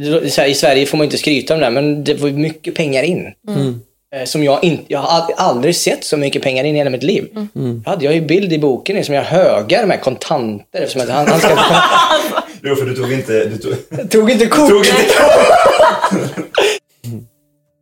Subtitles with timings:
[0.00, 3.26] Här, I Sverige får man inte skryta om det, men det var mycket pengar in.
[4.14, 6.90] Eh, Som jag inte, jag har ald- aldrig sett så mycket pengar in i hela
[6.90, 7.28] mitt liv.
[7.84, 11.28] Jag hade jag ju bild i boken som jag högar med kontanter eftersom att han,
[11.28, 11.48] han ska,
[12.62, 13.44] Jo, för du tog inte...
[13.44, 13.74] Du tog...
[14.10, 14.68] tog inte kort.
[14.68, 14.96] Tog inte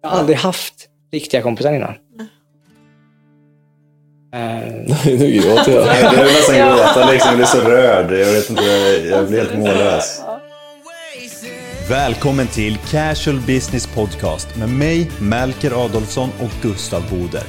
[0.03, 0.75] Jag har aldrig haft
[1.13, 1.95] riktiga kompisar innan.
[4.35, 4.69] Eh,
[5.19, 5.87] nu gråter jag.
[6.03, 7.29] Jag blev nästan gråta liksom.
[7.29, 8.13] Jag blev så rörd.
[8.13, 8.63] Jag vet inte.
[9.11, 10.21] Jag blev helt mållös.
[11.91, 17.43] Välkommen till Casual Business Podcast med mig, Melker Adolfsson och Gustav Boder.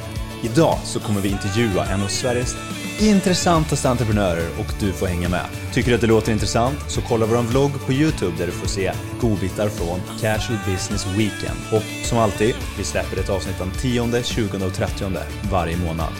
[0.44, 2.56] Idag så kommer vi intervjua en av Sveriges
[3.01, 5.46] intressantaste entreprenörer och du får hänga med.
[5.74, 8.68] Tycker du att det låter intressant så kolla vår vlogg på Youtube där du får
[8.68, 11.59] se godbitar från Casual Business Weekend.
[11.74, 15.06] Och som alltid, vi släpper ett avsnitt den 10, 20 och 30
[15.51, 16.13] varje månad.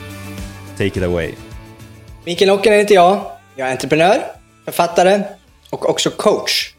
[0.72, 1.32] Take it away.
[2.24, 3.30] Mikael Ockenen heter jag.
[3.56, 4.22] Jag är entreprenör,
[4.64, 5.22] författare
[5.70, 6.72] och också coach.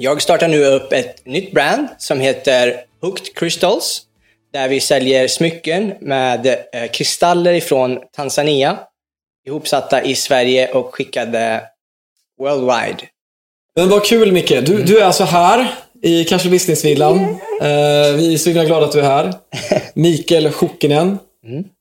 [0.00, 4.02] Jag startar nu upp ett nytt brand som heter Hooked Crystals.
[4.52, 8.78] Där vi säljer smycken med eh, kristaller ifrån Tanzania.
[9.46, 11.62] Ihopsatta i Sverige och skickade
[12.40, 13.02] worldwide.
[13.76, 14.48] Men vad kul Micke.
[14.48, 17.18] Du, du är alltså här i Casual Business-villan.
[17.60, 19.32] Eh, vi är så himla glada att du är här.
[19.94, 21.18] Mikael Schockenen.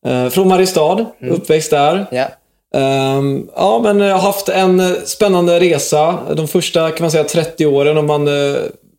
[0.06, 2.06] Eh, från Mariestad, uppväxt där.
[2.12, 2.28] Ja.
[2.76, 6.16] Ehm, ja, men jag har haft en eh, spännande resa.
[6.36, 8.56] De första, kan man säga, 30 åren om man eh,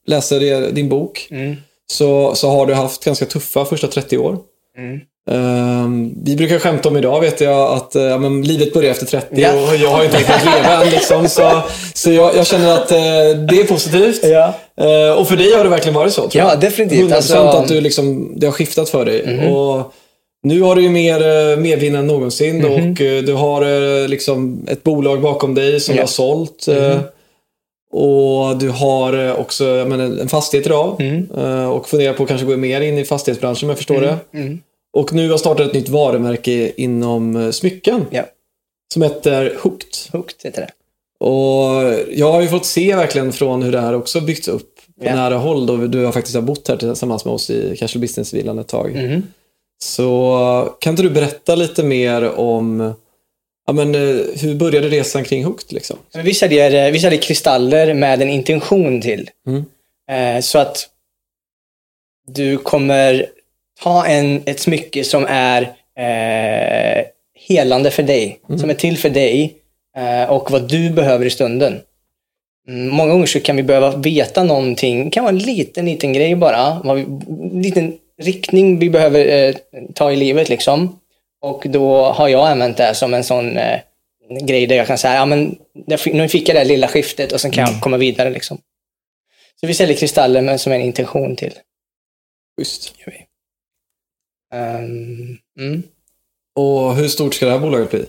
[0.06, 1.29] läser er- din bok.
[1.93, 4.37] Så, så har du haft ganska tuffa första 30 år.
[5.31, 9.07] Ehm, vi brukar skämta om idag, vet jag, att eh, ja, men livet börjar efter
[9.07, 9.53] 30 Ja.
[9.53, 10.91] och jag har inte tänkt leva än.
[10.91, 11.61] Liksom, så
[11.95, 12.99] så jag, jag känner att eh,
[13.49, 14.21] det är positivt.
[14.25, 14.55] Ja.
[14.81, 16.61] Eh, och för dig har det verkligen varit så, tror Ja, jag.
[16.61, 17.11] definitivt.
[17.11, 19.49] 100% Alltså- att du liksom, det har skiftat för dig.
[19.49, 19.93] Och
[20.43, 23.62] nu har du ju mer eh, medvind än någonsin och eh, du har
[24.03, 25.97] eh, liksom ett bolag bakom dig som Ja.
[25.97, 26.69] du har sålt.
[26.69, 27.00] eh,
[27.93, 30.97] Och du har också menar, en fastighet idag
[31.37, 34.16] eh, och funderar på att kanske gå mer in i fastighetsbranschen om jag förstår det.
[34.93, 38.22] Och nu har startat ett nytt varumärke inom smycken Ja.
[38.93, 39.88] som heter Hooked.
[40.12, 40.71] Hooked heter det.
[41.27, 45.06] Och jag har ju fått se verkligen från hur det här också byggts upp på
[45.06, 45.15] Ja.
[45.15, 48.69] nära håll då du har faktiskt bott här tillsammans med oss i Casual Business-villan ett
[48.69, 48.94] tag.
[48.94, 49.22] Mhm.
[49.78, 52.94] Så kan inte du berätta lite mer om
[53.66, 55.72] ja, men, eh, hur började resan kring Hooked?
[55.72, 55.99] Liksom?
[56.15, 59.31] Vi säljer, eh, vi säljer kristaller med en intention till.
[59.47, 59.65] Mm.
[60.11, 60.89] Eh, så att
[62.27, 63.27] du kommer
[63.83, 65.62] ta en, ett smycke som är
[65.99, 67.05] eh,
[67.49, 68.41] helande för dig.
[68.60, 69.56] Som är till för dig
[69.97, 71.81] eh, och vad du behöver i stunden.
[72.69, 75.04] Mm, många gånger så kan vi behöva veta någonting.
[75.04, 76.80] Det kan vara en liten, liten grej bara.
[76.84, 79.54] En liten riktning vi behöver eh,
[79.94, 81.00] ta i livet liksom.
[81.41, 83.80] Och då har jag använt det som en sån eh,
[84.41, 85.59] grej där jag kan säga, ja men
[86.06, 88.59] nu fick jag det lilla skiftet och sen kan jag komma vidare liksom.
[89.60, 91.54] Så vi säljer kristaller men som en intention till.
[92.98, 93.26] Gör vi.
[94.54, 95.82] Ehm, mm.
[96.54, 98.06] Och hur stort ska det här bolaget bli?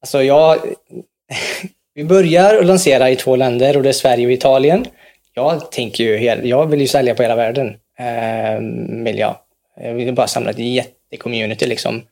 [0.00, 0.58] Alltså jag...
[1.94, 4.86] vi börjar att lansera i två länder och det är Sverige och Italien.
[5.34, 7.76] Jag tänker ju, jag vill ju sälja på hela världen.
[7.98, 9.36] Ehm, vill jag.
[9.80, 12.02] Jag vill bara samla ett jättecommunity liksom.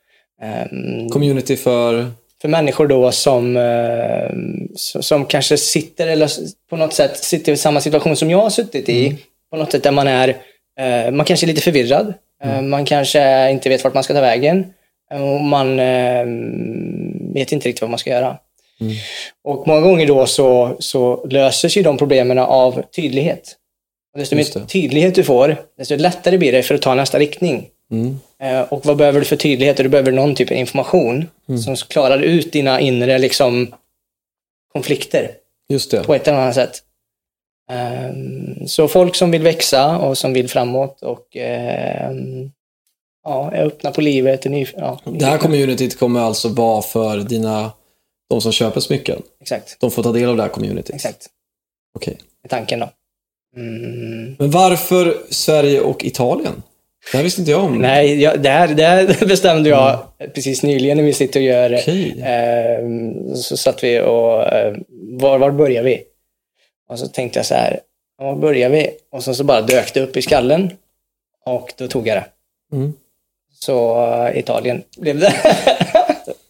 [0.43, 2.07] Ehm, Community för...
[2.41, 4.31] för människor då som, eh,
[4.77, 6.31] som, kanske sitter, eller
[6.71, 9.17] på något sätt sitter i samma situation som jag har suttit i.
[9.51, 10.29] På något sätt där man är,
[10.81, 12.15] eh, man kanske är lite förvirrad.
[12.45, 14.67] Eh, Man kanske inte vet vart man ska ta vägen.
[15.11, 16.25] Och man eh,
[17.35, 18.37] vet inte riktigt vad man ska göra.
[19.45, 23.57] Och många gånger då så, så löses ju de problemen av tydlighet.
[24.17, 24.69] Och desto Just mer det.
[24.69, 27.69] tydlighet du får, desto lättare blir det för att ta nästa riktning.
[27.91, 28.17] Mm.
[28.43, 29.77] Eh, Och vad behöver du för tydlighet?
[29.77, 31.61] Du behöver någon typ av information Mm.
[31.61, 33.75] som klarar ut dina inre liksom,
[34.73, 35.31] konflikter
[35.69, 36.03] Just det.
[36.05, 36.83] på ett eller annat sätt.
[37.71, 42.51] Ehm, Så folk som vill växa och som vill framåt och ehm,
[43.25, 44.47] ja, är öppna på livet.
[44.47, 47.73] Är ny, ja, Det här communityt kommer alltså vara för dina,
[48.31, 49.23] de som köper smycken.
[49.41, 50.95] Exakt, De får ta del av det här communityt.
[50.95, 51.27] exakt.
[51.95, 52.19] Okej.
[52.45, 52.91] är tanken då.
[53.57, 54.37] Mm.
[54.39, 56.63] Men varför Sverige och Italien?
[57.13, 57.79] Det här visste inte jag om.
[57.79, 59.99] Nej, jag, det, här, det här bestämde jag
[60.35, 61.75] precis nyligen när vi sitter och gör...
[61.75, 62.23] Okej.
[62.25, 64.43] ehm, så satt vi och...
[64.43, 66.03] eh, var, var börjar vi?
[66.89, 67.81] Och så tänkte jag så här,
[68.19, 68.91] var börjar vi?
[69.13, 70.71] Och sen så bara dök det upp i skallen.
[71.45, 72.27] Och då tog jag det.
[72.77, 72.93] Mm.
[73.61, 75.35] Så eh, Italien blev det.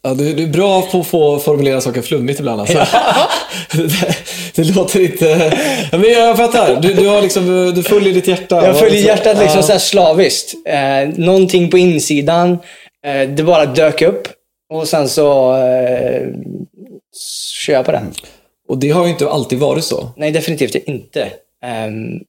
[0.07, 2.77] Ja, du, du är bra på att få formulera saker flummigt ibland alltså.
[3.73, 4.15] det,
[4.55, 5.25] det låter inte...
[5.91, 6.81] Ja, men jag fattar.
[6.81, 8.65] Du, du, har liksom, du följer ditt hjärta.
[8.65, 9.63] Jag följer hjärtat liksom Ja.
[9.63, 10.53] så här slaviskt.
[10.67, 12.51] Eh, någonting på insidan,
[13.05, 14.27] eh, det bara dök upp.
[14.73, 16.27] Och sen så eh,
[17.65, 18.01] kör jag på det.
[18.69, 20.09] Och det har ju inte alltid varit så.
[20.17, 21.31] Nej, definitivt inte.
[21.65, 22.19] Ehm,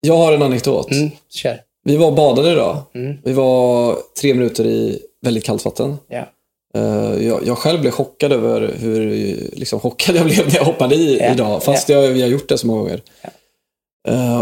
[0.00, 0.90] Jag har en anekdot.
[0.90, 1.58] mm, kör.
[1.84, 2.76] Vi var och badade idag.
[2.94, 3.16] Mm.
[3.24, 5.96] Vi var tre minuter i väldigt kallt vatten.
[6.08, 6.24] Ja.
[6.74, 9.10] Eh, Jag, jag själv blev chockad över hur
[9.52, 11.62] liksom, chockad jag blev när jag hoppade i Ja, idag.
[11.62, 13.00] Fast jag, vi har gjort det så många gånger.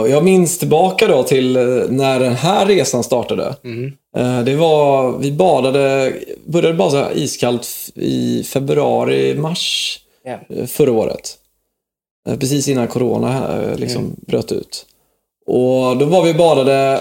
[0.00, 3.55] Och jag minns tillbaka då till eh, när den här resan startade.
[3.65, 3.93] Mm.
[4.17, 6.12] Eh, Det var, vi badade,
[6.47, 9.99] började här iskallt i februari, mars
[10.67, 11.37] förra året.
[12.41, 14.17] Precis innan corona liksom Mm.
[14.27, 14.87] bröt ut.
[15.47, 17.00] Och då var vi badade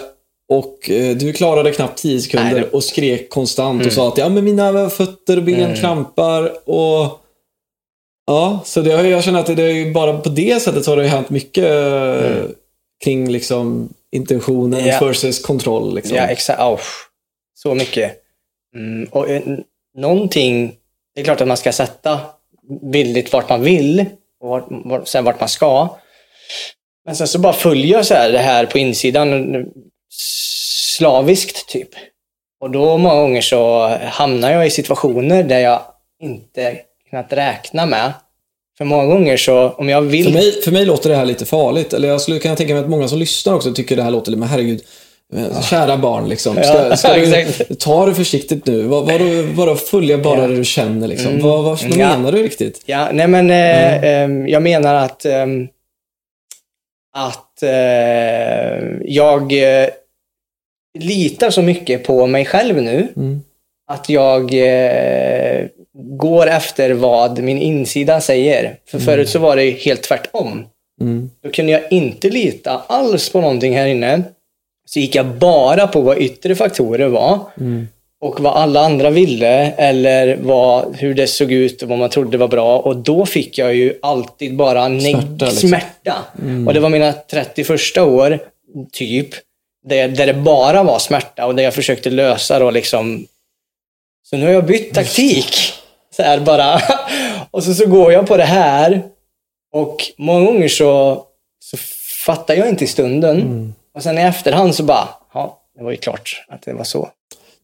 [0.50, 3.88] och eh, du klarade knappt 10 sekunder Nej, det- och skrek konstant Mm.
[3.88, 5.75] och sa att ja, men mina fötter och ben Mm.
[5.75, 6.69] krampar.
[6.69, 7.19] Och
[8.28, 10.98] Ja, så det, har- jag känner att det, är ju bara på det sättet har
[10.98, 12.44] det hänt mycket eh,
[13.04, 14.88] kring liksom intentionen Mm.
[14.92, 15.00] Ja.
[15.07, 15.96] versus kontroll.
[15.96, 16.18] Liksom.
[16.18, 16.62] Ja, exakt.
[16.62, 16.80] Oh,
[17.54, 18.16] så mycket.
[18.75, 19.63] Mm, och eh, n-
[19.98, 20.75] någonting,
[21.16, 22.19] det är klart att man ska sätta
[22.92, 24.06] bildligt vart man vill
[24.42, 25.98] och vart, vart, sen vart man ska.
[27.06, 29.62] Men sen så bara följer jag så här det här på insidan eh,
[30.10, 31.90] slaviskt typ.
[32.62, 35.82] Och då många gånger så hamnar jag i situationer där jag
[36.22, 36.76] inte
[37.10, 38.14] kunnat räkna med.
[38.78, 40.26] För många gånger så, om jag vill...
[40.26, 41.94] För, mig, för mig låter det här lite farligt.
[41.94, 44.32] Eller jag skulle kunna tänka mig att många som lyssnar också tycker det här låter
[44.32, 44.82] lite, men herregud.
[45.36, 46.54] eh, Kära barn, liksom.
[46.56, 47.14] Ska, Ja, ska
[47.70, 48.82] du, ta det försiktigt nu.
[48.82, 51.08] Vad, vadå, vadå följa bara det du känner?
[51.08, 51.40] Liksom?
[51.42, 52.18] Vad, vad, vad Ja.
[52.18, 52.82] menar du riktigt?
[52.86, 55.68] Ja, nej men eh, ehm, jag menar att, ehm,
[57.14, 59.54] att eh, jag
[59.84, 59.90] eh,
[61.00, 63.42] litar så mycket på mig själv nu Mm.
[63.92, 68.78] att jag eh, går efter vad min insida säger.
[68.86, 70.66] För förut så var det helt tvärtom.
[71.02, 71.30] Mm.
[71.44, 74.24] Då kunde jag inte lita alls på någonting här inne.
[74.86, 77.40] Så gick jag bara på vad yttre faktorer var.
[77.60, 77.88] Mm.
[78.21, 82.38] Och vad alla andra ville eller vad, hur det såg ut och vad man trodde
[82.38, 82.80] var bra.
[82.80, 85.69] Och då fick jag ju alltid bara neg- Smärta, liksom.
[85.69, 86.16] smärta.
[86.68, 88.40] Och det var mina 31 år,
[88.92, 89.30] typ,
[89.85, 93.26] där, där det bara var smärta och där jag försökte lösa då liksom.
[94.30, 95.56] Så nu har jag bytt taktik.
[96.16, 96.81] Så här bara.
[97.52, 99.02] Och så, så går jag på det här.
[99.73, 101.23] Och många gånger så,
[101.59, 101.78] så
[102.26, 103.73] fattar jag inte i stunden.
[103.95, 107.09] Och sen i efterhand så bara, ja, det var ju klart att det var så.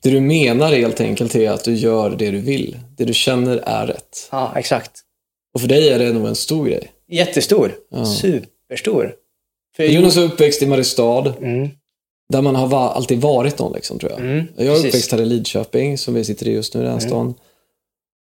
[0.05, 2.77] Det du menar helt enkelt är att du gör det du vill.
[2.97, 4.27] Det du känner är rätt.
[4.31, 4.91] Ja, exakt.
[5.53, 6.91] Och för dig är det nog en stor grej.
[7.07, 7.75] Jättestor.
[7.89, 8.05] Ja.
[8.05, 9.13] Superstor.
[9.75, 11.33] För Jonas är uppväxt i Mariestad.
[11.41, 11.69] Mm.
[12.33, 14.19] Där man har va- alltid varit någon, liksom, tror jag.
[14.21, 14.85] Mm, jag är precis.
[14.85, 17.33] uppväxt här i Lidköping, som vi sitter i just nu, i den här stan.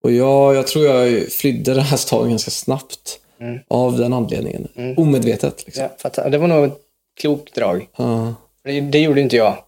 [0.04, 3.20] Och jag, jag tror jag flydde den här staden ganska snabbt.
[3.40, 3.58] Mm.
[3.68, 4.68] Av den anledningen.
[4.96, 5.62] Omedvetet.
[5.66, 5.88] Liksom.
[6.16, 6.28] Ja.
[6.28, 6.78] Det var nog ett
[7.20, 7.88] klokt drag.
[7.96, 8.34] Ja.
[8.64, 9.63] Det, det gjorde inte jag.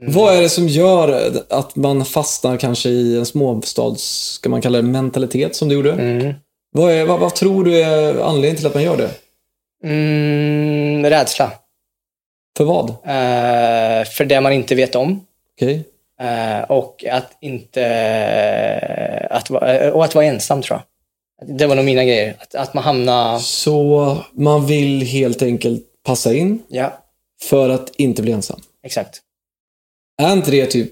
[0.00, 4.02] Vad är det som gör att man fastnar kanske i en småstads,
[4.32, 5.92] ska man kalla det mentalitet, som du gjorde?
[5.92, 6.34] Mm.
[6.72, 9.10] Vad, är, vad, vad tror du är anledningen till att man gör det?
[9.84, 11.52] Mm, rädsla.
[12.56, 12.88] För vad?
[12.90, 15.26] Eh, för det man inte vet om.
[15.56, 15.84] Okej?
[16.20, 19.28] Eh, och att inte...
[19.30, 21.58] Att, vara- och att vara ensam, tror jag.
[21.58, 22.34] Det var nog mina grejer.
[22.38, 23.38] Att, att man hamnar...
[23.38, 26.92] Så man vill helt enkelt passa in Ja,
[27.42, 28.60] för att inte bli ensam?
[28.84, 29.20] exakt.
[30.22, 30.90] Är inte det typ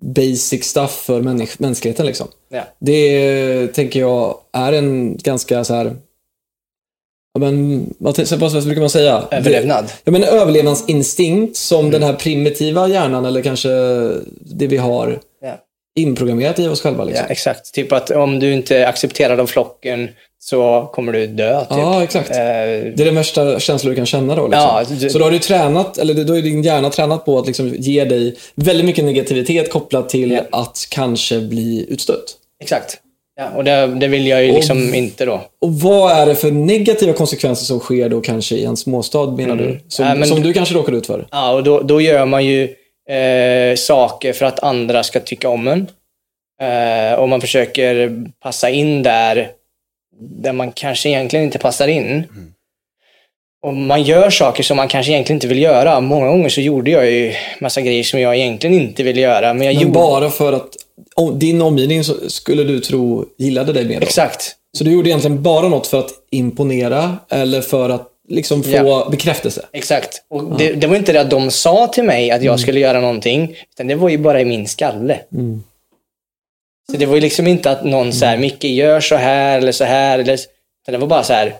[0.00, 2.28] basic stuff för människ- mänskligheten liksom.
[2.48, 2.62] Ja.
[2.78, 5.96] Det tänker jag är en ganska så här.
[7.32, 9.24] Ja, men, vad, vad brukar man säga?
[9.30, 9.92] Överlevnad.
[10.04, 13.68] Ja, men en överlevnadsinstinkt som den här primitiva hjärnan eller kanske
[14.40, 15.20] det vi har
[15.96, 17.04] inprogrammerat i oss själva.
[17.04, 17.24] Liksom.
[17.28, 17.74] Ja, exakt.
[17.74, 20.08] Typ att om du inte är accepterad av flocken
[20.48, 21.60] så kommer du dö.
[21.60, 21.68] Typ.
[21.70, 22.30] Ja, exakt.
[22.30, 24.46] Eh, Det är den värsta känslan du kan känna då.
[24.46, 24.62] Liksom.
[24.62, 27.46] Ja, du- Så då har du tränat, eller då är din hjärna tränat på att
[27.46, 30.60] liksom ge dig väldigt mycket negativitet kopplat till Ja.
[30.60, 32.24] att kanske bli utstött.
[32.62, 32.98] exakt.
[33.38, 35.40] Ja, och det, det vill jag ju liksom inte då.
[35.60, 39.56] Och vad är det för negativa konsekvenser som sker då kanske i en småstad menar
[39.56, 39.80] du?
[39.88, 40.14] Som, Mm.
[40.16, 41.26] Ja, men- som du kanske råkade ut för?
[41.30, 42.62] Ja, och då, då gör man ju
[43.10, 45.86] eh, saker för att andra ska tycka om en.
[46.60, 49.48] Eh, och man försöker passa in där,
[50.20, 52.24] där man kanske egentligen inte passar in.
[53.62, 56.00] Och man gör saker som man kanske egentligen inte vill göra.
[56.00, 59.54] Många gånger så gjorde jag ju massa grejer som jag egentligen inte ville göra.
[59.54, 59.94] Men jag Men gjorde...
[59.94, 60.68] bara för att
[61.14, 64.06] om, din omgivning skulle du tro gillade dig mer då?
[64.06, 64.52] Exakt.
[64.78, 69.08] Så du gjorde egentligen bara något för att imponera eller för att liksom få Ja.
[69.10, 69.66] bekräftelse?
[69.72, 70.22] Exakt.
[70.30, 73.00] Och det, det var inte det att de sa till mig att jag skulle göra
[73.00, 75.18] någonting, utan det var ju bara i min skalle.
[76.90, 79.72] Så det var ju liksom inte att någon så här, Micke gör så här eller
[79.72, 80.18] så här.
[80.18, 80.38] Eller,
[80.86, 81.54] det var bara så här,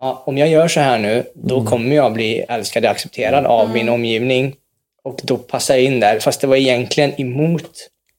[0.00, 3.70] ja, om jag gör så här nu, då kommer jag bli älskad och accepterad av
[3.70, 4.54] min omgivning.
[5.02, 7.70] Och då passar jag in där, fast det var egentligen emot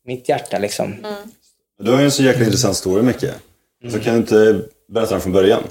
[0.05, 0.95] mitt hjärta liksom.
[1.79, 3.25] Du har ju en så jäkla intressant story Micke.
[3.91, 5.63] Så kan du inte berätta den från början?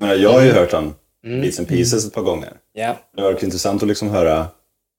[0.00, 0.94] Menar, jag har ju hört den
[1.40, 2.52] bits and pieces ett par gånger.
[2.72, 2.96] Ja.
[3.16, 4.46] Det var intressant att liksom höra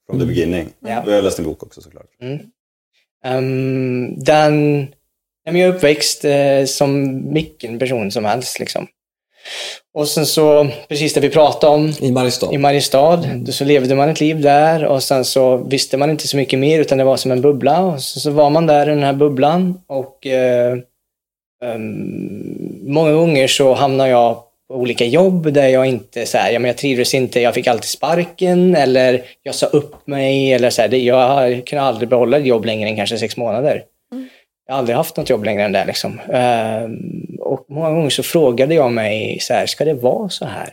[0.09, 0.69] from the beginning.
[0.81, 2.05] Och jag har läst din bok också såklart.
[3.25, 4.87] Um, den, men
[5.55, 8.59] jag är uppväxt eh, som vilken person som helst.
[8.59, 8.87] Liksom.
[9.93, 12.53] Och sen så, precis det vi pratade om, I Mariestad?
[12.53, 16.27] i Mariestad, då så levde man ett liv där och sen så visste man inte
[16.27, 17.79] så mycket mer utan det var som en bubbla.
[17.79, 20.77] Och så, så var man där i den här bubblan och eh,
[21.63, 26.59] ehm, många gånger så hamnade jag på olika jobb där jag inte så här, ja,
[26.59, 30.81] men jag trivdes inte, jag fick alltid sparken eller jag sa upp mig eller så
[30.81, 33.83] här, det, jag kunde aldrig behålla ett jobb längre än kanske sex månader.
[34.69, 35.85] Jag har aldrig haft något jobb längre än det.
[35.85, 36.19] Liksom.
[36.33, 40.69] Ehm, och många gånger så frågade jag mig, så här, ska det vara så här?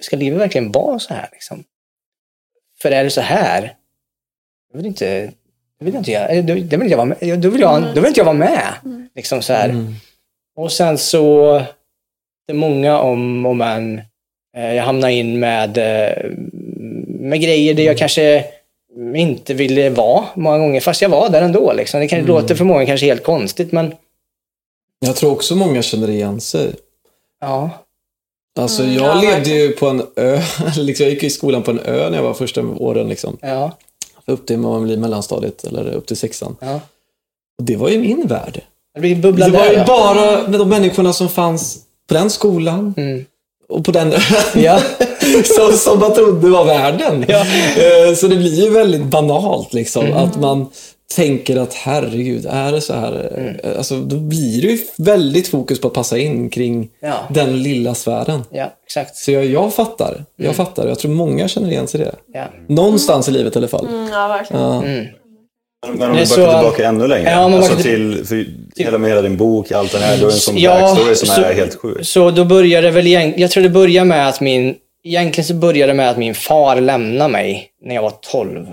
[0.00, 1.28] Ska livet verkligen vara så här?
[1.32, 1.64] Liksom?
[2.82, 3.74] För är det så här,
[4.72, 5.32] jag vill inte,
[5.78, 7.40] jag vill inte eller då, då vill jag vara med.
[7.40, 8.68] Då vill, jag, då vill inte jag vara med.
[9.14, 9.68] Liksom så här.
[10.56, 11.52] Och sen så,
[12.46, 14.02] det är många om och men.
[14.56, 16.30] Eh, Jag hamnar in med, eh,
[17.06, 18.44] med grejer där jag kanske
[19.14, 21.72] inte ville vara många gånger, fast jag var där ändå.
[21.72, 22.00] Liksom.
[22.00, 23.94] Det kan, låter för många kanske helt konstigt, men
[24.98, 26.74] Jag tror också många känner igen sig.
[27.40, 27.70] ja.
[28.60, 30.40] Alltså jag levde ju på en ö,
[30.76, 33.08] liksom, jag gick i skolan på en ö när jag var första åren.
[33.08, 33.36] Liksom.
[33.42, 33.70] Ja,
[34.26, 36.56] Upp till man blir mellanstadiet eller upp till sexan.
[36.60, 36.80] ja.
[37.58, 38.60] Och det var ju min värld.
[39.00, 39.70] Det Det var där.
[39.72, 39.84] ju ja.
[39.86, 43.24] bara med de människorna som fanns på den skolan Mm.
[43.68, 44.20] och på den ön.
[44.54, 44.80] Ja.
[45.44, 47.24] som, som man trodde var världen.
[47.28, 47.38] Ja.
[48.08, 50.12] Eh, Så det blir ju väldigt banalt liksom.
[50.12, 50.66] Att man
[51.16, 53.32] tänker att herregud, är det så här?
[53.64, 57.14] Eh, Alltså, då blir det ju väldigt fokus på att passa in kring Ja.
[57.30, 58.42] den lilla sfären.
[58.50, 59.16] Ja, exakt.
[59.16, 60.24] Så jag, jag fattar.
[60.36, 60.88] Jag fattar.
[60.88, 62.14] Jag tror många känner igen sig i det.
[62.34, 62.44] Ja.
[62.68, 63.86] Någonstans i livet i alla fall.
[64.12, 64.62] Ja, verkligen.
[64.62, 64.82] Ja.
[65.88, 67.30] Men om Det vi är så- backar tillbaka ännu längre.
[67.30, 70.16] Ja, men alltså backar till, för hela med hela din bok, allt det här.
[70.16, 72.06] Du har en sån Ja, backstory som så- är helt sjuk.
[72.06, 75.54] Så då började det väl egentligen, jag tror det började med att min, egentligen så
[75.54, 78.66] började det med att min far lämnade mig när jag var 12.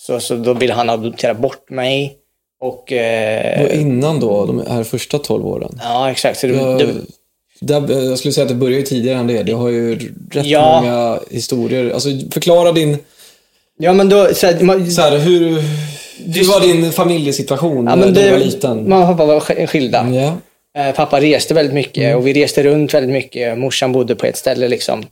[0.00, 2.14] Så, så då ville han adoptera bort mig.
[2.60, 5.80] Och, eh, Och innan då, de här första 12 åren.
[5.82, 6.38] ja, exakt.
[6.38, 6.86] Så det, Jag, det,
[7.60, 9.42] där, jag skulle säga att det börjar tidigare än det.
[9.42, 9.94] Du har ju
[10.30, 10.80] rätt Ja.
[10.80, 11.90] många historier.
[11.90, 12.98] Alltså, förklara din...
[13.78, 15.50] ja, men då, så här, man, Så här, hur,
[16.34, 18.88] hur var din familjesituation ja, när du var liten?
[18.88, 20.08] Mamma och pappa var sk- skilda.
[20.12, 20.32] Ja, Eh,
[20.96, 23.58] pappa reste väldigt mycket och vi reste runt väldigt mycket.
[23.58, 25.06] Morsan bodde på ett ställe liksom.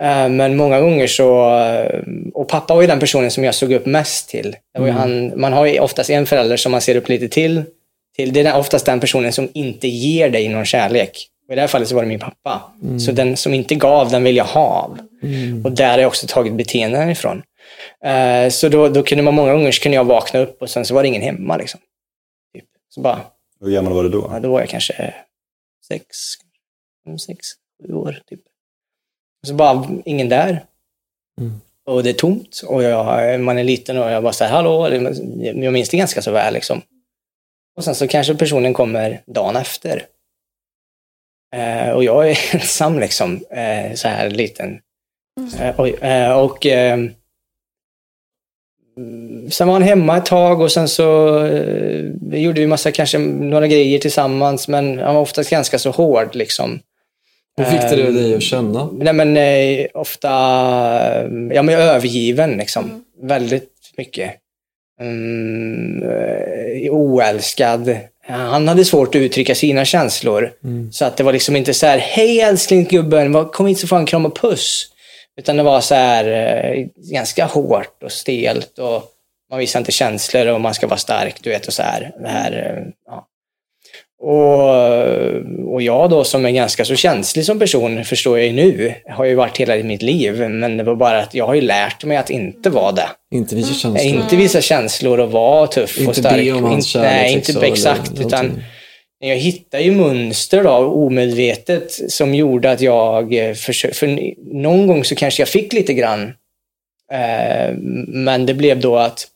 [0.00, 2.00] Eh, Men många gånger så, eh,
[2.34, 4.56] och pappa var ju den personen som jag såg upp mest till.
[4.78, 7.62] Ju han, man har ju oftast en förälder som man ser upp lite till.
[8.16, 8.32] till.
[8.32, 11.26] Det är oftast den personen som inte ger dig någon kärlek.
[11.46, 12.62] Och I det här fallet så var det min pappa.
[13.00, 14.98] Så den som inte gav, den vill jag ha av.
[15.64, 17.42] Och där har jag också tagit beteenden ifrån.
[18.04, 20.84] Eh, Så då, då kunde man många gånger så kunde jag vakna upp och sen
[20.84, 21.56] så var det ingen hemma.
[21.56, 21.80] Liksom.
[22.54, 22.64] Typ.
[22.94, 23.18] Så bara,
[23.60, 24.28] Hur gammal var du då?
[24.32, 25.14] Ja, då var jag kanske
[25.88, 26.06] sex,
[27.04, 27.46] fem, sex,
[27.82, 28.22] sju år.
[28.26, 28.40] Typ.
[29.42, 30.64] Och så bara ingen där.
[31.86, 34.88] Och det är tomt och jag, man är liten och jag bara säger hallå.
[35.54, 36.82] Jag minns det ganska så väl liksom.
[37.76, 40.06] Och sen så kanske personen kommer dagen efter.
[41.56, 44.80] Eh, och jag är ensam liksom, eh, så här liten.
[45.58, 46.98] Eh, oj, eh, och eh,
[49.50, 53.66] sen var han hemma ett tag och sen så eh, gjorde vi massa, kanske några
[53.66, 56.80] grejer tillsammans, men han var oftast ganska så hård liksom.
[57.56, 58.88] Hur fick det dig att känna?
[58.92, 60.28] Nej men eh, ofta,
[61.52, 63.04] ja men övergiven liksom.
[63.22, 64.30] Väldigt mycket.
[65.00, 67.96] Mm, eh, oälskad.
[68.26, 70.52] Han hade svårt att uttrycka sina känslor.
[70.92, 73.96] Så att det var liksom inte så här, hej älskling gubben, kom hit så får
[73.96, 74.86] han kram och puss.
[75.38, 79.02] Utan det var så här eh, ganska hårt och stelt och
[79.50, 82.12] man visar inte känslor och man ska vara stark, du vet och så här.
[82.20, 83.26] Det här eh, ja.
[84.22, 88.94] och, och jag då som är ganska så känslig som person, förstår jag ju nu,
[89.08, 90.48] har ju varit hela mitt liv.
[90.50, 93.08] Men det var bara att jag har ju lärt mig att inte vara det.
[93.34, 94.06] Inte visa känslor.
[94.06, 96.36] Inte visa känslor och vara tuff och Inte stark.
[96.36, 98.12] be om hans Inte- kärlek, Nej, inte exakt.
[98.12, 98.62] någonting.
[99.22, 103.98] Jag hittar ju mönster då, omedvetet som gjorde att jag eh, försökte...
[103.98, 106.32] För någon gång så kanske jag fick lite grann.
[107.12, 107.74] Eh,
[108.06, 109.26] men det blev då att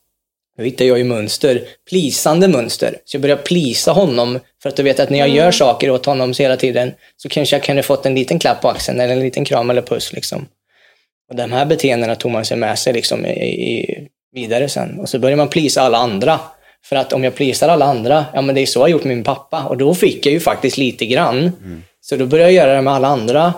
[0.57, 2.97] då hittade jag ju mönster, plisande mönster.
[3.05, 6.07] Så jag började plisa honom för att du vet att när jag gör saker åt
[6.07, 9.12] honom så hela tiden så kanske jag kunde fått en liten klapp på axeln eller
[9.12, 10.12] en liten kram eller puss.
[10.12, 10.47] Liksom.
[11.31, 15.00] Och de här beteendena tog man sig med sig liksom i, i, vidare sen.
[15.00, 16.41] Och så började man plisa alla andra.
[16.85, 19.05] För att om jag plisar alla andra, ja men det är så jag har gjort
[19.05, 19.64] med min pappa.
[19.64, 21.53] Och då fick jag ju faktiskt lite grann.
[22.00, 23.55] Så då började jag göra det med alla andra.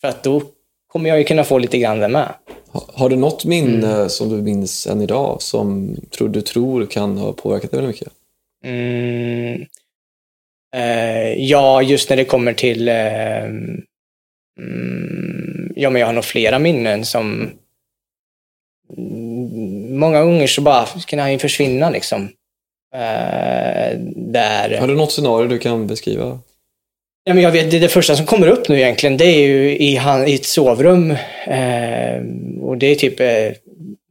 [0.00, 0.42] För att då
[0.86, 2.28] kommer jag ju kunna få lite grann det med.
[2.68, 4.08] Ha- Har du något minne Mm.
[4.08, 8.12] som du minns än idag som tror, du tror kan ha påverkat dig väldigt mycket?
[8.64, 9.64] Mm.
[10.76, 12.88] Eh, ja, just när det kommer till...
[12.88, 13.44] Eh,
[14.60, 17.50] mm, ja, men jag har nog flera minnen som...
[18.96, 22.28] Mm, många gånger så bara kan han ju försvinna liksom.
[22.94, 24.78] Eh, där...
[24.78, 26.40] Har du något scenario du kan beskriva?
[27.24, 29.78] Ja, men jag vet, det, det första som kommer upp nu egentligen, det är ju
[29.78, 31.10] i, han, i ett sovrum.
[31.46, 32.22] Eh,
[32.62, 33.52] och det är typ eh,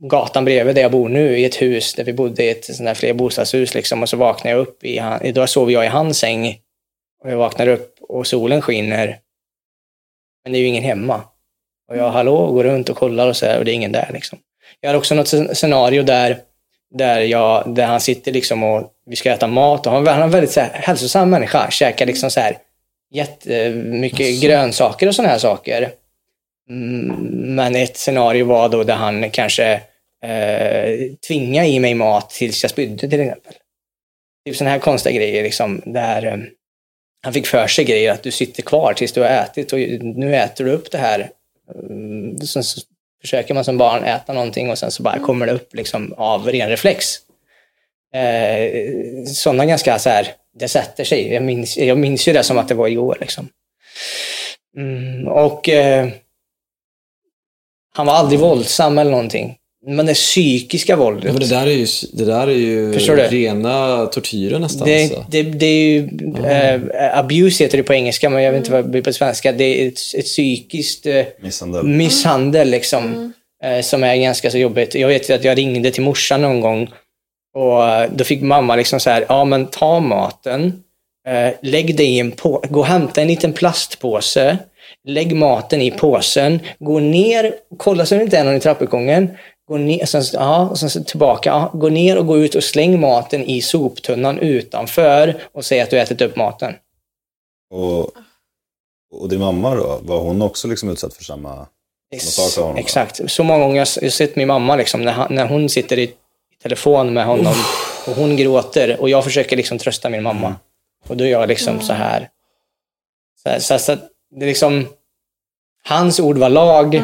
[0.09, 2.87] gatan bredvid där jag bor nu, i ett hus där vi bodde i ett sånt
[2.87, 3.73] där flerbostadshus.
[3.73, 6.59] Liksom, och så vaknar jag upp i han, då sov jag i hans säng.
[7.23, 9.19] Och jag vaknar upp och solen skiner.
[10.43, 11.21] Men det är ju ingen hemma.
[11.89, 14.09] Och jag, hallå, går runt och kollar och så här, och det är ingen där
[14.13, 14.39] liksom.
[14.79, 16.37] Jag har också något scen- scenario där,
[16.93, 19.87] där, jag, där han sitter liksom och vi ska äta mat.
[19.87, 21.71] Och han, han är en väldigt så här, hälsosam människa.
[21.71, 22.57] Käkar liksom så här
[23.11, 25.91] jättemycket grönsaker och sådana här saker.
[26.69, 29.81] Mm, Men ett scenario var då där han kanske
[30.23, 33.53] eh, tvingade i mig mat tills jag spydde till exempel.
[34.45, 36.37] Typ sådana här konstiga grejer liksom, där eh,
[37.23, 40.35] han fick för sig grejer att du sitter kvar tills du har ätit och nu
[40.35, 41.29] äter du upp det här.
[41.89, 42.63] Mm, så
[43.23, 46.47] försöker man som barn äta någonting och sen så bara kommer det upp liksom av
[46.47, 47.05] ren reflex.
[48.13, 50.27] Eh, sådana ganska så här,
[50.59, 51.33] det sätter sig.
[51.33, 53.17] Jag minns, jag minns ju det som att det var igår.
[53.21, 53.49] Liksom.
[54.77, 56.09] Mm, och eh,
[57.93, 59.57] han var aldrig våldsam eller någonting.
[59.85, 61.23] Men det psykiska våldet.
[61.23, 64.87] Ja, men det där är ju, det där är ju rena tortyren nästan.
[64.87, 65.25] Det, alltså.
[65.29, 66.09] det, det är ju,
[66.45, 69.51] eh, abuse heter det på engelska, men jag vet inte vad det blir på svenska.
[69.51, 71.83] Det är ett, ett psykiskt eh, Misshandel.
[71.83, 74.95] misshandel liksom, eh, som är ganska så jobbigt.
[74.95, 76.89] Jag vet att jag ringde till morsan någon gång
[77.53, 80.83] och eh, då fick mamma liksom så här, ja men ta maten,
[81.27, 84.57] eh, lägg det i en på gå och hämta en liten plastpåse,
[85.07, 89.29] lägg maten i påsen, gå ner, kolla så det inte är någon i trappuppgången,
[89.67, 92.63] gå ner, sen, ja, och sen så tillbaka, ja, gå ner och gå ut och
[92.63, 96.73] släng maten i soptunnan utanför och säg att du ätit upp maten.
[97.69, 98.11] Och,
[99.11, 101.67] och din mamma då, var hon också liksom utsatt för samma...
[102.19, 102.79] Samma sak?
[102.79, 103.31] Exakt.
[103.31, 106.13] Så många gånger har jag sett min mamma liksom, när, när hon sitter i
[106.63, 107.53] telefon med honom
[108.07, 110.55] och hon gråter och jag försöker liksom trösta min mamma.
[111.07, 112.29] Och då är jag liksom så här.
[113.43, 114.87] Så, här, så, så att det är liksom,
[115.83, 117.01] hans ord var lag.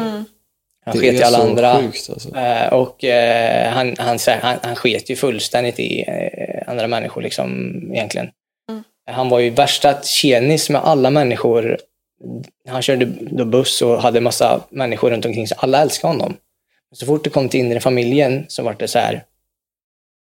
[0.90, 1.80] Han Det sket i alla andra.
[1.80, 2.36] sjukt alltså.
[2.36, 7.70] Eh, och eh, han, han, han, han sket ju fullständigt i eh, andra människor liksom,
[7.92, 8.30] egentligen.
[9.10, 11.78] Han var ju värsta tjenis med alla människor.
[12.68, 15.56] Han körde då buss och hade massa människor runt omkring sig.
[15.60, 16.36] Alla älskade honom.
[16.92, 19.24] Så fort det kom till inre familjen så var det så här.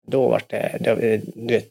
[0.08, 1.68] Då var det, det du vet.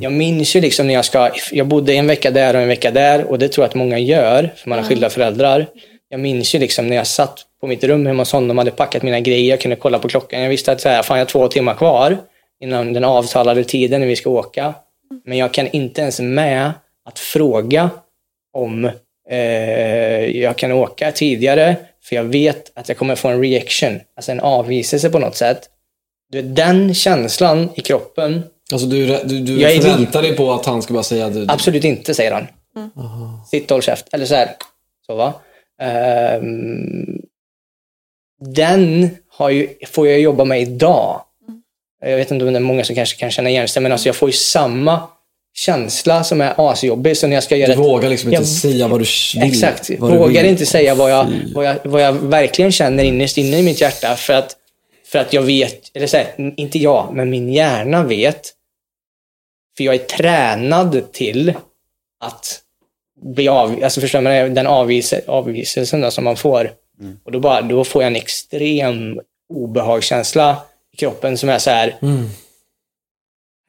[0.00, 2.90] Jag minns ju liksom när jag ska, jag bodde en vecka där och en vecka
[2.90, 5.66] där och det tror jag att många gör, för man har skilda föräldrar.
[6.08, 9.02] Jag minns ju liksom när jag satt på mitt rum hemma hos honom, hade packat
[9.02, 10.42] mina grejer, jag kunde kolla på klockan.
[10.42, 12.18] Jag visste att så här, fan jag har två timmar kvar
[12.60, 14.74] innan den avtalade tiden när vi ska åka.
[15.24, 16.72] Men jag kan inte ens med
[17.04, 17.90] att fråga
[18.52, 18.90] om
[19.30, 24.32] eh, jag kan åka tidigare, för jag vet att jag kommer få en reaction, alltså
[24.32, 25.60] en avviselse på något sätt.
[26.30, 30.66] Du vet, den känslan i kroppen, Alltså du, du, du Jag förväntar dig på att
[30.66, 32.46] han ska bara säga du, absolut inte, säger han.
[33.50, 34.08] Sitt och håll käft.
[34.12, 34.50] Eller så här,
[35.06, 35.34] så va.
[35.82, 37.20] Ehm,
[38.40, 39.10] den
[39.50, 41.22] ju, får jag jobba med idag.
[42.00, 44.08] Jag vet inte om det är många som kanske kan känna igen sig, men alltså
[44.08, 45.02] jag får ju samma
[45.54, 47.16] känsla som är asjobbig.
[47.16, 49.50] Så när jag ska göra Du vågar liksom inte Jag- säga vad du vill.
[49.52, 49.90] Exakt.
[49.98, 50.50] vad Vågar vill.
[50.50, 54.16] inte säga vad jag, vad, jag, vad jag verkligen känner innerst inne i mitt hjärta.
[54.16, 54.56] För att,
[55.06, 58.52] för att jag vet, eller så här, inte jag, men min hjärna vet.
[59.76, 61.52] För jag är tränad till
[62.20, 62.60] att
[63.22, 66.70] bli av, alltså förstår man den avvise, avviselsen som man får.
[67.24, 71.96] Och då, bara, då får jag en extrem obehagskänsla i kroppen som är så här.
[72.02, 72.26] Mm.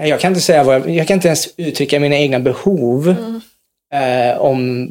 [0.03, 3.15] Jag kan inte säga vad jag, jag kan inte ens uttrycka mina egna behov.
[3.93, 4.87] Eh, om,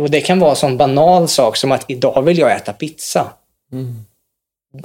[0.00, 3.32] och det kan vara en sån banal sak som att idag vill jag äta pizza.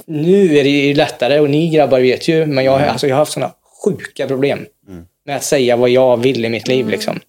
[0.06, 3.14] Nu är det ju lättare och ni grabbar vet ju, men jag, har- alltså, jag
[3.14, 3.52] har haft såna
[3.84, 4.66] sjuka problem
[5.24, 6.88] med att säga vad jag vill i mitt liv.
[6.88, 7.20] Liksom.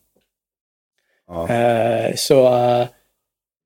[1.28, 1.50] Ja.
[1.50, 2.88] Eh, så eh,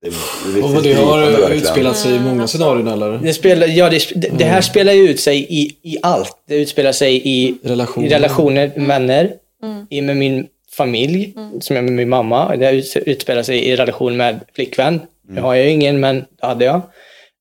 [0.01, 3.17] Det Och vad det har utspelat sig i många scenarion eller?
[3.17, 6.38] det, spelar, ja, det, det, det här spelar ju ut sig i, i allt.
[6.47, 8.07] Det utspelar sig i Relationer.
[8.07, 9.33] i relationer med vänner,
[9.89, 12.55] i, med min familj, som är med min mamma.
[12.55, 14.99] Det ut- utspelar sig i relation med flickvän.
[15.29, 16.81] Nu har jag ju ingen, men det hade jag.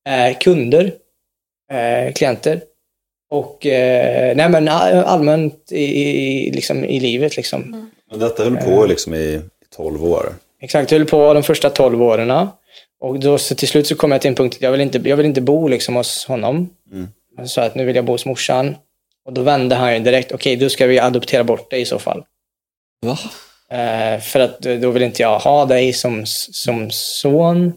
[0.08, 0.92] Eh, kunder,
[1.72, 2.60] eh, klienter
[3.30, 7.36] och eh, nej, men all- allmänt i, i, liksom, i livet.
[7.36, 7.90] Liksom.
[8.10, 9.40] Men detta höll på liksom i i
[9.76, 10.32] 12 år.
[10.62, 12.48] Exakt, jag höll på de första 12 åren.
[13.00, 15.00] Och då, så till slut så kom jag till en punkt att jag vill inte,
[15.04, 16.70] jag vill inte bo liksom hos honom.
[17.36, 18.76] Jag sa att nu vill jag bo hos morsan.
[19.26, 21.98] Och då vände han ju direkt, okej då ska vi adoptera bort dig i så
[21.98, 22.24] fall.
[23.06, 23.18] Va?
[23.70, 27.72] Eh, för att då vill inte jag ha dig som, som son.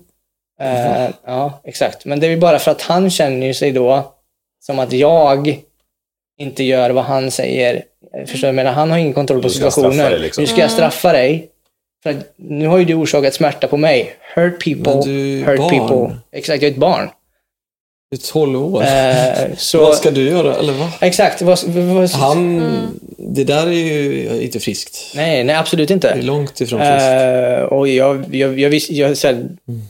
[0.62, 2.06] Eh, ja, exakt.
[2.06, 4.14] Men det är ju bara för att han känner ju sig då
[4.60, 5.62] som att jag
[6.40, 7.84] inte gör vad han säger.
[8.28, 8.54] Förstår du?
[8.54, 10.22] Men han har ingen kontroll på situationen.
[10.22, 10.42] liksom.
[10.42, 11.50] Nu ska jag straffa dig.
[12.04, 14.14] För att nu har ju du orsakat smärta på mig.
[14.36, 15.70] Hurt people, du hurt barn.
[15.70, 16.18] people.
[16.32, 17.10] Exakt, jag är ett barn.
[18.12, 18.84] Du är 12 år.
[18.84, 20.56] Eh, så, Vad ska du göra?
[20.56, 20.90] Eller vad?
[21.02, 21.42] Exakt.
[21.42, 23.00] Vad, vad, Han...
[23.18, 25.14] Det där är ju inte friskt.
[25.16, 26.10] Nej, nej, absolut Det inte.
[26.10, 27.10] är långt ifrån friskt.
[27.10, 29.50] Eh, och jag, jag, jag, vis, jag, så här,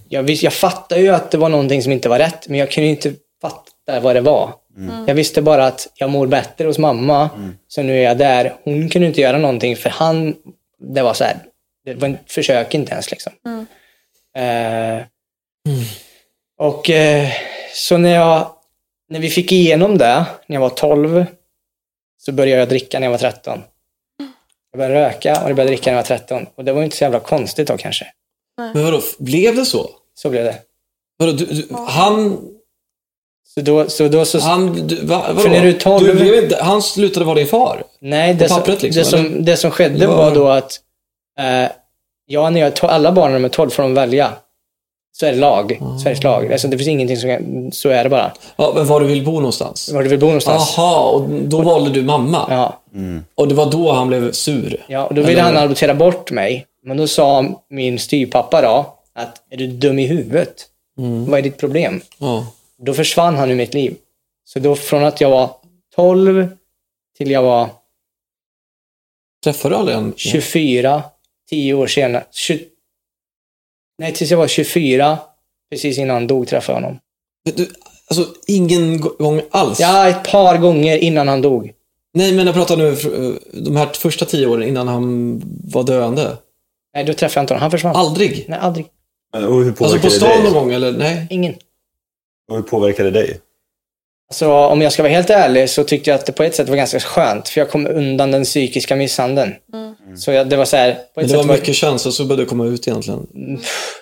[0.10, 2.72] jag, vis, jag fattade ju att det var någonting som inte var rätt, men jag
[2.72, 4.54] kunde ju inte fatta vad det var.
[5.08, 7.30] Jag visste bara att jag mår bättre hos mamma,
[7.68, 8.54] så nu är jag där.
[8.64, 10.36] Hon kunde inte göra någonting, för han,
[10.94, 11.49] det var så här, det
[12.28, 13.34] försök inte ens liksom.
[14.36, 15.04] Eh,
[16.58, 17.28] Och eh,
[17.74, 18.52] så när jag,
[19.10, 21.26] när vi fick igenom det, när jag var 12,
[22.18, 23.62] så började jag dricka när jag var 13.
[24.72, 26.46] Jag började röka och jag började dricka när jag var 13.
[26.56, 28.08] Och det var ju inte så jävla konstigt då kanske.
[28.58, 29.90] Men vadå, blev det så?
[30.14, 30.56] Så blev det.
[31.18, 32.38] Vadå, du, du, han...
[33.48, 34.40] Så då, så då så...
[34.40, 35.40] han du, va, vadå?
[35.40, 37.84] För när du är 12 Du blev inte, han slutade vara din far?
[38.00, 40.80] nej, det, som, pappret liksom, det, som, det som skedde var då att
[41.40, 41.70] eh,
[42.26, 44.34] ja, när jag, alla barn när de är 12 får de välja.
[45.12, 45.80] Så är det lag.
[46.04, 46.52] Sveriges lag.
[46.52, 48.32] Alltså, det finns ingenting som kan, så är det bara.
[48.56, 49.90] Ja, men var du vill bo någonstans?
[49.94, 50.74] Var du vill bo någonstans.
[50.78, 52.46] Jaha, och då valde du mamma?
[52.50, 52.80] Ja.
[53.36, 54.86] Och det var då han blev sur?
[54.88, 56.66] Ja, och då ville Eller- han adoptera bort mig.
[56.84, 60.66] Men då sa min styrpappa då att är du dum i huvudet?
[61.28, 62.02] Vad är ditt problem?
[62.18, 62.48] Ja.
[62.78, 63.96] Då försvann han ur mitt liv.
[64.46, 65.50] Så då från att jag var
[65.96, 66.48] 12
[67.18, 67.70] till jag var
[69.44, 70.14] Träffade du aldrig en?
[70.18, 71.04] 24,
[71.50, 72.26] 10 år senare.
[72.32, 72.66] 20,
[74.00, 75.20] nej, tills jag var 24,
[75.72, 77.00] precis innan han dog träffade jag honom.
[77.56, 77.68] Du,
[78.08, 79.80] alltså, ingen gång alls?
[79.80, 81.72] Ja, ett par gånger innan han dog.
[82.14, 86.38] Nej, men jag pratar nu eh, de här första tio åren innan han var döende.
[86.96, 87.62] Nej, då träffade jag inte honom.
[87.62, 87.96] Han försvann.
[87.96, 88.46] Aldrig?
[88.48, 88.86] Nej, aldrig.
[89.34, 90.92] Men, och hur Alltså på stan någon gång, eller?
[90.92, 91.28] Nej?
[91.30, 91.56] Ingen.
[92.50, 93.40] Och hur påverkade det dig?
[94.34, 96.70] Så om jag ska vara helt ärlig så tyckte jag att det på ett sätt
[96.70, 97.50] var ganska skönt.
[97.50, 99.56] För jag kom undan den psykiska misshandeln.
[100.18, 102.28] Så jag, det var så här, på ett det var sätt var mycket känslor som
[102.28, 103.28] började komma ut egentligen.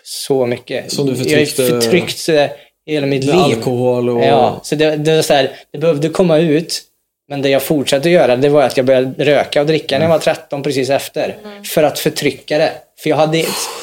[0.04, 0.92] så mycket.
[0.92, 2.46] Som du Jag förtryckte- är förtryckt eh,
[2.86, 3.36] hela mitt liv.
[3.36, 4.24] alkohol och...
[4.24, 6.84] Ja, så det, det, var så här, det behövde komma ut.
[7.30, 10.10] Men det jag fortsatte göra, det var att jag började röka och dricka när jag
[10.10, 11.36] var 13 precis efter.
[11.74, 12.72] För att förtrycka det.
[13.04, 13.38] För jag hade,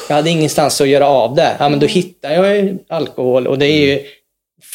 [0.09, 1.51] jag hade ingenstans att göra av det.
[1.59, 4.01] Ja, men då hittade jag ju alkohol och det är ju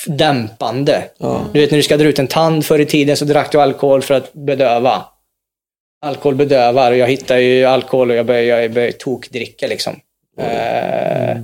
[0.06, 1.04] dämpande.
[1.52, 3.60] Du vet när du ska dra ut en tand förr i tiden så drack du
[3.60, 5.04] alkohol för att bedöva.
[6.02, 10.00] Alkohol bedövar och jag hittade ju alkohol och jag började, jag började tokdricka liksom.
[10.38, 11.36] Eh,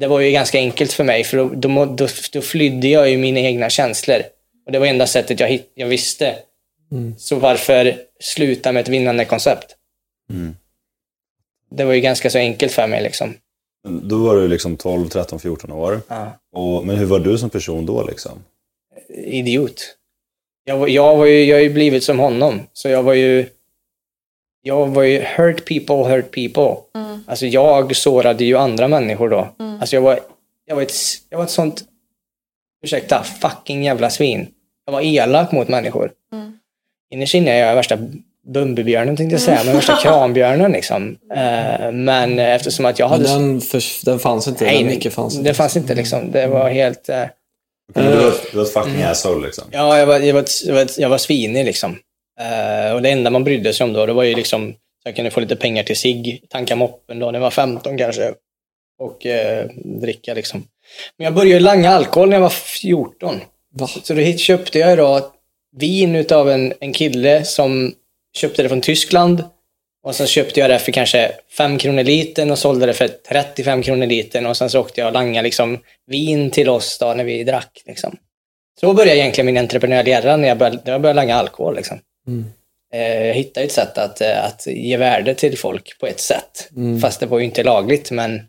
[0.00, 3.16] det var ju ganska enkelt för mig för då, då, då, då flydde jag ju
[3.16, 4.22] mina egna känslor.
[4.66, 6.34] Och det var enda sättet jag, hitt, jag visste.
[7.18, 9.76] Så varför sluta med ett vinnande koncept?
[11.70, 13.34] Det var ju ganska så enkelt för mig liksom.
[13.88, 16.00] Då var du liksom 12, 13, 14 år.
[16.08, 16.32] Ja.
[16.52, 18.44] Och, men hur var du som person då liksom?
[19.08, 19.96] Idiot.
[20.64, 22.60] Jag, var- jag, var ju, jag har ju blivit som honom.
[22.72, 23.48] Så jag var ju...
[24.64, 26.76] Jag var ju hurt people, hurt people.
[27.26, 29.48] Alltså jag sårade ju andra människor då.
[29.80, 30.20] Alltså jag var,
[30.66, 30.92] jag var ett,
[31.28, 31.84] jag var ett sånt,
[32.84, 34.46] ursäkta, fucking jävla svin.
[34.84, 36.12] Jag var elak mot människor.
[37.10, 37.98] innerst inne är jag värsta
[38.46, 41.16] Bumbibjörnen tänkte jag säga, men värsta krambjörnen liksom.
[41.34, 43.34] Eh, men eftersom att jag Men hade...
[43.40, 44.64] den, för, den fanns inte.
[44.64, 45.50] Nej, den mycket fanns inte.
[45.50, 46.30] det fanns inte liksom.
[46.30, 47.08] Det var helt...
[47.08, 47.24] eh,
[47.94, 49.64] Men du, var, du var ett fucking asshole liksom.
[49.70, 51.96] Ja, jag var, jag var, jag var, jag var svinig liksom.
[52.40, 55.16] Eh, och det enda man brydde sig om då, det var ju liksom så jag
[55.16, 58.32] kunde få lite pengar till sig, tanka moppen då när jag var 15 kanske.
[58.98, 60.64] Och eh, dricka liksom.
[61.18, 63.40] Men jag började langa alkohol när jag var 14.
[63.78, 63.86] Va?
[63.86, 65.30] Så då köpte jag då
[65.76, 67.94] vin utav en, en kille som
[68.36, 69.44] köpte det från Tyskland.
[70.04, 73.82] Och sen köpte jag det för kanske 5 kronor litern och sålde det för 35
[73.82, 74.46] kronor litern.
[74.46, 77.82] Och sen så åkte jag och langade liksom vin till oss då när vi drack.
[77.86, 78.16] Liksom.
[78.80, 81.76] Så började egentligen min entreprenörgärra när jag började, när jag började langa alkohol.
[81.76, 81.98] Liksom.
[82.94, 86.68] Eh, Jag hittade ett sätt att, eh, att ge värde till folk på ett sätt.
[87.00, 88.40] Fast det var ju inte lagligt, men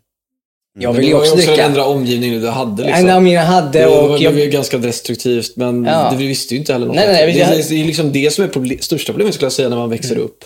[0.78, 1.66] jag Men vill det ju var ju också också den dricka.
[1.68, 2.84] enda omgivningen du hade.
[2.84, 3.06] Liksom.
[3.24, 6.10] nej, jag hade det, och det jag, var ju ganska destruktivt, men Ja.
[6.18, 6.96] du visste ju inte heller något.
[6.96, 9.34] Nej, nej, nej, det, jag- det, det är liksom det som är problem, största problemet
[9.34, 10.24] skulle jag säga när man växer Mm.
[10.24, 10.44] upp.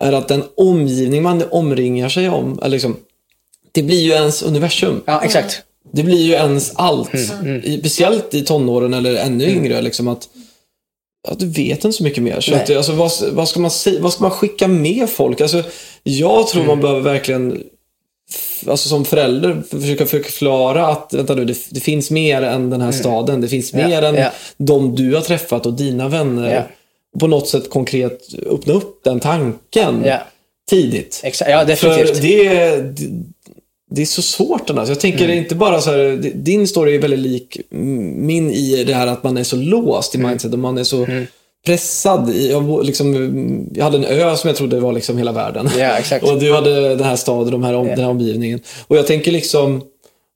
[0.00, 2.96] Är att den omgivning man omringar sig om, eller liksom,
[3.72, 5.02] det blir ju ens universum.
[5.06, 5.62] ja, exakt.
[5.92, 7.10] Det blir ju ens allt.
[7.42, 9.82] Mm, I, speciellt i tonåren eller ännu yngre.
[9.82, 10.28] Liksom att,
[11.28, 12.40] att du vet inte så mycket mer.
[12.40, 15.40] Så att, alltså, vad, vad, ska man säga, vad ska man skicka med folk?
[15.40, 15.62] Alltså,
[16.02, 16.66] jag tror Mm.
[16.66, 17.62] man behöver verkligen
[18.66, 22.92] Alltså som förälder försöka förklara att vänta nu, det, det finns mer än den här
[22.92, 23.40] staden.
[23.40, 23.90] Det finns Mm.
[23.90, 24.30] Mer än ja.
[24.56, 26.66] de du har träffat och dina vänner.
[27.14, 30.18] Och på något sätt konkret öppna upp den tanken Ja,
[30.70, 31.20] tidigt.
[31.24, 31.50] exakt.
[31.50, 32.22] ja För definitivt.
[32.22, 33.08] det, det,
[33.90, 34.84] det är så svårt den här.
[34.84, 35.38] Så jag tänker Mm.
[35.38, 39.22] inte bara så här, di- din story är väldigt lik min i det här att
[39.22, 40.26] man är så låst Mm.
[40.26, 41.06] i mindset och man är så
[41.72, 42.30] pressad.
[42.30, 45.70] I, jag, liksom, jag hade en ö som jag trodde var liksom hela världen.
[45.78, 46.24] Ja, exakt.
[46.24, 48.60] och du hade den här staden, de här, om, den här omgivningen.
[48.86, 49.82] Och jag tänker liksom,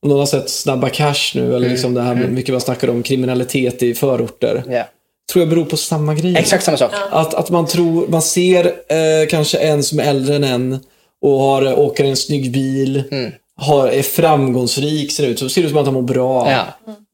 [0.02, 1.54] om någon har sett Snabba Cash nu, Mm.
[1.54, 4.62] eller liksom det här mycket man snackar om kriminalitet i förorter.
[4.68, 4.84] Ja.
[5.32, 6.36] Tror jag beror på samma grej.
[6.36, 6.90] Exakt samma sak.
[7.10, 10.78] Att, att man tror, man ser eh, kanske en som är äldre än en
[11.22, 13.30] och har, åker en snygg bil, Mm.
[13.56, 16.48] har, är framgångsrik, ser ut så ser det ut som att han mår bra.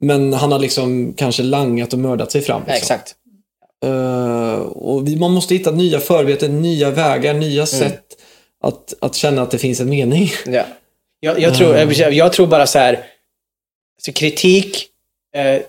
[0.01, 2.61] Men han har liksom kanske langat och mördat sig fram.
[2.61, 2.75] Liksom.
[2.77, 3.15] exakt.
[3.85, 7.67] Eh, och vi, man måste hitta nya förarbeten, nya vägar, nya Mm.
[7.67, 8.05] sätt
[8.61, 10.31] att, att känna att det finns en mening.
[10.47, 10.65] Ja.
[11.21, 14.87] Jag, jag, tror, jag, jag tror bara så här, alltså kritik,
[15.37, 15.61] eh,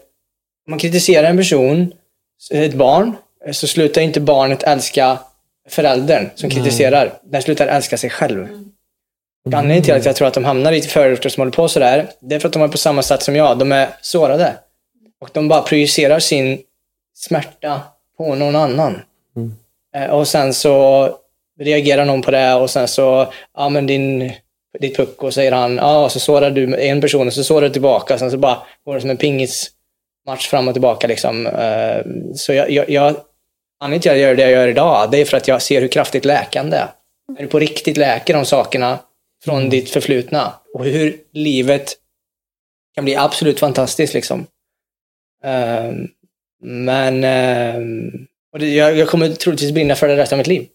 [0.70, 1.94] man kritiserar en person,
[2.52, 5.20] ett barn, eh, så slutar inte barnet älska
[5.70, 7.14] föräldern som kritiserar.
[7.24, 8.48] Den slutar älska sig själv.
[9.46, 12.10] Och Anledningen till att jag tror att de hamnar i förorter som håller på sådär,
[12.20, 13.58] det är för att de är på samma sätt som jag.
[13.60, 14.56] De är sårade.
[15.22, 16.60] Och de bara projicerar sin
[17.16, 17.82] smärta
[18.20, 19.02] på någon annan.
[19.96, 21.10] Eh, Och sen så
[21.60, 24.32] reagerar någon på det och sen så, ja men din,
[24.80, 27.70] ditt pucko säger han, ja och så sårar du en person och så sårar du
[27.74, 28.18] tillbaka.
[28.18, 31.48] Sen så bara går det som en pingismatch fram och tillbaka liksom.
[31.48, 32.02] Eh,
[32.36, 33.16] Så jag, jag, jag
[33.80, 35.82] anledningen till att jag gör det jag gör idag, det är för att jag ser
[35.82, 36.88] hur kraftigt läkande det är.
[37.34, 39.00] När du på riktigt läker de sakerna
[39.44, 41.94] från ditt förflutna och hur livet
[42.96, 44.46] kan bli absolut fantastiskt liksom.
[45.44, 46.08] Ehm,
[46.62, 50.68] men ehm, och det, jag, jag kommer troligtvis brinna för det resten av mitt liv.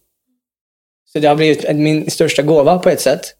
[1.12, 3.34] Så det har blivit min största gåva på ett sätt.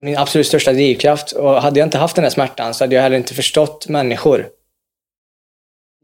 [0.00, 1.32] Min absolut största drivkraft.
[1.32, 4.48] Och hade jag inte haft den här smärtan så hade jag heller inte förstått människor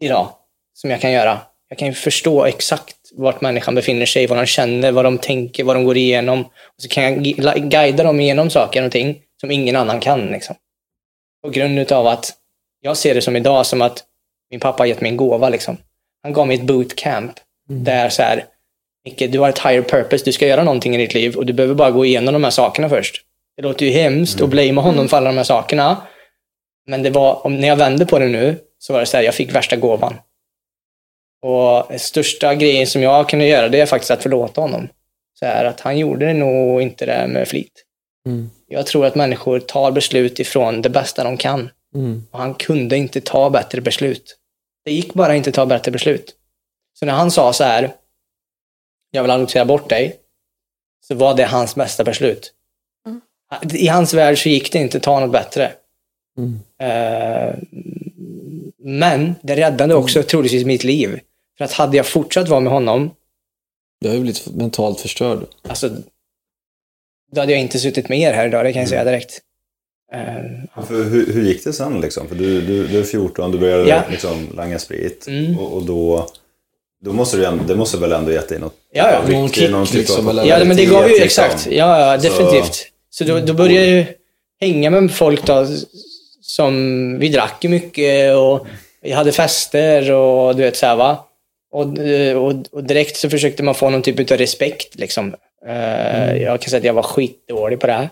[0.01, 0.29] idag
[0.75, 1.41] som jag kan göra.
[1.69, 5.65] Jag kan ju förstå exakt vart människan befinner sig, vad de känner, vad de tänker,
[5.65, 6.45] vad de går igenom.
[6.45, 7.23] Och så kan jag
[7.71, 10.27] guida dem igenom saker och ting som ingen annan kan.
[10.27, 10.57] Liksom.
[11.43, 12.35] På grund utav att
[12.81, 14.05] jag ser det som idag som att
[14.51, 15.49] min pappa har gett mig en gåva.
[15.49, 15.77] Liksom.
[16.23, 17.33] Han gav mig ett bootcamp.
[17.69, 18.45] Där så här,
[19.05, 21.53] Micke, du har ett higher purpose, du ska göra någonting i ditt liv och du
[21.53, 23.23] behöver bara gå igenom de här sakerna först.
[23.57, 25.97] Det låter ju hemskt att blamea honom för alla de här sakerna.
[26.87, 29.25] Men det var, om, när jag vände på det nu, så var det så här,
[29.25, 30.15] jag fick värsta gåvan.
[31.43, 34.89] Och största grejen som jag kunde göra, det är faktiskt att förlåta honom.
[35.39, 37.85] Så här, att han gjorde nog inte det med flit.
[38.27, 38.51] Mm.
[38.67, 41.71] Jag tror att människor tar beslut ifrån det bästa de kan.
[41.95, 42.27] Mm.
[42.31, 44.39] Och han kunde inte ta bättre beslut.
[44.85, 46.35] Det gick bara inte att ta bättre beslut.
[46.99, 47.95] Så när han sa så här,
[49.11, 50.17] jag vill adoptera bort dig,
[51.01, 52.55] så var det hans bästa beslut.
[53.73, 55.73] I hans värld så gick det inte att ta något bättre.
[56.39, 56.61] Mm.
[56.79, 57.55] Eh,
[58.79, 61.21] men det räddade också troligtvis mitt liv.
[61.59, 63.11] För att hade jag fortsatt vara med honom,
[63.99, 65.47] Jag har ju blivit mentalt förstörd.
[65.63, 65.89] alltså,
[67.33, 69.41] då hade jag inte suttit med er här idag, det kan jag säga direkt.
[70.13, 72.29] Eh, För hur, hur gick det sen liksom?
[72.29, 74.03] För du, du, du är 14, du började Ja.
[74.11, 75.27] liksom langa sprit.
[75.29, 75.59] Mm.
[75.59, 76.27] Och, och då,
[77.05, 78.75] då måste du, ändå- det måste väl ändå gett dig något?
[78.93, 79.21] Ja, ja.
[79.23, 81.55] något Någon kick någon typ liksom, av Ja, men det gav ju popularitet, exakt.
[81.55, 81.73] liksom.
[81.73, 82.87] Ja, ja Så- definitivt.
[83.11, 84.05] Så, då, då började jag ju
[84.61, 85.67] hänga med folk då
[86.41, 88.67] som, vi drack ju mycket och
[89.03, 91.25] vi hade fester och du vet så här va.
[91.73, 94.95] Och, eh, och, och direkt så försökte man få någon typ av respekt.
[94.95, 95.35] Liksom.
[95.67, 98.09] Eh, Jag kan säga att jag var skitdålig på det här.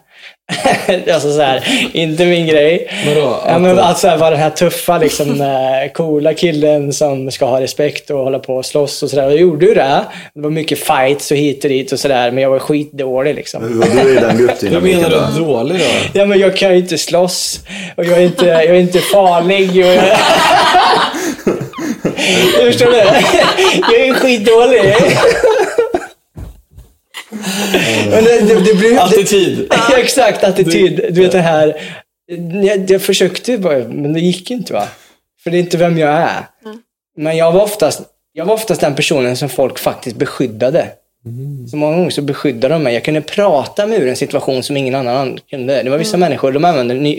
[1.14, 2.90] alltså så här, inte min grej.
[3.06, 3.36] Vadå?
[3.46, 7.60] Ja, men Att- alltså vara den här tuffa, liksom, eh, coola killen som ska ha
[7.60, 9.22] respekt och hålla på och slåss och sådär.
[9.22, 10.00] Jag gjorde ju det.
[10.34, 12.30] Det var mycket fights och hit och dit och sådär.
[12.30, 13.62] Men jag var skitdålig liksom.
[13.62, 15.26] Hur var du i den Hur gruppdynamiken menar då?
[15.38, 15.84] du dålig då?
[16.20, 17.60] Ja, men jag kan ju inte slåss.
[17.96, 19.70] Och jag är inte, jag är inte farlig.
[19.70, 19.98] Och jag...
[22.66, 22.96] Förstår du?
[23.96, 24.94] Jag är skitdålig.
[28.10, 29.66] Men det, det, det blir, det, Attityd.
[29.90, 31.00] Ja, exakt, attityd.
[31.10, 31.76] Du vet det här.
[32.62, 34.88] Jag, jag försökte bara, men det gick inte va.
[35.42, 36.46] För det är inte vem jag är.
[37.16, 40.86] Men jag var, oftast, jag var oftast den personen som folk faktiskt beskyddade.
[41.70, 42.94] Så många gånger så beskyddade de mig.
[42.94, 45.82] Jag kunde prata mig ur en situation som ingen annan kunde.
[45.82, 47.18] Det var vissa människor, de använde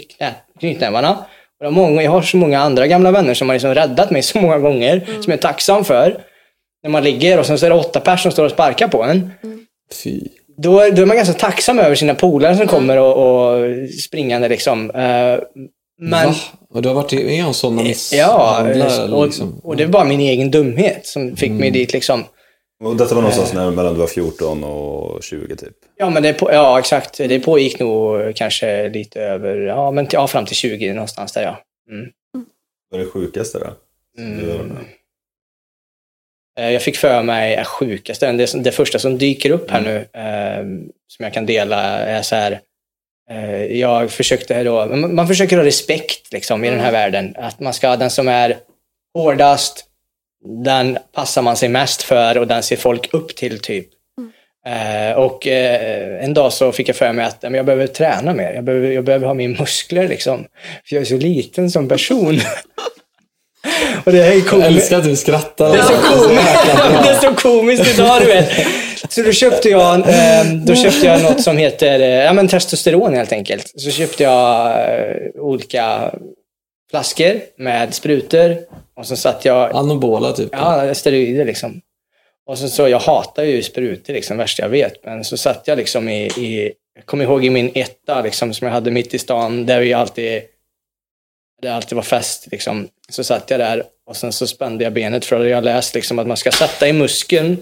[0.60, 1.12] knytnävarna.
[1.12, 1.26] Och
[1.60, 4.22] det var många, jag har så många andra gamla vänner som har liksom räddat mig
[4.24, 6.24] så många gånger, som jag är tacksam för.
[6.84, 9.04] När man ligger och sen så är det åtta personer som står och sparkar på
[9.04, 9.32] en
[10.04, 10.22] Fy.
[10.58, 14.50] då, är- då är man ganska tacksam över sina polare som kommer och, och springande
[14.50, 14.92] liksom.
[14.92, 15.40] Eh,
[16.00, 16.36] men, Va?
[16.70, 19.14] Och du har varit med om sådana ja, misshandlar?
[19.14, 19.60] och, liksom.
[19.64, 22.24] och det var bara min egen dumhet som fick mig dit liksom.
[22.84, 25.74] Och detta var någonstans när, mellan du var 14 och 20 typ.
[25.96, 27.18] Ja, men det, på, ja, exakt.
[27.18, 31.60] Det pågick nog kanske lite över, ja, men ja, fram till 20 någonstans där ja.
[31.92, 32.10] Mm.
[32.90, 33.68] Vad är det sjukaste då?
[34.24, 34.38] Mm.
[34.40, 34.78] Du var med.
[34.78, 34.84] Eh,
[36.58, 40.64] Jag fick för mig, är sjukaste, det, det första som dyker upp här nu, eh,
[41.08, 42.60] som jag kan dela, är så här.
[43.32, 47.36] Eh, jag försökte då, man, försöker ha respekt liksom, i den här världen.
[47.38, 48.58] Att man ska, den som är
[49.14, 49.86] hårdast,
[50.64, 53.88] den passar man sig mest för och den ser folk upp till typ.
[54.68, 58.54] Eh, och eh, en dag så fick jag för mig att jag behöver träna mer.
[58.54, 60.46] Jag behöver, jag behöver ha mer muskler liksom.
[60.86, 62.36] För jag är så liten som person.
[64.06, 64.68] och det är Jag komiskt.
[64.72, 65.72] älskar att du skrattar.
[65.72, 66.66] Det är så komiskt,
[67.04, 68.50] det är så komiskt idag, du vet.
[69.10, 73.14] Så då köpte jag, eh, då köpte jag något som heter eh, ja, men testosteron
[73.14, 73.72] helt enkelt.
[73.76, 76.12] Så köpte jag eh, olika
[76.92, 78.58] flaskor med sprutor
[78.98, 80.50] och så satt jag, Anabola typ.
[80.52, 81.82] ja, steroider liksom.
[82.50, 85.06] Och så, så jag hatar ju sprutor liksom, värst jag vet.
[85.06, 88.68] Men så satt jag liksom i, i jag kommer ihåg i min etta liksom, som
[88.68, 90.42] jag hade mitt i stan, där vi alltid,
[91.62, 92.88] det alltid var fest liksom.
[93.10, 96.20] Så satt jag där och sen så spände jag benet för att jag läst liksom
[96.20, 97.58] att man ska sätta i muskeln.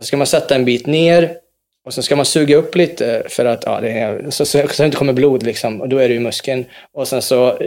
[0.00, 1.36] Så ska man sätta en bit ner
[1.84, 4.82] och sen ska man suga upp lite för att ja, det är, så, så, så
[4.82, 5.80] det inte kommer blod liksom.
[5.80, 6.64] Och då är det i muskeln.
[6.92, 7.58] Och sen så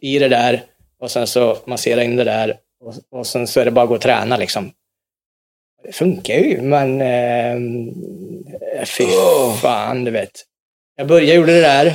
[0.00, 0.62] i det där
[1.00, 3.88] och sen så massera in det där och, och sen så är det bara att
[3.88, 4.72] gå och träna liksom.
[5.84, 9.06] Det funkar ju, men eh, fy
[9.60, 10.30] fan, du vet.
[10.96, 11.94] Jag började, jag gjorde det där.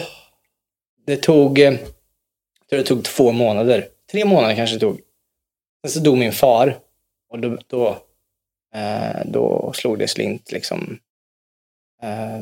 [1.06, 1.74] Det tog, eh,
[2.70, 3.88] tror det tog två månader.
[4.12, 5.00] Tre månader kanske det tog.
[5.86, 6.78] Sen så dog min far.
[7.30, 7.88] Och då, då,
[8.76, 11.00] eh, då slog det slint liksom
[12.04, 12.42] eh,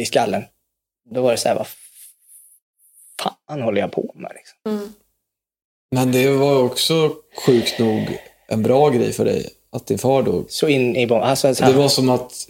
[0.00, 0.42] i skallen.
[1.10, 1.66] Då var det så här, vad
[3.46, 4.32] fan håller jag på med?
[4.34, 4.92] Liksom.
[5.94, 7.14] Men det var också
[7.46, 10.46] sjukt nog en bra grej för dig att din far dog.
[10.50, 11.28] Så in i bomben.
[11.28, 12.48] Alltså, så här, Det var som att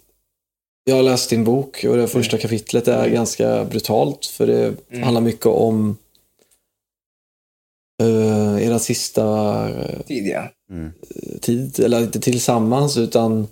[0.84, 5.02] jag har läst din bok och det första kapitlet är ganska brutalt för det Mm.
[5.02, 5.96] handlar mycket om
[8.00, 9.22] uh, era sista
[9.68, 10.48] eh, tidiga.
[11.40, 13.48] tid, eller inte tillsammans utan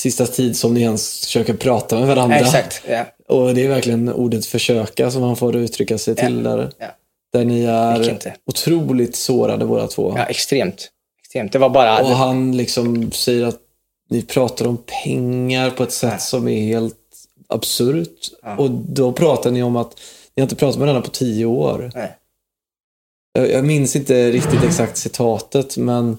[0.00, 2.36] sista tid som ni ens försöker prata med varandra.
[2.36, 2.82] Exakt.
[2.88, 3.06] Ja.
[3.28, 6.70] Och det är verkligen ordet försöka som man får uttrycka sig till där.
[6.78, 6.86] Ja.
[7.32, 10.14] Där ni är otroligt sårade båda två.
[10.16, 10.90] ja, extremt.
[11.22, 11.52] extremt.
[11.52, 12.02] Det var bara...
[12.02, 13.60] Och han liksom säger att
[14.10, 16.96] ni pratar om pengar på ett sätt som är helt
[17.48, 18.30] absurt.
[18.42, 18.56] Ja.
[18.56, 20.00] Och då pratar ni om att
[20.34, 21.90] ni har inte pratat med varandra på tio år.
[21.94, 22.16] Nej.
[23.36, 26.18] Jag, jag minns inte riktigt exakt citatet, men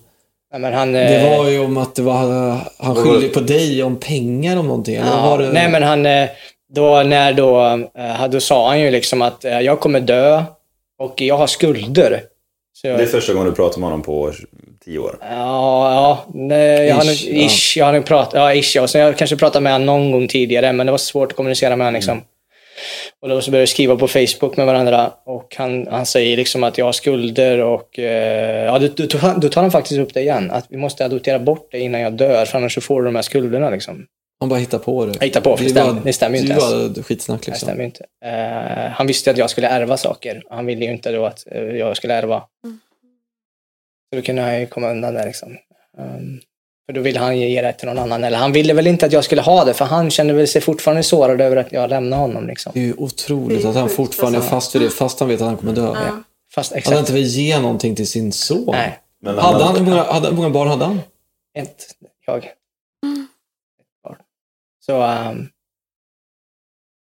[0.51, 3.83] Ja, men han, det eh, var ju om att det var, han skyllde på dig
[3.83, 4.95] om pengar om någonting.
[4.95, 6.05] Ja, var det, Nej, men han...
[6.05, 6.29] eh,
[6.73, 7.61] Då, när då,
[7.97, 10.43] eh, då sa han ju liksom att jag kommer dö
[10.99, 12.21] och jag har skulder.
[12.73, 14.31] Så jag, Det är första gången du pratar med honom på
[14.85, 15.17] 10 år.
[15.21, 16.25] Ja, ja.
[16.33, 17.45] Nej, jag har nog, Ish, ja.
[17.45, 18.87] ish, jag har nog pratat, ja, ish, ja.
[18.87, 21.75] Sen jag kanske pratat med honom någon gång tidigare, men det var svårt att kommunicera
[21.75, 21.93] med honom.
[21.93, 22.21] Liksom.
[23.21, 26.63] Och då så började vi skriva på Facebook med varandra och han, han säger liksom
[26.63, 30.13] att jag har skulder och eh, ja, då, då, tar- då tar han faktiskt upp
[30.13, 30.51] det igen.
[30.51, 33.15] Att vi måste adoptera bort det innan jag dör, för annars så får du de
[33.15, 33.69] här skulderna.
[33.69, 34.05] Liksom.
[34.39, 35.13] Han bara hittar på det.
[35.19, 36.97] Jag hittar på, för det var- stämmer- det stämmer ju inte Det ens.
[36.97, 37.65] var skitsnack Det liksom.
[37.67, 38.05] stämmer ju inte.
[38.25, 40.43] Eh, han visste att jag skulle ärva saker.
[40.49, 42.39] Han ville ju inte då att eh, jag skulle ärva.
[44.09, 45.57] Så då kunde han ju komma undan där liksom.
[45.97, 46.39] Um,
[46.87, 48.23] för då ville han ju ge det till någon annan.
[48.23, 50.61] Eller han ville väl inte att jag skulle ha det, för han kände väl sig
[50.61, 52.47] fortfarande sårad över att jag lämnade honom.
[52.47, 52.71] Liksom.
[52.75, 54.55] Det är ju otroligt är att han fortfarande är alltså.
[54.55, 55.81] fast vid det, fast han vet att han kommer dö.
[55.81, 56.23] Ja.
[56.53, 56.99] Fast Att han exakt.
[56.99, 58.65] inte vill ge någonting till sin son.
[58.71, 58.99] Nej.
[59.21, 60.99] Men Hade han, hur, många, hade, hur många barn hade han?
[61.57, 61.85] Ett,
[62.25, 62.49] jag.
[64.03, 64.15] Barn.
[64.85, 65.47] Så ehm,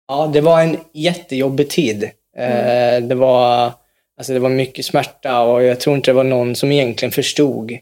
[0.08, 2.04] ja, det var en jättejobbig tid.
[2.38, 3.72] Eh, det, var,
[4.18, 7.78] alltså det var mycket smärta och jag tror inte det var någon som egentligen förstod.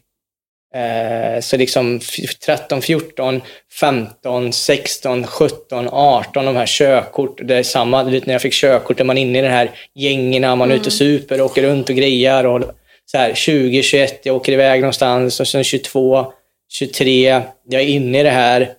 [0.74, 3.42] Eh, så liksom f- 13, 14,
[3.80, 7.40] 15, 16, 17, 18, de här körkort.
[7.44, 10.70] Det är samma, när jag fick körkort, är man inne i de här gängerna, man
[10.70, 12.44] är ute och super, åker runt och grejar.
[12.44, 12.62] Och
[13.06, 16.32] så här, 20, 21, jag åker iväg någonstans och sen 22,
[16.72, 18.72] 23, jag är inne i det här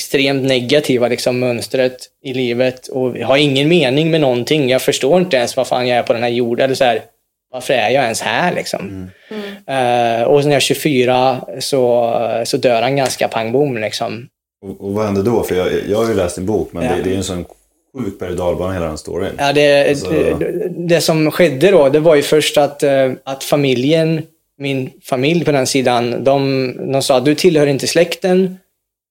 [0.00, 4.68] extremt negativa liksom, mönstret i livet och har ingen mening med någonting.
[4.68, 6.64] Jag förstår inte ens vad fan jag är på den här jorden.
[6.64, 7.02] Eller så här,
[7.52, 9.10] varför är jag ens här liksom?
[9.66, 12.12] Eh, och när jag är 24 så,
[12.44, 14.28] så dör han ganska pang bom liksom.
[14.62, 15.42] Och, och vad hände då?
[15.42, 16.90] För jag, jag har ju läst din bok, men Ja.
[16.96, 17.44] det, det är ju en sån
[17.98, 19.32] sjuk berg och hela den storyn.
[19.38, 23.44] Ja, det, Alltså- det, det som skedde då, det var ju först att, eh, att
[23.44, 24.22] familjen,
[24.58, 28.58] min familj på den sidan, de, de sa du tillhör inte släkten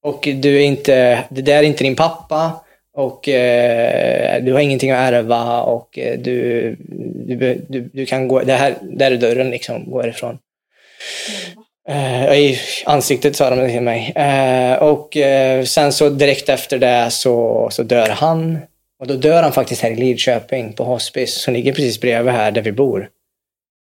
[0.03, 2.51] och du är inte, det där är inte din pappa
[2.97, 6.75] och eh, du har ingenting att ärva och eh, du,
[7.25, 10.37] du, du, du kan gå, det här, där är dörren liksom, gå härifrån.
[11.89, 14.13] Eh, I ansiktet sa de det till mig.
[14.15, 18.59] Eh, och eh, sen så direkt efter det så, så dör han.
[18.99, 22.51] Och då dör han faktiskt här i Lidköping på hospice som ligger precis bredvid här
[22.51, 23.09] där vi bor.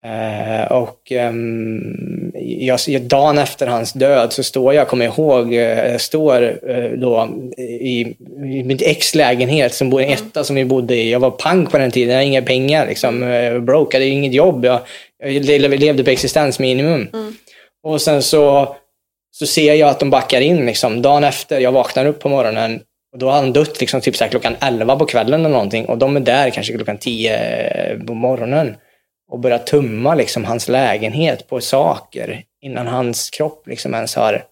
[0.05, 6.69] Eh, och ehm, jag, dagen efter hans död så står jag, kommer ihåg, eh, står
[6.69, 10.95] eh, då i, i mitt ex lägenhet som bor i en etta som vi bodde
[10.95, 11.11] i.
[11.11, 14.11] Jag var pank på den tiden, jag hade inga pengar, liksom, eh, broke, jag hade
[14.11, 14.65] inget jobb.
[14.65, 14.79] Jag,
[15.23, 17.07] jag le- levde på existensminimum.
[17.83, 18.75] Och sen så,
[19.31, 21.01] så ser jag att de backar in liksom.
[21.01, 22.81] Dagen efter, jag vaknar upp på morgonen
[23.13, 25.85] och då har han dött liksom typ så klockan 11 på kvällen eller någonting.
[25.85, 28.75] Och de är där kanske klockan 10 på morgonen
[29.29, 34.45] och börjar tumma liksom hans lägenhet på saker innan hans kropp liksom ens har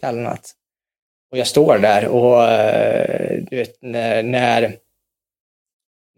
[0.00, 0.54] kallnat.
[1.32, 4.22] Och jag står där och eh, du vet när,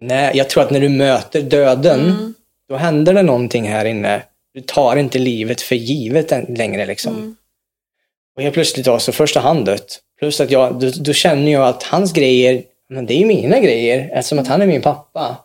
[0.01, 2.35] när, jag tror att när du möter döden
[2.69, 4.23] då händer det någonting här inne.
[4.55, 7.37] Du tar inte livet för givet än- längre liksom.
[8.37, 10.01] Och helt plötsligt då, så först har han dött.
[10.19, 13.59] Plus att jag, då, då känner jag att hans grejer, men det är ju mina
[13.61, 15.37] grejer eftersom att han är min pappa.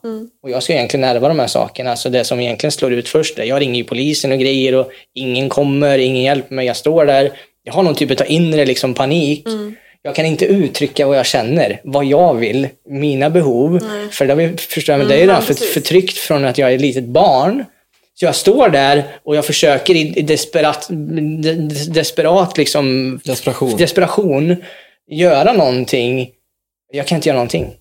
[0.43, 1.95] Och jag ska egentligen ärva de här sakerna.
[1.95, 4.91] Så det som egentligen slår ut först, är, jag ringer ju polisen och grejer och
[5.13, 6.65] ingen kommer, ingen hjälper mig.
[6.67, 7.31] Jag står där.
[7.63, 9.47] Jag har någon typ av inre liksom panik.
[10.01, 13.79] Jag kan inte uttrycka vad jag känner, vad jag vill, mina behov.
[14.11, 16.71] För det, har vi- förstår men det är ju redan för, förtryckt från att jag
[16.71, 17.65] är ett litet barn.
[18.13, 23.77] Så jag står där och jag försöker i, i desperat, de, de- desperat liksom, Desperation.
[23.77, 24.55] desperation
[25.11, 26.29] göra någonting.
[26.95, 27.75] Jag kan inte göra någonting.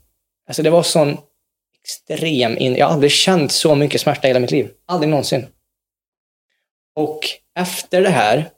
[0.47, 1.19] Alltså det var sån
[1.83, 2.59] extrem...
[2.59, 4.71] In, jag har aldrig känt så mycket smärta i hela mitt liv.
[4.87, 5.47] Aldrig någonsin.
[6.95, 7.21] Och
[7.59, 8.51] efter det här...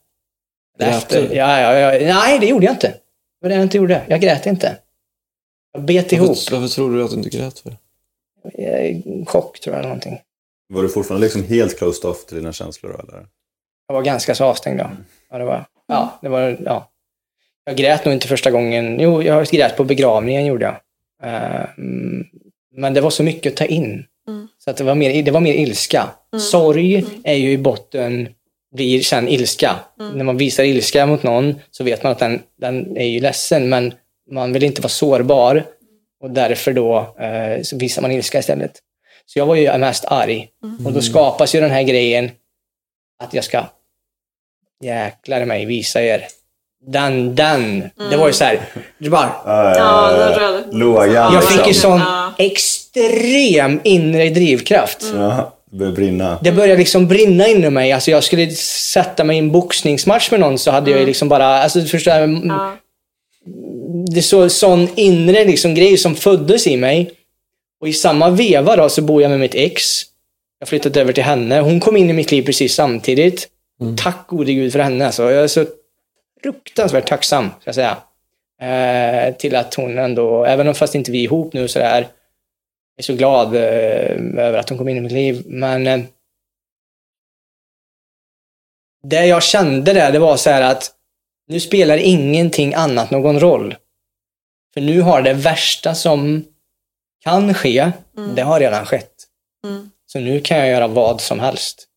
[0.78, 2.88] Efter, ja, ja, ja, nej, det gjorde jag inte.
[2.88, 2.98] Det
[3.40, 4.02] var det jag inte gjorde.
[4.08, 4.78] Jag grät inte.
[5.72, 6.28] Jag bet ihop.
[6.28, 7.76] Varför, varför tror du att du inte grät för?
[8.54, 8.96] Eh,
[9.26, 10.20] Chock, tror jag, eller någonting.
[10.68, 13.26] Var du fortfarande liksom helt closed off till dina känslor eller?
[13.86, 14.90] Jag var ganska så avstängd då.
[15.30, 16.90] Ja, det var, ja, det var, ja.
[17.66, 19.00] Jag grät nog inte första gången.
[19.00, 20.74] Jo, jag grät på begravningen gjorde jag.
[21.22, 22.26] Eh, mm,
[22.76, 24.04] men det var så mycket att ta in.
[24.58, 26.08] Så att det, var mer, det var mer ilska.
[26.50, 28.28] Sorg är ju i botten,
[28.74, 29.76] blir sen ilska.
[30.14, 33.68] När man visar ilska mot någon så vet man att den, den är ju ledsen,
[33.68, 33.94] men
[34.30, 35.64] man vill inte vara sårbar.
[36.20, 38.72] Och därför då eh, så visar man ilska istället.
[39.26, 40.48] Så jag var ju mest arg.
[40.84, 42.30] Och då skapas ju den här grejen
[43.22, 43.64] att jag ska
[44.82, 46.26] jäklar mig visa er.
[46.86, 47.82] Den, den.
[48.10, 48.60] Det var ju så här,
[48.98, 50.74] det bara, Ja, tror jag.
[50.74, 51.90] Lågan jag fick ju liksom.
[51.90, 52.32] sån Ja.
[52.38, 54.98] extrem inre drivkraft.
[55.14, 56.38] Ja, det började brinna.
[56.42, 57.92] Det började liksom brinna inom mig.
[57.92, 58.50] Alltså jag skulle
[58.92, 61.86] sätta mig i en boxningsmatch med någon så hade jag ju liksom bara, alltså du
[61.86, 62.76] förstår, Ja.
[64.12, 67.10] det är så, sån inre liksom grej som föddes i mig.
[67.80, 70.02] Och i samma veva då så bor jag med mitt ex.
[70.58, 71.60] Jag flyttat över till henne.
[71.60, 73.48] Hon kom in i mitt liv precis samtidigt.
[73.96, 75.06] Tack gode gud för henne.
[75.06, 75.22] Alltså.
[75.30, 75.64] Jag är så
[76.42, 77.98] fruktansvärt tacksam, ska jag säga.
[78.60, 82.08] Eh, till att hon ändå, även om fast inte vi är ihop nu så där,
[82.96, 85.42] är så glad eh, över att hon kom in i mitt liv.
[85.46, 86.00] Men eh,
[89.02, 90.92] det jag kände där, det var så här att
[91.48, 93.74] nu spelar ingenting annat någon roll.
[94.74, 96.44] För nu har det värsta som
[97.24, 97.92] kan ske,
[98.36, 99.12] det har redan skett.
[100.06, 101.88] Så nu kan jag göra vad som helst.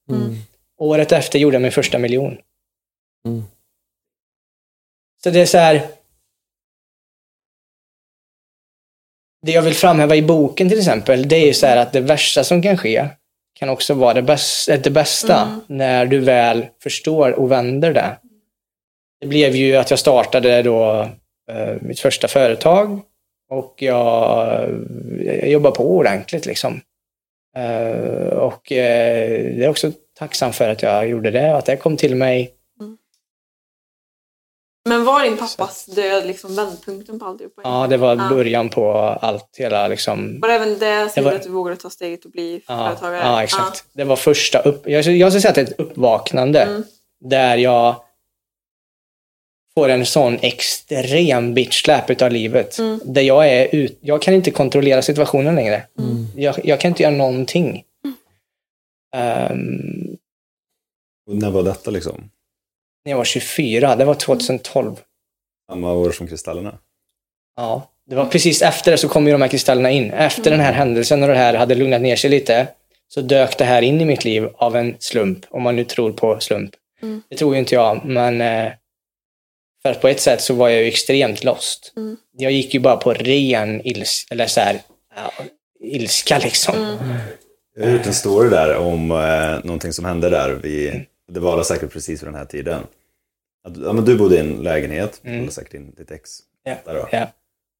[0.77, 2.37] Året efter gjorde jag min första miljon.
[5.19, 5.23] Mm.
[5.23, 5.81] Så det är så här.
[9.45, 12.01] Det jag vill framhäva i boken till exempel, det är ju så här att det
[12.01, 13.07] värsta som kan ske,
[13.59, 18.17] kan också vara det, bäst, det bästa när du väl förstår och vänder det.
[19.21, 21.09] Det blev ju att jag startade då
[21.51, 23.01] eh, mitt första företag
[23.49, 24.69] och jag,
[25.25, 26.81] jag jobbar på ordentligt liksom.
[27.57, 31.77] Eh, och eh, det är också tacksam för att jag gjorde det och att det
[31.77, 32.53] kom till mig.
[35.11, 37.61] Var din pappas död liksom vändpunkten på alltihopa?
[37.63, 38.29] Ja, det var Ja.
[38.29, 40.39] början på allt, hela liksom.
[40.39, 43.17] Var det även det som gjorde att du vågade ta steget och bli Ja, företagare?
[43.27, 43.83] ja exakt.
[43.93, 44.87] Det var första upp...
[44.89, 46.83] Jag, jag skulle säga att det är ett uppvaknande Mm.
[47.25, 47.95] där jag
[49.73, 52.79] får en sån extrem bitch-släp utav livet.
[52.79, 52.99] Mm.
[53.05, 53.97] Där jag är ut...
[54.01, 55.85] Jag kan inte kontrollera situationen längre.
[56.35, 57.83] Jag, jag kan inte göra någonting.
[61.27, 62.29] Och när var detta liksom?
[63.09, 64.95] När jag var 24, det var 2012.
[65.69, 66.77] Samma år som Kristallerna?
[67.55, 70.11] Ja, det var precis efter det så kom ju de här kristallerna in.
[70.11, 72.67] Efter den här händelsen och det här hade lugnat ner sig lite
[73.07, 76.11] så dök det här in i mitt liv av en slump, om man nu tror
[76.11, 76.71] på slump.
[77.01, 77.21] Mm.
[77.29, 78.71] Det tror ju inte jag, men eh,
[79.81, 81.93] för att på ett sätt så var jag ju extremt lost.
[81.97, 82.17] Mm.
[82.37, 84.81] Jag gick ju bara på ren ils eller så här,
[85.15, 85.31] ja,
[85.79, 86.75] ilska liksom.
[86.75, 86.97] Mm.
[87.75, 90.59] Jag har gjort en story där om eh, någonting som hände där.
[90.63, 92.81] Vi, det var säkert precis vid den här tiden.
[93.67, 95.47] Att, ja, men du bodde i en lägenhet, Mm.
[95.47, 96.39] och säkert din, ditt ex.
[96.63, 96.75] Ja.
[96.85, 97.07] Där då.
[97.11, 97.27] Ja.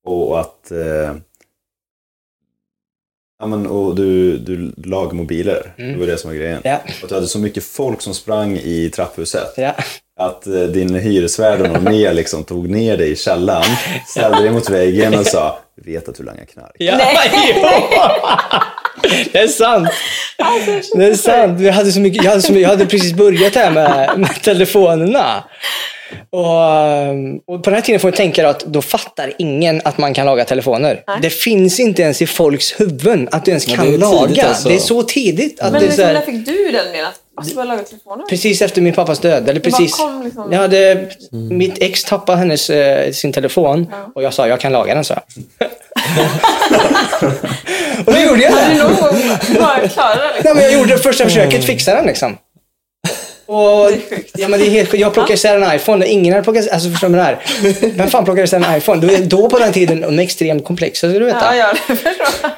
[0.06, 1.16] Och att eh,
[3.40, 5.74] ja, men, och du, du lag mobiler.
[5.78, 5.94] Mm.
[5.94, 6.62] Det var det som var grejen.
[6.64, 6.78] Ja.
[6.78, 9.56] Och att du hade så mycket folk som sprang i trapphuset.
[10.16, 13.76] Att eh, din hyresvärd och mer liksom tog ner dig i källaren,
[14.08, 16.76] ställde dig mot väggen och sa vet att du langar knark.
[16.80, 17.00] Ja,
[17.92, 18.64] ja.
[19.32, 19.90] Det är sant.
[20.96, 21.60] Det är sant.
[21.60, 24.42] Vi hade så mycket, jag, hade så mycket, jag hade precis börjat här med, med
[24.44, 25.44] telefonerna.
[26.30, 29.98] Och, um, och på den här tiden får man tänka att då fattar ingen att
[29.98, 31.04] man kan laga telefoner.
[31.22, 34.48] Det finns inte ens i folks huvuden att du ens Ja, kan det tidigt laga.
[34.48, 34.70] alltså.
[34.70, 35.60] Det är så tidigt.
[35.60, 38.26] Att Men det är liksom, när fick du den med att alltså, börja laga telefoner?
[38.30, 39.50] precis efter min pappas död.
[39.50, 39.96] Eller precis.
[39.96, 44.60] kom liksom- Jag hade, Mitt ex tappade hennes, eh, sin telefon och jag sa jag
[44.60, 45.14] kan laga den, så.
[48.06, 48.74] och då gjorde jag det.
[48.84, 49.22] någon gång
[49.60, 50.18] bara klarat?
[50.18, 50.56] Nej, Liksom?
[50.56, 52.38] men jag gjorde första försöket, fixa den liksom.
[53.46, 53.92] Och,
[54.38, 57.10] ja, men det är helt, jag plockade isär en iPhone, ingen hade plockat alltså förstår
[57.10, 57.38] du det här?
[57.96, 59.08] Vem fan plockade isär en iPhone?
[59.08, 61.40] Då, då på den tiden, de är extremt komplexa, ska du veta.
[61.42, 62.52] Ja, ja, det förstår jag.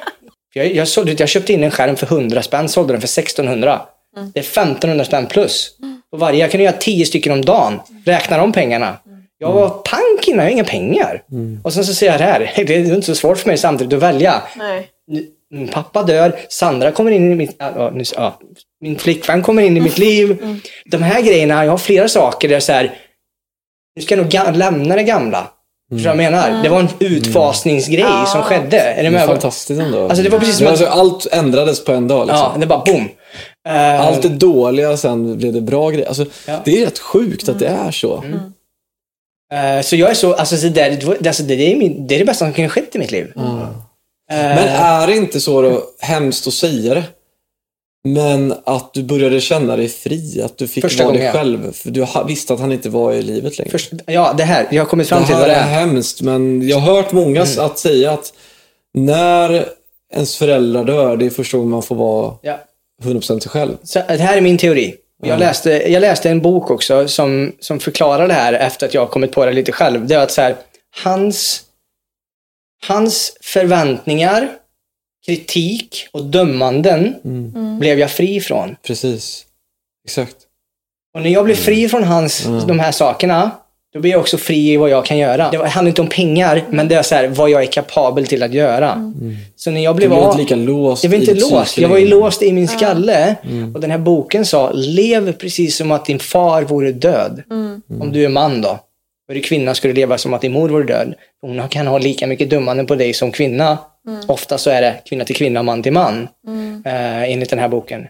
[0.54, 3.82] Jag, jag, sålde, jag köpte in en skärm för 100 spänn, sålde den för 1600.
[4.34, 5.70] Det är 1500 spänn plus.
[6.12, 7.80] Och varje, jag kunde göra 10 stycken om dagen.
[8.06, 8.98] Räkna de pengarna.
[9.42, 11.24] Jag var pank innan, jag har inga pengar.
[11.64, 13.94] Och sen så säger jag det här, det är inte så svårt för mig samtidigt
[13.94, 14.42] att välja.
[14.58, 14.88] Nej.
[15.72, 17.56] Pappa dör, Sandra kommer in i mitt...
[17.60, 18.40] Ja, nu- ja,
[18.82, 20.60] min flickvän kommer in i mitt liv.
[20.86, 22.94] De här grejerna, jag har flera saker där så här,
[23.96, 25.48] nu ska jag nog lämna det gamla.
[25.92, 26.64] Vad jag menar?
[26.64, 28.80] Det var en utfasningsgrej som skedde.
[28.80, 30.04] Är ni Det är fantastiskt ändå.
[30.08, 30.92] Alltså det var precis som alltså, att...
[31.00, 32.28] allt ändrades på en dag.
[32.28, 32.52] Liksom.
[32.54, 33.10] Ja, det bara boom.
[33.68, 36.08] Eh, Allt det dåliga, sen blev det bra grejer.
[36.08, 36.62] Alltså, Ja.
[36.66, 38.24] Det är rätt sjukt att det är så.
[39.52, 42.20] Eh, så jag är så, alltså, så där, det, alltså, det, är min, det är
[42.20, 43.34] det bästa som kunde skett i mitt liv.
[43.36, 47.04] Eh, Men är det inte så då, hemskt att säga det,
[48.04, 50.42] men att du började känna dig fri?
[50.46, 51.34] Att du fick Första vara dig gången.
[51.34, 51.72] själv?
[51.74, 53.72] För du ha- visste att han inte var i livet längre.
[53.72, 54.68] först, ja, det här.
[54.72, 55.80] Jag har kommit fram det till här vad det är är.
[55.80, 57.66] hemskt, men jag har hört många Mm.
[57.66, 58.34] att säga att
[58.94, 59.66] när
[60.14, 62.60] ens föräldrar dör, det är första gången man får vara Ja.
[63.04, 63.78] 100% sig själv.
[63.84, 64.96] Så, det här är min teori.
[65.22, 69.02] Jag, läste, jag läste en bok också som, som förklarar det här efter att jag
[69.02, 70.08] har kommit på det lite själv.
[70.08, 70.56] Det är att så här,
[71.04, 71.64] hans,
[72.88, 74.50] hans förväntningar,
[75.26, 77.16] kritik och dömanden
[77.80, 78.76] blev jag fri från.
[78.84, 79.46] Precis.
[80.06, 80.36] Exakt.
[81.14, 83.52] Och när jag blir fri från hans, de här sakerna,
[83.94, 85.50] då blir jag också fri i vad jag kan göra.
[85.52, 88.44] Det handlar inte om pengar, men det är så här, vad jag är kapabel till
[88.44, 89.14] att göra.
[89.56, 90.26] Så när jag blev av...
[90.26, 91.78] inte lika låst Jag var inte låst.
[91.78, 93.36] Jag var ju låst i min skalle.
[93.74, 97.44] Och den här boken sa, lev precis som att din far vore död.
[98.02, 98.80] Om du är man då.
[99.28, 101.14] Och du kvinna skulle leva som att din mor vore död.
[101.42, 103.78] Hon kan ha lika mycket dömanden på dig som kvinna.
[104.28, 106.28] Ofta så är det kvinna till kvinna, man till man.
[106.86, 108.08] Eh, enligt den här boken.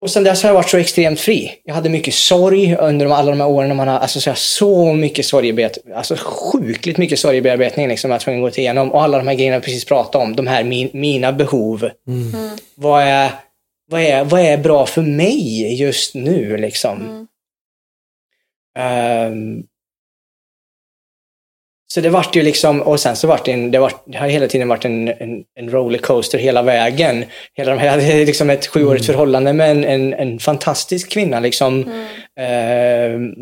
[0.00, 1.52] Och sen dess har jag varit så extremt fri.
[1.64, 3.68] Jag hade mycket sorg under de, alla de här åren.
[3.68, 5.94] när Man har, alltså, så, här, så mycket sorgebearbetning.
[5.94, 8.92] Alltså sjukligt mycket sorgebearbetning liksom, jag var tvungen att gå igenom.
[8.92, 10.36] Och alla de här grejerna jag precis pratade om.
[10.36, 11.90] De här min, mina behov.
[12.74, 13.30] Vad, är,
[13.90, 17.26] vad, är, vad är bra för mig just nu liksom?
[18.78, 19.62] Ehm,
[21.88, 24.28] så det vart ju liksom, och sen så vart det en, det, vart, det har
[24.28, 27.24] hela tiden varit en, en, en rollercoaster hela vägen.
[27.54, 31.90] Hela de jag hade liksom ett sjuårigt förhållande med en, en, en fantastisk kvinna liksom.
[32.40, 33.34] Ehm,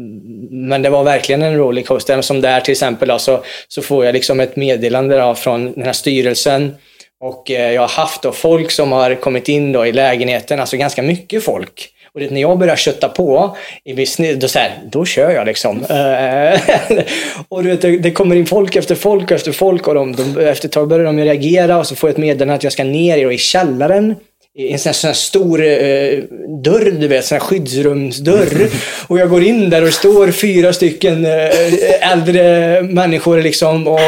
[0.69, 2.23] men det var verkligen en rollercoaster.
[2.23, 5.85] Som där till exempel då, så, så får jag liksom ett meddelande då, från den
[5.85, 6.75] här styrelsen
[7.21, 10.77] Och eh, jag har haft då folk som har kommit in då i lägenheten, alltså
[10.77, 11.91] ganska mycket folk.
[12.15, 15.47] Och det, när jag börjar kötta på, i business, då, så här, då kör jag
[15.47, 15.85] liksom.
[15.85, 16.61] Eh,
[17.49, 20.69] och du vet, det, kommer in folk efter folk efter folk och de, de, efter
[20.69, 23.31] ett tag börjar de reagera och så får jag ett meddelande att jag ska ner
[23.31, 24.15] i, källaren
[24.59, 26.19] en sån här, sån här stor eh,
[26.63, 28.69] dörr, du vet, sån här skyddsrumsdörr.
[29.07, 34.01] Och jag går in där och står fyra stycken eh, äldre människor liksom och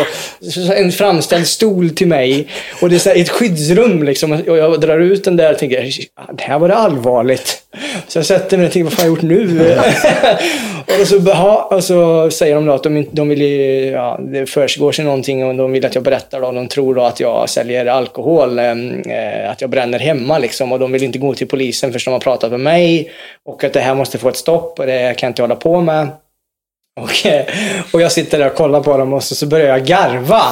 [0.76, 2.49] en framställd stol till mig.
[2.80, 4.32] Och det är så här, ett skyddsrum liksom.
[4.32, 7.62] Och jag drar ut den där och tänker, "Ah, det här var det allvarligt.
[8.09, 9.76] Så jag sätter mig och tänker, vad fan har jag gjort nu?
[11.01, 14.47] och, så, ha, och så säger de då att de, de vill, ju- ja, det
[14.47, 16.53] försiggår sig någonting och de vill att jag berättar då.
[16.53, 20.72] De tror då att jag säljer alkohol, eh, att jag bränner hemma liksom.
[20.72, 23.11] Och de vill inte gå till polisen förrän de har pratat med mig.
[23.47, 25.80] Och att det här måste få ett stopp och det kan jag inte hålla på
[25.80, 26.09] med.
[27.01, 27.45] Och, eh,
[27.93, 30.43] och jag sitter där och kollar på dem och så, så börjar jag garva.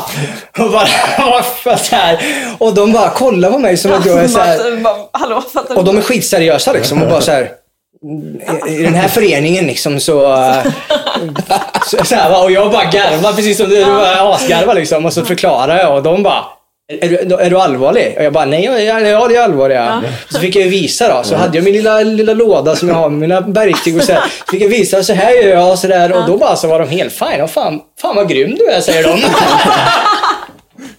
[0.58, 2.18] Och, bara, så här.
[2.58, 4.58] och de bara kollar på mig som att jag är så här.
[5.78, 7.50] Och de är skitseriösa liksom och bara så här.
[8.68, 10.32] I den här föreningen liksom så...
[10.32, 10.66] äh,
[11.86, 15.04] så, så här, och jag bara garvar precis som du, du bara asgarvar liksom.
[15.04, 16.44] Och så förklarar jag och de bara
[16.88, 18.14] är du, är du allvarlig?
[18.16, 19.76] Och jag bara, nej, jag, jag, ja, det är allvarlig.
[19.76, 20.02] Ja.
[20.30, 21.22] Så fick jag visa då.
[21.24, 24.12] Så hade jag min lilla, lilla låda som jag har med mina verktyg och så
[24.12, 24.20] här.
[24.20, 26.12] Så fick jag visa, så här gör jag och så där.
[26.12, 27.40] Och då bara så var de helt fine.
[27.40, 29.22] Och fan, fan vad grym du är, säger de.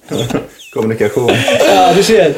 [0.75, 1.29] Kommunikation.
[1.75, 2.33] ja, du ser.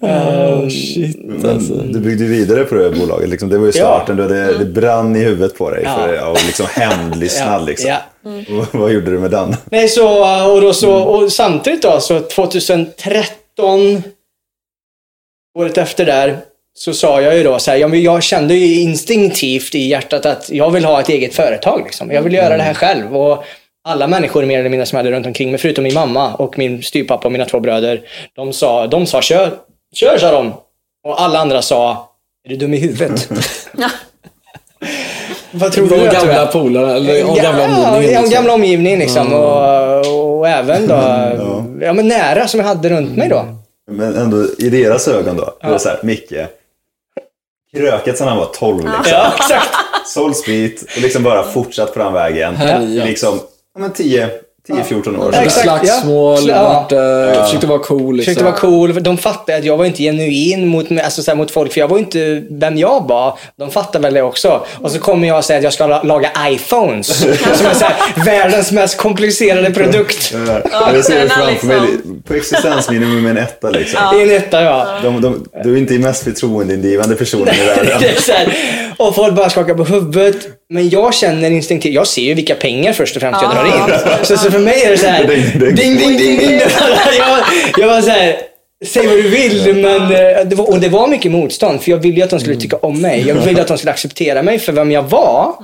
[0.00, 1.74] Oh, shit alltså.
[1.74, 3.28] Du byggde vidare på det här bolaget.
[3.28, 4.16] Liksom, det var ju starten.
[4.16, 6.24] Du hade, det brann i huvudet på dig för, Ja.
[6.24, 7.62] av liksom hämndlystnad.
[7.62, 7.90] Ja, Liksom.
[7.90, 7.98] ja.
[8.58, 9.56] Och vad gjorde du med den?
[9.70, 10.08] Nej, så,
[10.54, 14.02] och, då så, och samtidigt då, så 2013,
[15.58, 16.38] året efter där,
[16.74, 20.26] så sa jag ju då så här, ja, men jag kände ju instinktivt i hjärtat
[20.26, 21.82] att jag vill ha ett eget företag.
[21.84, 22.10] Liksom.
[22.10, 23.16] Jag vill göra det här själv.
[23.16, 23.44] Och
[23.88, 26.58] alla människor mer eller mindre som jag hade runt omkring mig, förutom min mamma och
[26.58, 28.00] min styvpappa och mina två bröder,
[28.34, 29.50] de sa, de sa kör,
[29.94, 30.52] kör sa de.
[31.04, 32.10] Och alla andra sa,
[32.44, 33.28] är du dum i huvudet?
[35.50, 38.12] Vad tror De du gamla polarna, eller om Ja, gamla omgivningen.
[38.12, 38.30] Ja, liksom.
[38.30, 39.32] gamla omgivningen liksom.
[39.34, 40.94] Och, och även då,
[41.80, 41.92] ja.
[41.92, 43.44] men nära som jag hade runt mig då.
[43.90, 45.54] Men ändå i deras ögon då.
[45.60, 46.32] Det är så här, Micke.
[47.72, 49.02] Krökat sedan han var 12 liksom.
[49.06, 49.68] Ja, exakt.
[50.06, 52.56] Sålt sprit och liksom bara fortsatt på den vägen.
[52.56, 53.06] Härjat.
[53.06, 53.40] Liksom,
[53.78, 54.30] ja, men 10,
[54.68, 55.30] 10-14 år.
[55.32, 55.62] Ja, exakt.
[55.64, 56.62] Slagsmål, Ja.
[56.62, 58.16] vart, eh, försökte vara cool.
[58.16, 58.34] Liksom.
[58.34, 59.02] Försökte vara cool.
[59.02, 61.88] De fattade att jag var inte genuin mot, alltså, så här, mot folk, för jag
[61.88, 63.38] var inte vem jag var.
[63.58, 64.66] De fattade väl det också.
[64.82, 67.06] Och så kommer jag och säger att jag ska la- laga iPhones.
[67.54, 70.34] som är så här, världens mest komplicerade produkt.
[70.72, 71.78] Ja, jag ser det framför mig
[72.28, 74.00] på existensminimum en etta liksom.
[74.18, 74.86] Är en etta ja.
[75.02, 78.12] De, de, du är inte den mest förtroendeingivande personen i världen.
[78.96, 80.36] och folk bara skakar på huvudet.
[80.70, 83.98] Men jag känner instinktivt, jag ser ju vilka pengar först och främst jag drar in.
[84.22, 86.16] Så, så för mig är det så här, Ding, ding, ding.
[86.16, 86.60] ding, ding.
[87.18, 87.44] Jag,
[87.78, 88.36] jag var så här,
[88.86, 91.82] säg vad du vill, men eh, det var, och det var mycket motstånd.
[91.82, 93.24] För jag ville ju att de skulle tycka om mig.
[93.28, 95.54] Jag ville att de skulle acceptera mig för vem jag var.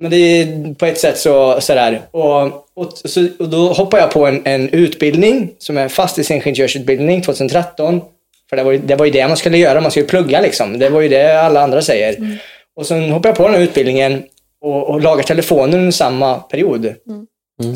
[0.00, 2.00] Men det är på ett sätt så sådär.
[2.10, 2.42] Och,
[2.76, 8.00] och, så, och då hoppade jag på en, en utbildning som är fastighetsingenjörsutbildning 2013.
[8.50, 10.78] För det var, ju, det var ju det man skulle göra, man skulle plugga liksom.
[10.78, 12.38] Det var ju det alla andra säger.
[12.76, 14.22] Och sen hoppade jag på den här utbildningen
[14.64, 16.94] och, och lagade telefonen under samma period.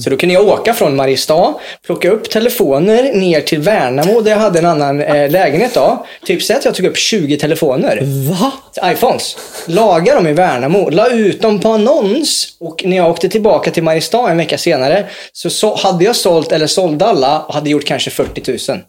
[0.04, 1.54] Så då kunde jag åka från Mariestad,
[1.86, 6.06] plocka upp telefoner ner till Värnamo där jag hade en annan eh, lägenhet då.
[6.24, 8.00] Typ så att jag tog upp 20 telefoner.
[8.30, 8.52] Va?
[8.84, 9.36] iPhones.
[9.66, 13.82] Laga dem i Värnamo, la ut dem på annons och när jag åkte tillbaka till
[13.82, 17.84] Mariestad en vecka senare så, så hade jag sålt, eller sålde alla och hade gjort
[17.84, 18.80] kanske 40 000.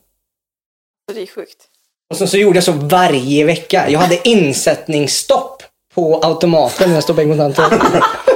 [1.14, 1.58] Det är sjukt.
[2.10, 3.90] Och sen så gjorde jag så varje vecka.
[3.90, 5.64] Jag hade insättningsstopp
[5.96, 7.80] på automaten när jag stoppade in kontanter.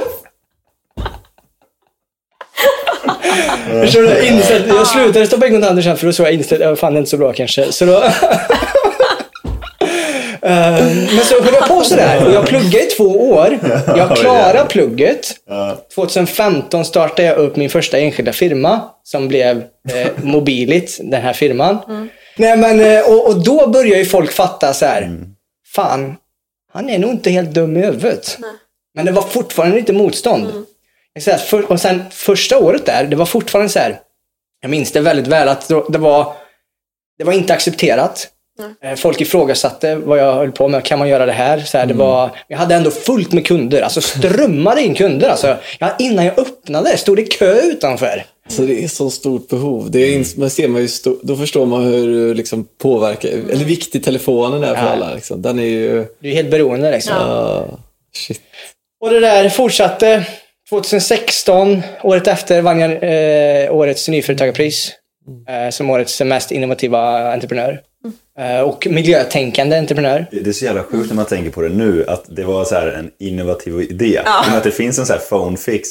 [3.80, 4.26] Förstår du?
[4.26, 6.96] Insätt, jag slutade stoppa in kontanter sen för då såg jag inställt, ja, fan det
[6.96, 7.72] är inte så bra kanske.
[7.72, 8.04] Så då...
[10.42, 10.84] Eh,
[11.14, 13.58] Men så höll jag på sådär och jag pluggade i två år.
[13.86, 15.34] Jag klarade plugget.
[15.94, 19.56] 2015 startade jag upp min första enskilda firma som blev
[19.94, 21.78] eh, Mobilit, den här firman.
[22.36, 25.10] Nej, men, eh, och, och då börjar ju folk fatta så här.
[25.74, 26.16] Fan,
[26.72, 28.38] han är nog inte helt dum i huvudet.
[28.94, 30.46] Men det var fortfarande lite motstånd.
[30.46, 30.64] Jag
[31.20, 34.00] säger, för, och sen första året där, det var fortfarande så här.
[34.60, 36.32] Jag minns det väldigt väl att det var,
[37.18, 38.28] det var inte accepterat.
[38.82, 40.84] Eh, Folk ifrågasatte vad jag höll på med.
[40.84, 41.60] Kan man göra det här?
[41.60, 43.82] Så här det var, jag hade ändå fullt med kunder.
[43.82, 45.28] Alltså strömmade in kunder.
[45.28, 48.24] Alltså, jag, innan jag öppnade stod det kö utanför.
[48.48, 49.90] Så det är så stort behov.
[49.90, 50.88] Det är, man ser man ju
[51.22, 54.88] då förstår man hur liksom påverkar, eller viktig telefonen är för Ja.
[54.90, 55.14] alla.
[55.14, 55.42] Liksom.
[55.42, 56.06] Den är ju...
[56.20, 57.16] Du är helt beroende liksom.
[57.16, 57.64] ah,
[58.16, 58.40] shit.
[59.00, 60.26] Och det där fortsatte.
[60.70, 64.92] 2016, året efter, vann jag eh, årets nyföretagarpris.
[65.48, 67.80] eh, som årets mest innovativa entreprenör.
[68.38, 70.26] Eh, och miljötänkande entreprenör.
[70.30, 72.74] Det är så jävla sjukt när man tänker på det nu, att det var så
[72.74, 74.20] här en innovativ idé.
[74.48, 75.88] Men att det finns en så här phone fix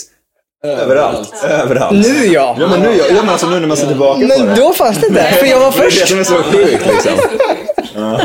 [0.65, 1.34] överallt.
[1.49, 2.07] Överallt.
[2.07, 2.55] Nu ja!
[2.59, 4.55] Ja men nu, ja, men alltså nu när man ser tillbaka på Men det.
[4.55, 6.07] då fanns det inte, för jag var Det är det först.
[6.07, 7.11] som är så sjukt liksom.
[7.95, 8.21] Ja.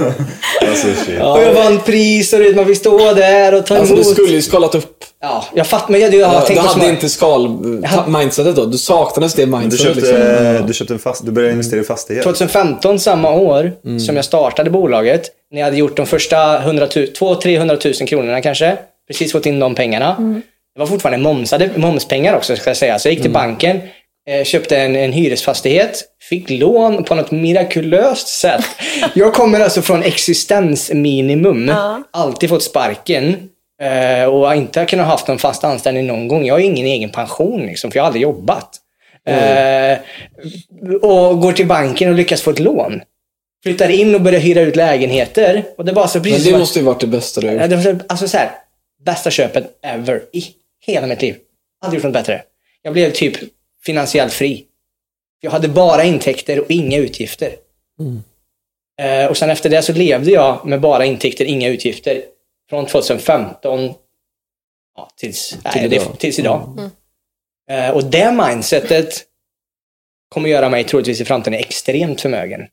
[0.68, 1.20] Alltså shit.
[1.20, 4.06] Och jag vann pris och du man fick stå där och ta Alltså, emot.
[4.06, 5.04] du skulle ju skalat upp.
[5.22, 8.64] Ja, jag fattar, men jag, jag har Ja, du tänkt på hade inte skal-mindsetet då.
[8.66, 9.86] Du saknades det Du mindsetet.
[9.86, 10.66] köpte, liksom.
[10.66, 12.22] du köpte en fast, du började investera i fastighet.
[12.24, 14.00] 2015, samma år Mm.
[14.00, 15.22] som jag startade bolaget,
[15.52, 18.76] när jag hade gjort de första 100 000, 200 000 kronorna kanske,
[19.08, 20.16] precis fått in de pengarna.
[20.74, 22.98] Det var fortfarande momsade, momspengar också ska jag säga.
[22.98, 23.42] Så jag gick till Mm.
[23.42, 23.82] banken, eh,
[24.44, 28.64] köpte en, en hyresfastighet, fick lån på något mirakulöst sätt.
[29.14, 31.72] jag kommer alltså från existensminimum,
[32.10, 33.48] alltid fått sparken.
[33.82, 36.44] eh, Och har inte kunnat haft någon fast anställning någon gång.
[36.46, 38.76] Jag har ingen egen pension liksom, för jag har aldrig jobbat.
[39.26, 39.98] Eh,
[41.02, 43.00] och går till banken och lyckas få ett lån.
[43.62, 45.64] Flyttar in och börjar hyra ut lägenheter.
[45.78, 47.66] Och det var så precis Men det måste ju varit det bästa du har Ja,
[47.90, 48.02] gjort.
[48.08, 48.50] Alltså så här,
[49.04, 50.44] bästa köpet ever i
[50.86, 51.36] hela mitt liv.
[51.84, 52.42] Aldrig gjort något bättre.
[52.82, 53.34] Jag blev typ
[53.84, 54.66] finansiellt fri.
[55.40, 57.56] Jag hade bara intäkter och inga utgifter.
[59.00, 62.22] Eh, och sen efter det så levde jag med bara intäkter, inga utgifter.
[62.70, 63.94] Från 2015
[64.96, 66.18] ja, tills, nej, det, idag.
[66.18, 66.90] tills idag.
[67.70, 69.24] Eh, och det mindsetet
[70.28, 72.66] kommer göra mig troligtvis i framtiden extremt förmögen.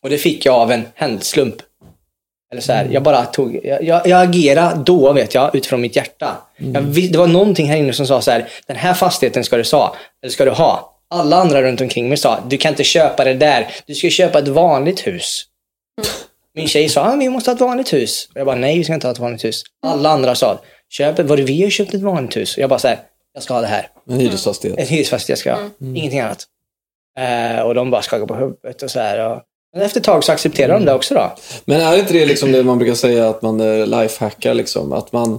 [0.00, 1.56] Och det fick jag av en händelseslump.
[2.52, 5.96] Eller så här, jag bara tog, jag, jag, jag agerade då vet jag, utifrån mitt
[5.96, 6.36] hjärta.
[6.56, 9.56] Jag, vis- det var någonting här inne som sa så här, den här fastigheten ska
[9.56, 10.88] du, sa, eller ska du ha.
[11.10, 14.38] Alla andra runt omkring mig sa, du kan inte köpa det där, du ska köpa
[14.38, 15.44] ett vanligt hus.
[16.54, 18.28] Min tjej sa, ah, vi måste ha ett vanligt hus.
[18.34, 19.62] Jag bara, nej vi ska inte ha ett vanligt hus.
[19.86, 22.58] Alla andra sa, köp ett, var det vi har köpt ett vanligt hus?
[22.58, 22.98] Jag bara så här,
[23.34, 23.88] jag ska ha det här.
[24.10, 24.78] En hyresfastighet.
[24.78, 25.62] Ett hyresfastighet ska jag ha.
[25.80, 26.44] Ingenting annat.
[27.18, 29.18] Eh, och de bara skakade på huvudet och så här.
[29.30, 29.42] Och,
[29.72, 31.32] men efter ett tag så accepterade de det också då.
[31.64, 34.92] Men är inte det liksom det man brukar säga att man är lifehackar liksom?
[34.92, 35.38] Att man,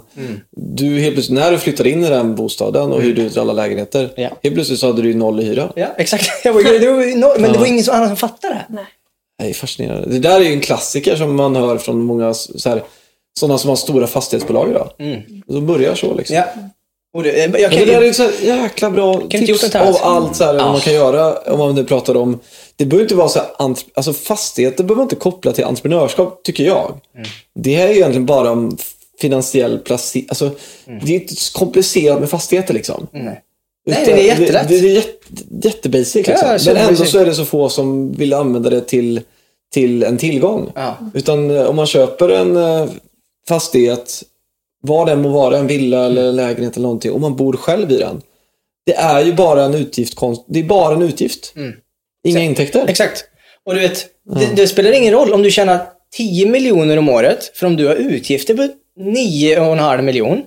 [0.57, 4.09] du helt plötsligt, när du flyttade in i den bostaden och hyrde ut alla lägenheter,
[4.15, 4.29] Ja.
[4.43, 5.71] helt plötsligt så hade du noll i hyra.
[5.75, 6.25] Ja, exakt.
[6.45, 8.86] Jag var, det var, ju no- men det var ingen som- annan som fattade det.
[9.43, 10.07] Det är fascinerande.
[10.09, 12.84] Det där är ju en klassiker som man hör från många så här,
[13.39, 14.89] sådana som har stora fastighetsbolag idag.
[15.47, 16.36] De börjar så liksom.
[16.36, 16.45] Ja.
[17.14, 20.43] Och det, jag kan, det där är ju så jäkla bra tips av allt så
[20.43, 20.72] här, Ja.
[20.72, 21.34] man kan göra.
[21.38, 22.39] Om man nu pratar om,
[22.76, 23.47] det behöver inte vara så här,
[23.93, 26.99] alltså fastigheter behöver man inte koppla till entreprenörskap, tycker jag.
[27.16, 27.28] Mm.
[27.55, 28.78] Det här är ju egentligen bara om
[29.22, 30.26] finansiell placering.
[30.30, 30.51] Alltså,
[31.05, 33.07] Det är inte så komplicerat med fastigheter liksom.
[33.14, 33.26] Mm.
[33.26, 33.41] Nej,
[33.86, 34.68] Utan det är jättelätt.
[34.70, 35.18] Det, det är jätte,
[35.68, 36.47] jättebasic liksom.
[36.51, 37.11] Ja, Men ändå basic.
[37.11, 39.22] så är det så få som vill använda det till,
[39.74, 40.72] till en tillgång.
[40.76, 40.97] Ja.
[41.14, 42.86] Utan eh, om man köper en eh,
[43.47, 44.24] fastighet,
[44.88, 47.91] vad den må vara, en villa eller en lägenhet eller någonting, och man bor själv
[47.91, 48.21] i den.
[48.86, 50.19] Det är ju bara en utgift.
[50.47, 51.53] Det är bara en utgift.
[52.27, 52.86] Inga intäkter.
[52.88, 53.25] Exakt.
[53.65, 55.79] Och du vet, det, det spelar ingen roll om du tjänar
[56.17, 58.67] 10 miljoner om året, för om du har utgifter på
[58.99, 60.43] 9,5 miljon,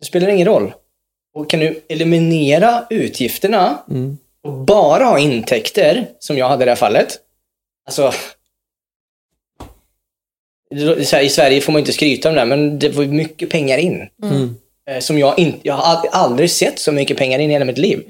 [0.00, 0.72] det spelar ingen roll.
[1.34, 3.78] Och kan du eliminera utgifterna
[4.44, 7.18] och bara ha intäkter, som jag hade i det här fallet,
[7.86, 8.12] alltså
[11.20, 14.00] I Sverige får man inte skryta om det, men det var mycket pengar in.
[14.90, 17.64] Eh, Som jag inte, jag har ald- aldrig sett så mycket pengar in i hela
[17.64, 18.02] mitt liv.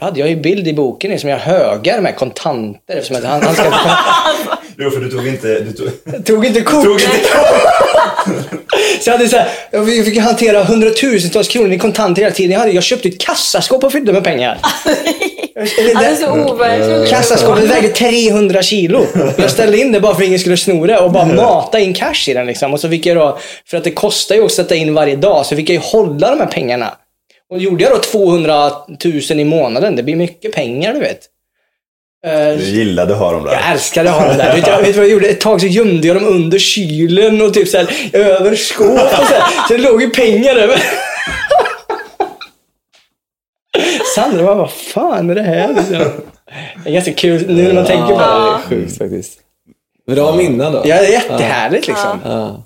[0.00, 3.24] Jag hade jag ju bild i boken som jag har högar med kontanter eftersom att
[3.24, 3.64] han, han ska,
[4.82, 5.60] Jo, för du tog inte...
[5.60, 6.24] Du tog...
[6.24, 6.84] tog inte kort.
[6.84, 7.08] Tog inte
[9.00, 12.52] Så jag hade så här, jag fick- hantera hundratusentals kronor i kontanter hela tiden.
[12.52, 14.58] Jag, hade, jag köpte ett kassaskåp och fyllde med pengar.
[15.94, 17.08] Han är så overklig.
[17.08, 19.06] Kassaskåpet vägde 300 kilo.
[19.36, 21.94] Jag ställde in det bara för att ingen skulle sno det och bara mata in
[21.94, 22.46] cash i den.
[22.46, 22.72] Liksom.
[22.72, 25.46] Och så fick jag då, för att det kostar ju att sätta in varje dag,
[25.46, 26.94] så fick jag ju hålla de här pengarna.
[27.50, 28.70] Och gjorde jag då 200
[29.04, 31.20] 000 i månaden, det blir mycket pengar du vet.
[32.26, 33.52] Eh, Du gillade att ha dem där.
[33.52, 34.54] jag älskade att ha dem där.
[34.56, 35.28] Vet du, vet du vad jag gjorde?
[35.28, 39.26] Ett tag så gömde jag dem under kylen och typ så här, över skåp och
[39.26, 39.42] så här.
[39.68, 40.82] Så det låg ju pengar över.
[44.14, 45.74] Sandra bara, vad fan är det här?
[46.84, 48.76] Det är ganska kul nu när man tänker på Ja, det det.
[48.76, 49.38] är sjukt faktiskt.
[50.10, 50.78] Bra minnen då.
[50.84, 52.20] Ja, det är jättehärligt liksom.
[52.24, 52.62] Ja.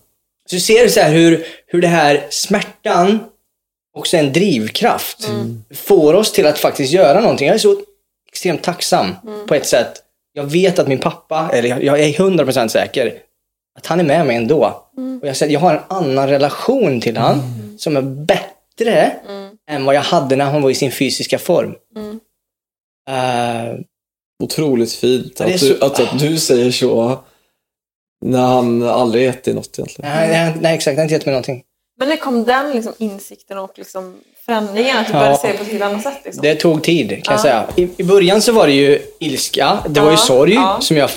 [0.50, 3.18] Så du ser så här hur, hur det här smärtan
[3.96, 5.28] också är en drivkraft.
[5.74, 7.46] Får oss till att faktiskt göra någonting.
[7.46, 7.76] Jag är så
[8.34, 9.14] extremt tacksam
[9.48, 10.02] på ett sätt.
[10.32, 13.18] Jag vet att min pappa, eller jag, jag är 100% säker,
[13.78, 14.82] att han är med mig ändå.
[15.22, 17.38] Och jag, säger, jag har en annan relation till han
[17.78, 19.12] som är bättre
[19.70, 21.74] än vad jag hade när han var i sin fysiska form.
[23.10, 23.78] Eh,
[24.42, 27.18] Otroligt fint att du, så- att, att du säger så
[28.24, 30.10] när han aldrig gett dig något egentligen.
[30.10, 30.96] nej, nej, nej, exakt.
[30.96, 31.62] Det har inte gett mig någonting.
[31.98, 34.16] Men när kom den liksom insikten och liksom
[34.46, 34.96] förändringen?
[34.96, 36.18] Att du började se på ett helt annat sätt?
[36.24, 36.42] Liksom?
[36.42, 37.64] Det tog tid kan jag säga.
[37.76, 40.78] I, I början så var det ju ilska, det var ju Ja, sorg ja.
[40.80, 41.10] som, jag,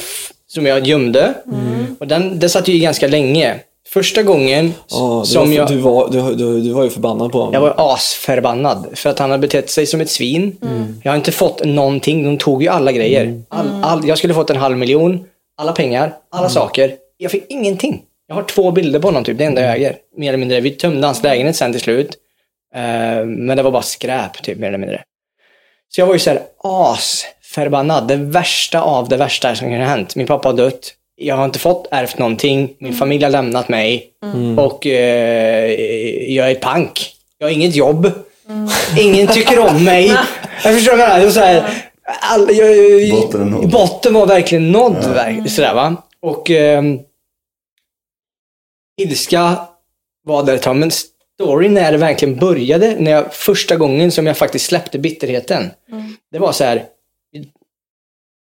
[0.47, 1.33] som jag gömde.
[1.45, 1.95] Mm.
[1.99, 3.55] Och den, det satt ju i ganska länge.
[3.89, 5.67] Första gången Ja, du, som jag...
[5.67, 7.53] du, var, du, du, du var ju förbannad på honom.
[7.53, 10.57] Jag var asförbannad för att han hade betett sig som ett svin.
[10.61, 11.01] Mm.
[11.03, 12.23] Jag har inte fått någonting.
[12.23, 13.41] De tog ju alla grejer.
[13.49, 15.25] All, all, jag skulle fått en halv miljon,
[15.57, 16.49] alla pengar, alla Mm.
[16.53, 16.91] saker.
[17.17, 18.01] Jag fick ingenting.
[18.27, 19.37] Jag har två bilder på honom, typ.
[19.37, 19.95] det enda jag äger.
[20.17, 20.61] Mer eller mindre.
[20.61, 22.17] Vi tömde hans lägenhet sen till slut.
[22.77, 25.03] Eh, men det var bara skräp, typ, mer eller mindre.
[25.89, 28.07] Så jag var ju så här asförbannad.
[28.07, 30.15] Det värsta av det värsta som kunde ha hänt.
[30.15, 30.93] Min pappa har dött.
[31.15, 32.73] Jag har inte fått ärvt någonting.
[32.79, 34.11] Min familj har lämnat mig.
[34.57, 35.71] Och eh,
[36.35, 37.13] jag är pank.
[37.37, 38.11] Jag har inget jobb.
[38.99, 40.07] Ingen tycker om mig.
[40.63, 41.29] Jag förstår vad jag menar.
[41.31, 41.63] Så här,
[42.21, 45.05] all, jag, jag, Botten botten var verkligen nådd.
[45.13, 45.95] verk- Sådär, va?
[46.21, 46.99] Och ehm,
[49.01, 49.55] ilska
[50.25, 50.75] var där ett tag.
[50.75, 50.91] Men
[51.41, 55.71] storyn när det verkligen började, när jag, första gången som jag faktiskt släppte bitterheten.
[56.31, 56.83] Det var så här,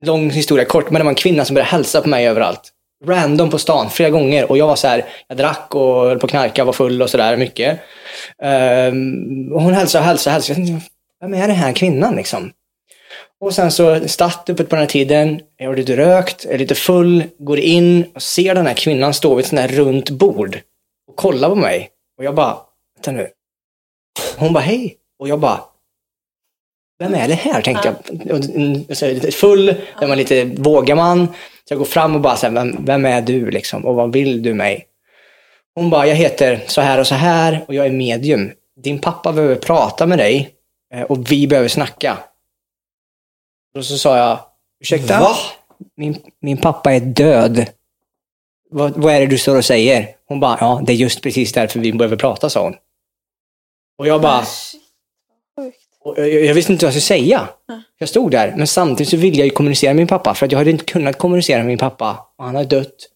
[0.04, 2.72] lång historia kort, men det var en kvinna som började hälsa på mig överallt.
[3.04, 4.50] Random på stan, flera gånger.
[4.50, 7.10] Och jag var så här, jag drack och höll på att knarka, var full och
[7.10, 7.80] sådär mycket.
[8.42, 10.60] Ehm, och hon hälsade och hälsade och hälsade.
[10.60, 12.52] Jag tänkte, Vem är den här kvinnan liksom?
[13.40, 16.74] Och sen så statt uppe på den här tiden, jag var lite rökt, är lite
[16.74, 20.60] full, går in och ser den här kvinnan stå vid ett sånt här runt bord
[21.08, 21.90] och kolla på mig.
[22.18, 22.56] Och jag bara,
[23.08, 23.28] vänta nu.
[24.38, 24.96] Hon bara, hej.
[25.18, 25.60] Och jag bara,
[26.98, 27.62] vem är det här?
[27.62, 29.14] Tänkte jag.
[29.14, 31.26] Lite full, den var lite vågar man.
[31.26, 33.84] Så jag går fram och bara, så här, vem, vem är du liksom?
[33.84, 34.86] Och vad vill du mig?
[35.74, 38.50] Hon bara, jag heter så här och så här och jag är medium.
[38.76, 40.50] Din pappa behöver prata med dig
[40.94, 42.18] eh, och vi behöver snacka.
[43.76, 44.38] Och så sa jag,
[44.80, 45.20] ursäkta?
[45.20, 45.36] Va?
[45.96, 47.66] Min, min pappa är död.
[48.70, 50.08] Vad, vad är det du står och säger?
[50.28, 52.74] Hon bara, ja det är just precis därför vi behöver prata, sa hon.
[53.98, 54.44] Och jag bara,
[56.00, 57.48] och jag, jag visste inte vad jag skulle säga.
[57.98, 60.52] Jag stod där, men samtidigt så ville jag ju kommunicera med min pappa, för att
[60.52, 63.08] jag hade inte kunnat kommunicera med min pappa, och han har dött.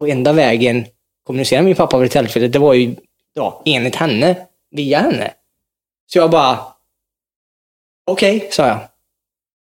[0.00, 0.88] Och enda vägen att
[1.26, 2.96] kommunicera med min pappa vid det tillfället, det var ju
[3.34, 5.34] ja, enligt henne, via henne.
[6.06, 6.58] Så jag bara,
[8.06, 8.78] okej, sa jag.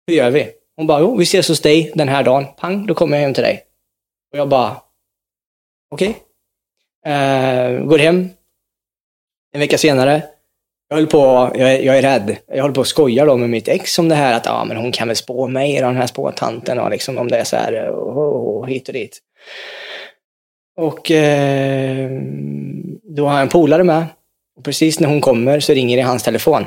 [0.06, 0.50] Hur gör vi?
[0.76, 2.46] Hon bara, jo, vi ses hos dig den här dagen.
[2.56, 3.62] Pang, då kommer jag hem till dig.
[4.32, 4.76] Och jag bara,
[5.90, 6.16] okej.
[7.06, 8.30] Eh, går hem.
[9.52, 10.22] En vecka senare.
[10.88, 11.18] Jag höll på,
[11.54, 12.36] jag är, jag är rädd.
[12.46, 14.76] Jag håller på att skoja då med mitt ex om det här att ja, men
[14.76, 17.90] hon kan väl spå mig, den här spåtanten, och liksom om det är så här
[17.90, 19.18] oh oh, oh, oh, hit och dit.
[20.76, 22.10] Och eh,
[23.02, 24.06] då har jag en polare med.
[24.56, 26.64] Och precis när hon kommer så ringer det i hans telefon.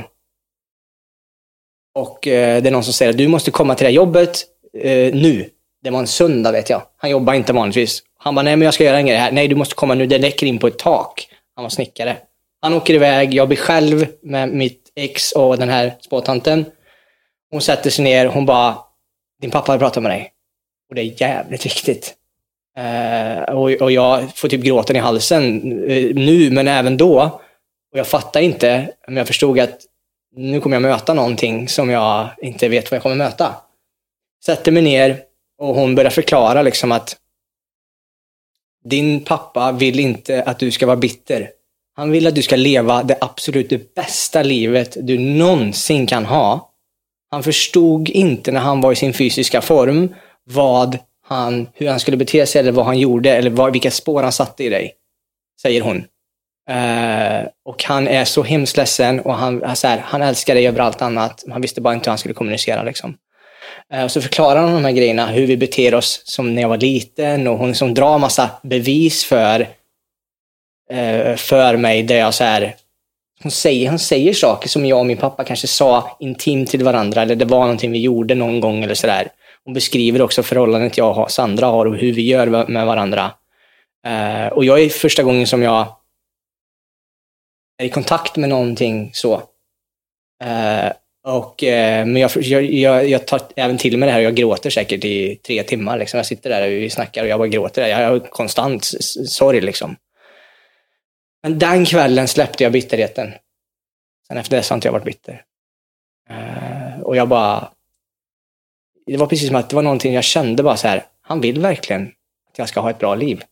[1.95, 4.43] Och eh, det är någon som säger att du måste komma till det här jobbet
[4.77, 5.49] eh, nu.
[5.84, 6.81] Det var en söndag vet jag.
[6.97, 8.03] Han jobbar inte vanligtvis.
[8.17, 9.31] Han bara, nej men jag ska göra en grej här.
[9.31, 10.05] Nej, du måste komma nu.
[10.05, 11.27] Det läcker in på ett tak.
[11.55, 12.17] Han var snickare.
[12.64, 13.34] Han åker iväg.
[13.34, 16.66] Jag blir själv med mitt ex och den här spåtanten.
[17.51, 18.26] Hon sätter sig ner.
[18.26, 18.78] Hon bara,
[19.41, 20.32] din pappa har pratat med dig.
[20.89, 22.14] Och det är jävligt viktigt.
[22.80, 27.41] Uh, och, och jag får typ gråten i halsen uh, nu, men även då.
[27.91, 29.80] Och jag fattar inte, men jag förstod att
[30.36, 33.55] nu kommer jag möta någonting som jag inte vet vad jag kommer möta.
[34.45, 35.22] Sätter mig ner
[35.57, 37.18] och hon börjar förklara liksom att
[38.84, 41.49] din pappa vill inte att du ska vara bitter.
[41.96, 46.70] Han vill att du ska leva det absolut det bästa livet du någonsin kan ha.
[47.32, 52.18] Han förstod inte när han var i sin fysiska form vad han, hur han skulle
[52.18, 54.94] bete sig eller vad han gjorde eller vad, vilka spår han satte i dig.
[55.62, 55.98] Säger hon.
[56.70, 60.80] Uh, och han är så hemskt ledsen och han, så här, han älskar dig över
[60.80, 61.44] allt annat.
[61.52, 62.84] Han visste bara inte hur han skulle kommunicera.
[62.84, 63.18] Liksom.
[63.94, 66.70] Uh, och så förklarar han de här grejerna, hur vi beter oss som när jag
[66.70, 69.68] var liten och hon som drar massa bevis för,
[70.89, 72.75] eh, för mig där jag så här,
[73.43, 77.21] hon säger, hon säger saker som jag och min pappa kanske sa intimt till varandra
[77.21, 79.27] eller det var någonting vi gjorde någon gång eller sådär.
[79.65, 83.31] Hon beskriver också förhållandet jag och Sandra har och hur vi gör med varandra.
[84.07, 85.88] Eh, och jag är första gången som jag
[87.77, 89.34] är i kontakt med någonting så.
[90.43, 90.91] Eh,
[91.27, 94.69] och, eh, men jag, jag, jag, tar även till mig det här och jag gråter
[94.69, 95.97] säkert i tre timmar.
[95.97, 96.17] Liksom.
[96.17, 97.81] Jag sitter där och vi snackar och jag bara gråter.
[97.81, 97.89] Där.
[97.89, 98.86] Jag har konstant
[99.27, 99.95] sorg liksom.
[101.44, 103.34] Men den kvällen släppte jag bitterheten.
[104.28, 105.46] Sen efter det så har inte jag varit bitter.
[106.30, 107.72] Eh, och jag bara...
[109.06, 111.06] Det var precis som att det var någonting jag kände bara så här.
[111.22, 112.12] Han vill verkligen
[112.50, 113.44] att jag ska ha ett bra liv.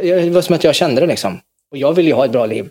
[0.00, 1.40] Eh, det var som att jag kände det liksom.
[1.70, 2.70] Och jag vill ju ha ett bra liv.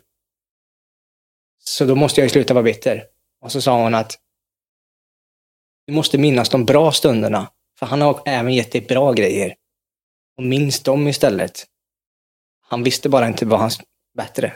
[1.64, 3.06] Så då måste jag ju sluta vara bitter.
[3.42, 4.20] Och så sa hon att
[5.88, 7.52] du måste minnas de bra stunderna.
[7.80, 9.56] För han har även gett dig bra grejer.
[10.38, 11.66] Och minns dem istället.
[12.62, 13.72] Han visste bara inte vad han
[14.20, 14.54] bättre.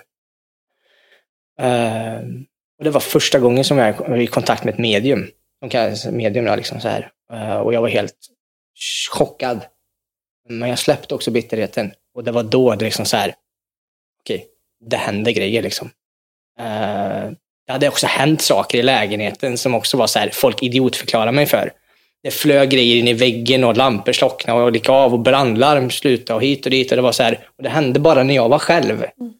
[1.60, 2.46] Ehm,
[2.78, 5.28] och det var första gången som jag var i kontakt med ett medium.
[5.62, 7.12] De kallas medium då, liksom så här.
[7.34, 8.18] Ehm, och jag var helt
[9.10, 9.60] chockad.
[10.50, 11.92] Men jag släppte också bitterheten.
[12.16, 13.36] Och det var då det liksom så här,
[14.24, 14.48] okej,
[14.90, 15.88] det hände grejer liksom.
[16.60, 17.32] Uh,
[17.66, 21.46] det hade också hänt saker i lägenheten som också var så här, folk idiotförklarade mig
[21.46, 21.72] för.
[22.24, 26.36] Det flög grejer in i väggen och lampor slocknade och gick av och brandlarm slutade
[26.36, 26.92] och hit och dit.
[26.92, 29.06] Och det var så här, och det hände bara när jag var själv.
[29.20, 29.34] Mm.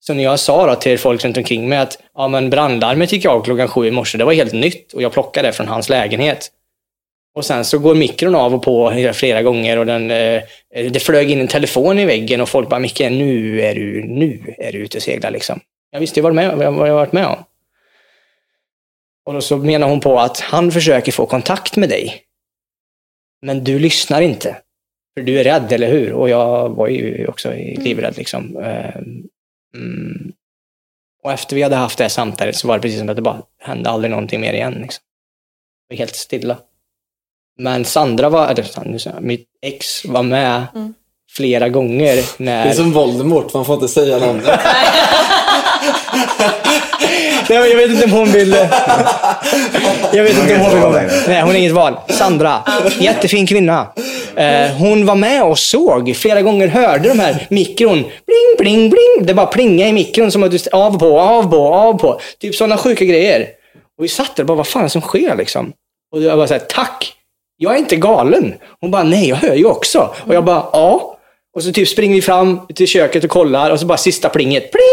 [0.00, 3.42] Så när jag sa till folk runt omkring mig att ja, men brandlarmet gick av
[3.42, 6.50] klockan sju i morse, det var helt nytt och jag plockade det från hans lägenhet.
[7.34, 10.42] Och sen så går mikron av och på flera gånger och den, eh,
[10.90, 14.54] det flög in en telefon i väggen och folk bara Micke, nu är du, nu
[14.58, 15.60] är du ute och seglar liksom.
[15.90, 17.44] Jag visste ju vad, med, vad jag varit med om.
[19.26, 22.22] Och då så menar hon på att han försöker få kontakt med dig.
[23.42, 24.56] Men du lyssnar inte.
[25.16, 26.12] För du är rädd, eller hur?
[26.12, 28.56] Och jag var ju också livrädd liksom.
[29.74, 30.32] Mm.
[31.24, 33.22] Och efter vi hade haft det här samtalet så var det precis som att det
[33.22, 34.72] bara hände aldrig någonting mer igen.
[34.72, 35.02] Liksom.
[35.88, 36.56] Det var helt stilla.
[37.58, 40.94] Men Sandra var, eller mitt ex var med Mm.
[41.36, 42.64] flera gånger när...
[42.64, 44.44] Det är som Voldemort, man får inte säga namnet.
[47.48, 48.56] Nej, jag vet inte om hon vill...
[50.12, 51.10] Jag vet inte om hon vill vara med.
[51.28, 51.94] Nej, hon är inget val.
[52.08, 52.62] Sandra,
[53.00, 53.86] jättefin kvinna.
[54.36, 56.16] Eh, hon var med och såg.
[56.16, 58.02] Flera gånger hörde de här mikron.
[58.02, 59.26] Bling, bling, bling.
[59.26, 62.20] Det bara plinga i mikron som att du av på, av på, av på.
[62.40, 63.46] Typ sådana sjuka grejer.
[63.98, 65.72] Och vi satt där och bara, vad fan är det som sker liksom?
[66.14, 67.12] Och jag bara såhär, tack!
[67.56, 68.54] Jag är inte galen.
[68.80, 70.14] Hon bara, nej jag hör ju också.
[70.26, 71.18] Och jag bara, ja.
[71.56, 74.70] Och så typ springer vi fram till köket och kollar och så bara sista plinget.
[74.72, 74.88] Pling!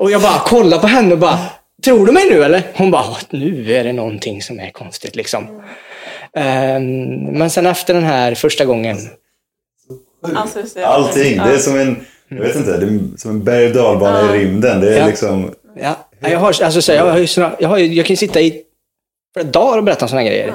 [0.00, 1.38] Och jag bara kollar på henne och bara,
[1.84, 2.62] tror du mig nu eller?
[2.74, 5.62] Hon bara, nu är det någonting som är konstigt liksom.
[6.36, 8.96] Ehm, men sen efter den här första gången,
[10.34, 11.36] Alltså, så- Allting.
[11.36, 14.38] Det är som en, jag vet inte, det är som en berg och dalbana i
[14.38, 14.80] rymden.
[14.80, 15.06] Det är Ja.
[15.06, 18.62] liksom, ja, jag, har, alltså, så jag, har, såna, jag, har, jag kan sitta i
[19.34, 20.48] flera dagar och berätta om sådana grejer.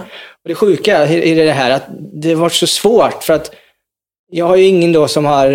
[0.43, 1.83] Och det sjuka i i det här att
[2.13, 3.51] det har varit så svårt för att
[4.31, 5.47] jag har ju ingen då som har,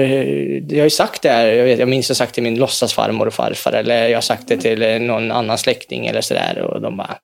[0.69, 3.27] jag har ju sagt det här, jag, vet, jag minns jag sagt till min låtsasfarmor
[3.27, 6.97] och farfar eller jag har sagt det till någon annan släkting eller sådär och de
[6.97, 7.19] bara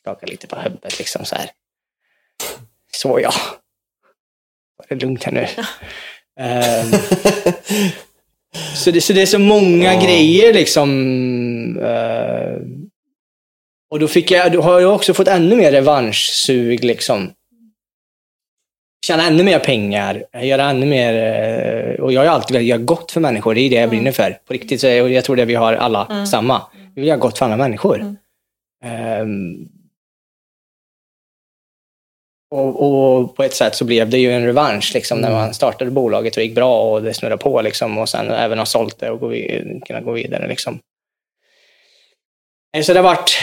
[0.00, 1.50] skakar lite på huvudet liksom så här.
[2.92, 3.32] Så ja.
[4.76, 5.46] Var det lugnt här nu.
[6.40, 6.90] Ehm,
[8.74, 10.00] så, det, så det är så många Ja.
[10.04, 10.88] grejer liksom.
[11.82, 12.60] eh,
[13.90, 17.30] och då, fick jag, då har jag också fått ännu mer revanschsug liksom.
[19.06, 21.14] Tjäna ännu mer pengar, göra ännu mer...
[21.14, 24.12] eh, Och jag har alltid velat göra gott för människor, det är det jag brinner
[24.12, 24.38] för.
[24.44, 26.62] På riktigt, så och jag tror det vi har alla samma.
[26.94, 28.16] Vi vill göra gott för andra människor.
[28.84, 29.68] Ehm,
[32.50, 32.82] och,
[33.20, 36.36] och på ett sätt så blev det ju en revansch liksom, när man startade bolaget
[36.36, 37.62] och gick bra och det snurrade på.
[37.62, 40.48] Liksom, och sen även har sålt det och gå, vid- kunna gå vidare.
[40.48, 40.78] Liksom.
[42.76, 43.38] Eh, Så det har, varit,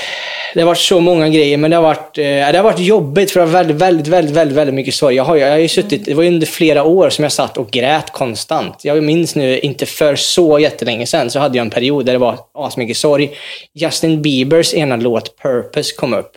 [0.55, 3.31] det har varit så många grejer, men det har varit, eh, det har varit jobbigt
[3.31, 5.15] för det har varit väldigt, väldigt, väldigt, väldigt, väldigt mycket sorg.
[5.15, 7.57] Jag har, jag har ju suttit, det var ju under flera år som jag satt
[7.57, 8.85] och grät konstant.
[8.85, 12.19] Jag minns nu, inte för så jättelänge sedan, så hade jag en period där det
[12.19, 13.31] var asmycket sorg.
[13.73, 16.31] Justin Biebers ena låt Purpose kom upp.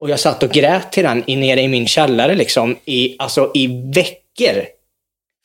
[0.00, 3.66] Och jag satt och grät till den nere i min källare liksom, i, alltså, i
[3.94, 4.77] veckor.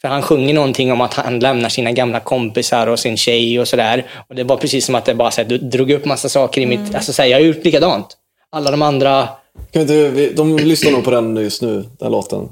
[0.04, 3.68] För han sjunger någonting om att han lämnar sina gamla kompisar och sin tjej och
[3.68, 4.06] sådär.
[4.28, 6.62] Och det var precis som att det bara så här, du drog upp massa saker
[6.62, 6.95] i mitt...
[6.95, 8.18] Alltså så här, jag har gjort likadant.
[8.49, 9.30] Alla de andra...
[9.72, 12.49] Kan inte, vi- de lyssnar nog på den just nu, den låten.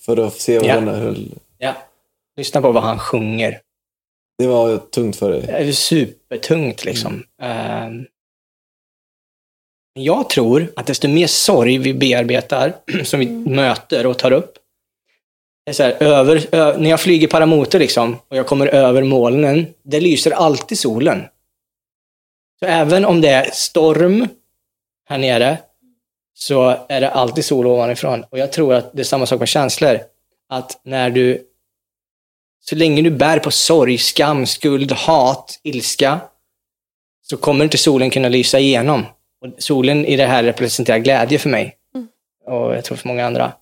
[0.00, 0.74] För att se vad Ja.
[0.74, 1.16] den är.
[1.58, 1.72] Ja.
[2.36, 3.60] Lyssna på vad han sjunger.
[4.38, 5.40] Det var tungt för dig.
[5.46, 7.22] Det är supertungt liksom.
[7.42, 8.04] Ehm,
[9.98, 12.72] jag tror att desto mer sorg vi bearbetar,
[13.04, 14.58] som vi möter och tar upp,
[15.74, 20.00] så här, över, ö, när jag flyger paramotor liksom, och jag kommer över molnen, det
[20.00, 21.24] lyser alltid solen.
[22.60, 24.28] Så även om det är storm
[25.08, 25.58] här nere,
[26.34, 28.24] så är det alltid sol ovanifrån.
[28.30, 30.00] Och jag tror att det är samma sak med känslor.
[30.48, 31.46] Att när du
[32.60, 36.20] så länge du bär på sorg, skam, skuld, hat, ilska,
[37.22, 39.06] så kommer inte solen kunna lysa igenom.
[39.40, 41.76] Och solen i det här representerar glädje för mig.
[42.46, 43.52] Och jag tror för många andra.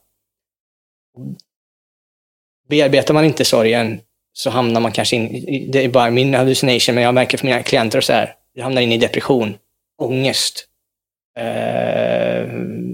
[2.68, 4.00] Bearbetar man inte sorgen
[4.32, 7.62] så hamnar man kanske in, det är bara min hallucination, men jag märker för mina
[7.62, 9.54] klienter och så här, jag hamnar in i depression,
[9.98, 10.68] ångest.
[11.38, 12.48] Eh,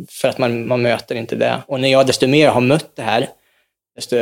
[0.08, 1.62] för att man, man möter inte det.
[1.66, 3.28] Och när jag desto mer har mött det här,
[3.94, 4.16] desto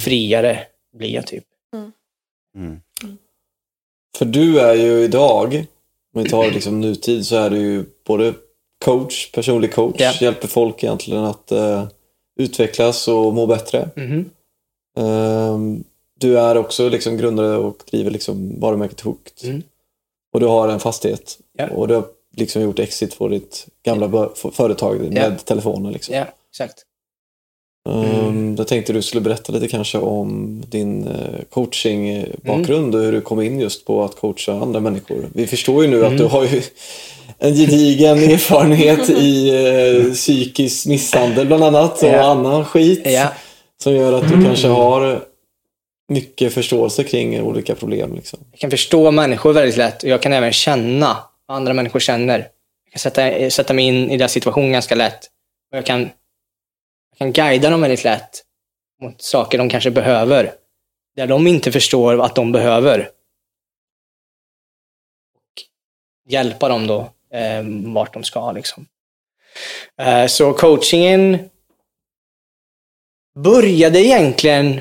[0.00, 0.58] friare
[0.98, 1.44] blir jag typ.
[2.56, 2.80] mm.
[4.18, 5.54] För du är ju idag,
[6.14, 8.34] om vi tar liksom nutid, så är du ju både
[8.84, 10.12] coach, personlig coach, Ja.
[10.20, 11.86] hjälper folk egentligen att eh,
[12.36, 13.88] utvecklas och må bättre.
[14.96, 15.84] Ehm,
[16.20, 19.48] du är också liksom grundare och driver liksom varumärket Hooked.
[19.50, 19.62] Mm.
[20.32, 21.38] Och du har en fastighet.
[21.58, 21.68] Ja.
[21.70, 22.04] Och du har
[22.36, 25.38] liksom gjort exit på ditt gamla företag med Ja.
[25.44, 25.92] telefonen.
[25.92, 26.14] Liksom.
[26.14, 26.82] Ja, exakt.
[27.88, 31.14] Um, jag tänkte du skulle berätta lite kanske om din eh,
[31.50, 35.28] coachingbakgrund och hur du kom in just på att coacha andra människor.
[35.34, 36.62] Vi förstår ju nu att du har ju
[37.38, 39.48] en gedigen erfarenhet i
[40.06, 42.22] eh, psykisk misshandel bland annat och Ja.
[42.22, 43.02] annan skit.
[43.04, 43.28] Ja.
[43.82, 45.20] Som gör att du kanske har
[46.08, 48.14] mycket förståelse kring olika problem.
[48.14, 48.38] Liksom.
[48.50, 51.16] Jag kan förstå människor väldigt lätt och jag kan även känna
[51.46, 52.38] vad andra människor känner.
[52.38, 55.18] Jag kan sätta, sätta mig in i deras situation ganska lätt.
[55.72, 56.08] Och jag kan,
[57.18, 58.44] kan guida dem väldigt lätt
[59.00, 60.54] mot saker de kanske behöver.
[61.16, 63.10] Där de inte förstår att de behöver.
[65.34, 65.62] Och
[66.28, 67.00] hjälpa dem då
[67.32, 67.62] eh,
[67.94, 68.52] vart de ska.
[68.52, 68.86] Liksom.
[69.96, 71.50] Eh, så coachingen
[73.34, 74.80] började egentligen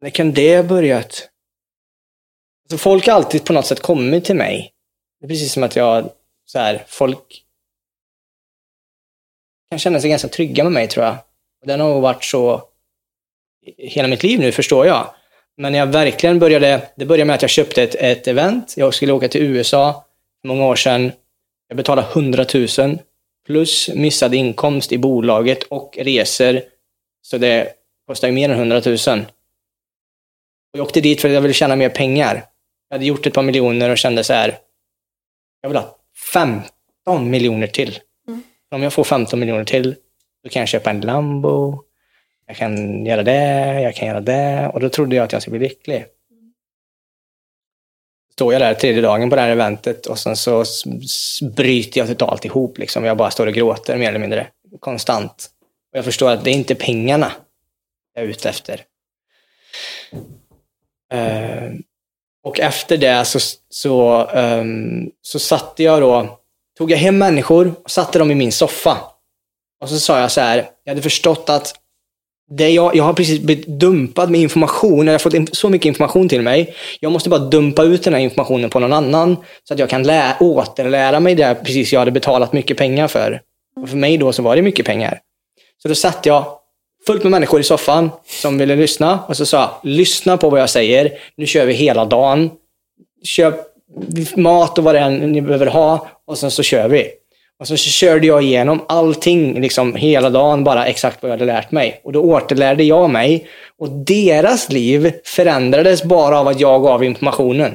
[0.00, 1.28] när kan det ha börjat?
[2.64, 4.72] Alltså folk har alltid på något sätt kommit till mig.
[5.20, 6.10] Det är precis som att jag,
[6.46, 7.45] så här, folk
[9.70, 11.16] kan känna sig ganska trygga med mig tror jag.
[11.60, 12.62] Och den har nog varit så
[13.78, 15.14] hela mitt liv nu, förstår jag.
[15.56, 18.74] Men när jag verkligen började, det började med att jag köpte ett, ett event.
[18.76, 20.04] Jag skulle åka till USA
[20.40, 21.12] för många år sedan.
[21.68, 22.46] Jag betalade 100
[22.78, 22.98] 000
[23.46, 26.62] plus missad inkomst i bolaget och resor.
[27.22, 27.72] Så det
[28.06, 28.94] kostade ju mer än 100 000.
[30.72, 32.44] Och jag åkte dit för att jag ville tjäna mer pengar.
[32.88, 34.58] Jag hade gjort ett par miljoner och kände så här.
[35.60, 35.98] Jag vill ha
[36.32, 37.98] 15 miljoner till.
[38.70, 39.96] Om jag får 15 miljoner till,
[40.42, 41.82] då kan jag köpa en Lambo.
[42.46, 44.70] Jag kan göra det, jag kan göra det.
[44.74, 46.06] Och då trodde jag att jag skulle bli lycklig.
[48.32, 50.64] Står jag där tredje dagen på det här eventet och sen så
[51.56, 52.78] bryter jag totalt ihop.
[52.78, 53.04] Liksom.
[53.04, 54.46] Jag bara står och gråter mer eller mindre.
[54.80, 55.50] Konstant.
[55.92, 57.32] Och jag förstår att det är inte pengarna
[58.14, 58.84] jag är ute efter.
[61.14, 61.78] Uh,
[62.42, 63.38] och efter det så,
[63.68, 66.38] så, um, så satte jag då,
[66.78, 68.98] tog jag hem människor och satte dem i min soffa.
[69.80, 71.74] Och så sa jag så här, jag hade förstått att
[72.50, 75.86] det jag, jag har precis blivit dumpad med information, jag har fått in, så mycket
[75.86, 76.74] information till mig.
[77.00, 80.02] Jag måste bara dumpa ut den här informationen på någon annan så att jag kan
[80.02, 83.40] lä, återlära mig det precis jag hade betalat mycket pengar för.
[83.80, 85.20] Och för mig då så var det mycket pengar.
[85.82, 86.44] Så då satt jag
[87.06, 90.60] fullt med människor i soffan som ville lyssna och så sa jag, lyssna på vad
[90.60, 91.12] jag säger.
[91.36, 92.50] Nu kör vi hela dagen.
[93.24, 93.75] Köp
[94.36, 97.10] mat och vad det är ni behöver ha och sen så kör vi.
[97.58, 101.70] Och så körde jag igenom allting liksom hela dagen, bara exakt vad jag hade lärt
[101.70, 102.00] mig.
[102.04, 103.48] Och då återlärde jag mig.
[103.78, 107.74] Och deras liv förändrades bara av att jag gav informationen.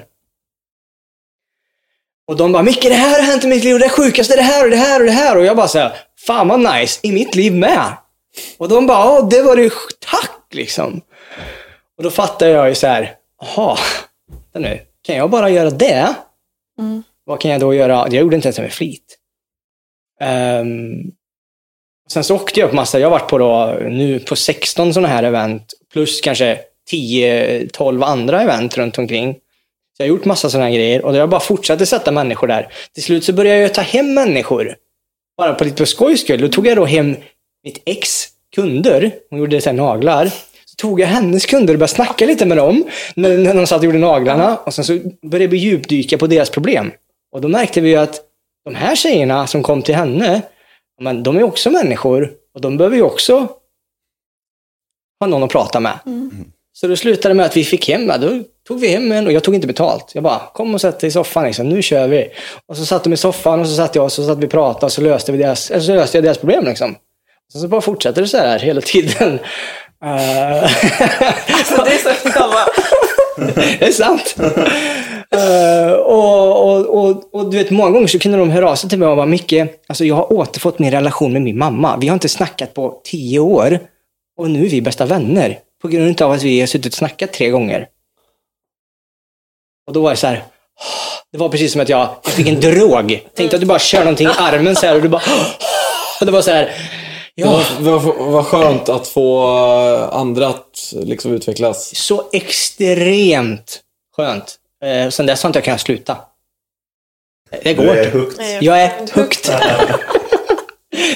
[2.27, 4.37] Och de bara, Micke det här har hänt i mitt liv och det sjukaste är
[4.37, 5.37] det här och det här och det här.
[5.37, 5.91] Och jag bara såhär,
[6.27, 7.97] fan vad nice, i mitt liv med.
[8.57, 11.01] Och de bara, ja det var det tack liksom.
[11.97, 13.77] Och då fattar jag ju så här, jaha,
[14.53, 14.79] nu,
[15.11, 16.15] kan jag bara göra det?
[17.23, 17.95] Vad kan jag då göra?
[17.95, 19.17] Jag gjorde inte ens det med flit.
[20.21, 21.11] Ehm,
[22.09, 25.07] sen så åkte jag på massa, jag har varit på då, nu på 16 sådana
[25.07, 26.59] här event, plus kanske
[26.91, 29.33] 10-12 andra event runt omkring.
[29.33, 32.73] Så jag har gjort massa sådana här grejer och jag bara fortsatte sätta människor där.
[32.93, 34.75] Till slut så började jag ta hem människor.
[35.37, 36.41] Bara på lite på skojs skull.
[36.41, 37.15] Då tog jag då hem
[37.63, 40.31] mitt ex kunder, hon gjorde så naglar.
[40.77, 42.83] Tog jag hennes kunder och började snacka lite med dem
[43.15, 44.57] när, när de satt och gjorde naglarna.
[44.57, 46.91] Och sen så började vi djupdyka på deras problem.
[47.31, 48.21] Och då märkte vi ju att
[48.65, 50.41] de här tjejerna som kom till henne,
[51.01, 53.47] men de är också människor och de behöver ju också
[55.19, 55.99] ha någon att prata med.
[56.73, 59.33] Så då slutade det med att vi fick hem, då tog vi hem en och
[59.33, 60.11] jag tog inte betalt.
[60.13, 62.29] Jag bara, kom och sätt dig i soffan liksom, nu kör vi.
[62.65, 64.51] Och så satt de i soffan och så satt jag och så satt vi och
[64.51, 66.95] pratade och så löste, vi deras, så löste jag deras problem liksom.
[67.53, 69.39] Så, så bara fortsätter det så här hela tiden.
[70.05, 70.69] Eh,
[71.65, 71.97] Så det är
[72.31, 72.65] så bara,
[73.55, 74.35] det är sant.
[75.35, 78.89] Eh, och, och, och, och du vet, många gånger så kunde de höra av sig
[78.89, 79.53] till mig och bara, Micke,
[79.87, 81.97] alltså jag har återfått min relation med min mamma.
[81.97, 83.79] Vi har inte snackat på tio år
[84.37, 85.59] och nu är vi bästa vänner.
[85.81, 87.87] På grund av att vi har suttit och snackat tre gånger.
[89.87, 90.43] Och då var det så här,
[91.31, 93.23] det var precis som att jag, jag fick en drog.
[93.35, 95.21] Tänkte att du bara kör någonting i armen så här och du bara,
[96.19, 96.71] och det var så här,
[97.41, 97.63] Det ja.
[97.79, 101.95] var, var, var skönt att få eh, andra att liksom utvecklas.
[101.95, 103.79] så extremt
[104.15, 104.55] skönt.
[104.83, 106.17] Eh, sen dess har inte jag kunnat sluta.
[107.63, 108.57] Det går inte.
[108.61, 109.39] Jag är hooked.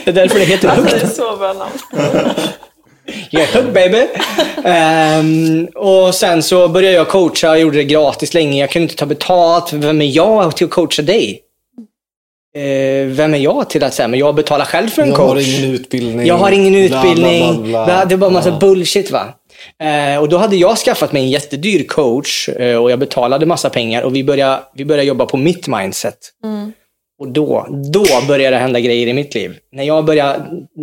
[0.06, 1.72] det är därför det heter alltså, det är så bra namn.
[3.30, 4.08] Jag är hooked baby.
[4.64, 8.60] Ehm, och sen så började jag coacha, jag gjorde det gratis länge.
[8.60, 9.74] Jag kunde inte ta betalt.
[9.74, 11.42] Vem är jag till att coacha dig?
[12.56, 15.28] Eh, vem är jag till att säga, men jag betalar själv för en Jag coach.
[15.30, 16.26] har ingen utbildning.
[16.28, 17.54] Jag har ingen bla, utbildning.
[17.54, 18.06] bla, bla, bla.
[18.06, 18.58] Det är bara massa Ja.
[18.60, 19.24] bullshit va.
[19.84, 23.70] Eh, och då hade jag skaffat mig en jättedyr coach eh, och jag betalade massa
[23.70, 26.18] pengar och vi började, vi började jobba på mitt mindset.
[27.20, 29.56] Och då, då började det hända grejer i mitt liv.
[29.72, 30.40] När jag började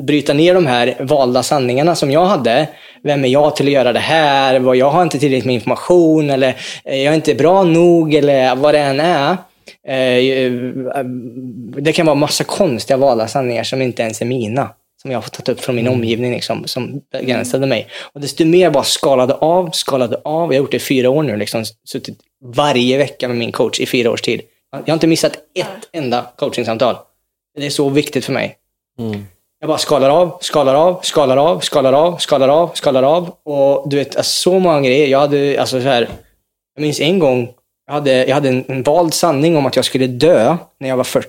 [0.06, 2.68] bryta ner de här valda sanningarna som jag hade.
[3.04, 4.58] Vem är jag till att göra det här?
[4.58, 6.48] Vad Jag har inte tillräckligt med information eller
[6.84, 9.36] eh, jag är inte bra nog eller vad det än är.
[9.88, 10.52] Eh,
[11.82, 14.68] Det kan vara massa konstiga valda sanningar som inte ens är mina.
[15.02, 17.88] Som jag har tagit upp från min omgivning liksom, som begränsade mig.
[18.12, 20.52] Och desto mer jag bara skalade av, skalade av.
[20.52, 21.36] Jag har gjort det i fyra år nu.
[21.36, 24.40] Liksom, suttit varje vecka med min coach i fyra års tid.
[24.72, 26.96] Jag har inte missat ett enda coachingsamtal.
[27.58, 28.56] Det är så viktigt för mig.
[29.60, 33.30] Jag bara skalar av, skalar av, skalar av, skalar av, skalar av, skalar av.
[33.44, 35.06] Och du vet, alltså, så många grejer.
[35.06, 36.08] Jag hade, alltså så här,
[36.74, 37.48] jag minns en gång,
[37.92, 40.96] jag hade, jag hade en, en vald sanning om att jag skulle dö när jag
[40.96, 41.28] var 40.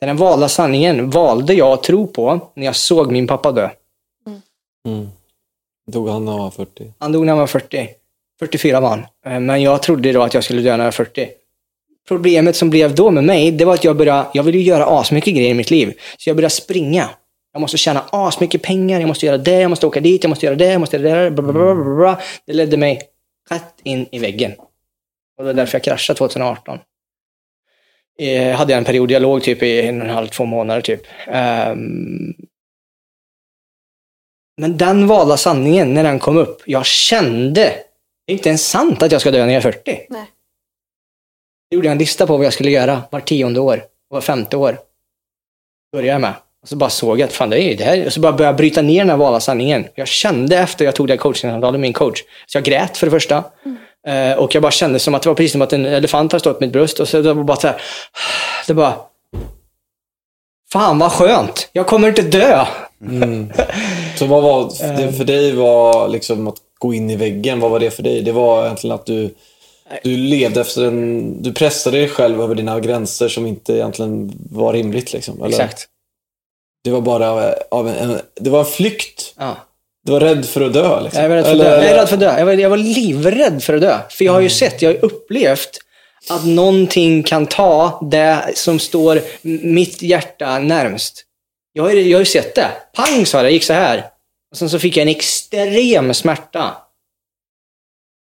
[0.00, 3.70] Den här valda sanningen valde jag att tro på när jag såg min pappa dö.
[5.90, 6.92] Dog han när han var 40?
[6.98, 7.88] Han dog när han var 40.
[8.40, 9.06] 44 var han.
[9.26, 11.28] Eh, Men jag trodde då att jag skulle dö när jag var 40.
[12.08, 15.34] Problemet som blev då med mig, det var att jag började, jag ville göra asmycket
[15.34, 15.94] grejer i mitt liv.
[16.18, 17.08] Så jag började springa.
[17.52, 20.46] Jag måste tjäna asmycket pengar, jag måste göra det, jag måste åka dit, jag måste
[20.46, 21.30] göra det, jag måste göra det.
[21.30, 22.18] Bla, bla, bla.
[22.46, 23.02] Det ledde mig
[23.50, 24.52] rätt in i väggen.
[25.38, 26.78] Och det var därför jag kraschade 2018.
[28.18, 30.80] Eh, hade jag en period, jag låg typ i en och en halv, två månader
[30.80, 31.02] typ.
[31.26, 32.34] Ehm,
[34.60, 37.74] men den valda sanningen, när den kom upp, jag kände,
[38.26, 40.06] det är inte ens sant att jag ska dö när jag är 40.
[40.08, 40.26] Nej.
[41.70, 44.56] Då gjorde jag en lista på vad jag skulle göra var tionde år, var femte
[44.56, 44.78] år.
[45.92, 46.34] Började jag med.
[46.62, 48.06] Och så bara såg jag att fan det är ju det här.
[48.06, 49.86] Och så bara började jag bryta ner den här valda sanningen.
[49.94, 52.22] Jag kände efter jag tog det här coachingsamtalet med min coach.
[52.46, 53.44] Så jag grät för det första.
[54.06, 56.38] Eh, och jag bara kände som att det var precis som att en elefant har
[56.38, 57.00] stått på mitt bröst.
[57.00, 57.80] Och så det var bara så här.
[58.66, 58.94] Det bara...
[60.72, 61.68] Fan vad skönt!
[61.72, 62.66] Jag kommer inte dö!
[64.16, 67.60] Så vad var det för dig var liksom att gå in i väggen?
[67.60, 68.22] Vad var det för dig?
[68.22, 69.34] Det var egentligen att du,
[70.02, 71.42] du levde efter en...
[71.42, 75.12] Du pressade dig själv över dina gränser som inte egentligen var rimligt.
[75.12, 75.48] Liksom, eller?
[75.48, 75.86] Exakt.
[76.84, 79.34] Det var bara av, en, det var en flykt.
[79.38, 79.56] Ja.
[80.08, 81.00] Du var rädd för att dö.
[81.00, 81.22] Liksom.
[81.22, 81.76] Jag är rädd för Eller- dö.
[81.76, 82.38] Jag är rädd för att dö.
[82.38, 83.98] Jag var, jag var livrädd för att dö.
[84.10, 85.78] För jag har ju sett, jag har upplevt
[86.30, 89.20] att någonting kan ta det som står
[89.66, 91.24] mitt hjärta närmst.
[91.72, 92.68] Jag har, ju- jag har ju sett det.
[92.94, 94.06] Pang sa det, gick så här.
[94.50, 96.68] Och sen så fick jag en extrem smärta.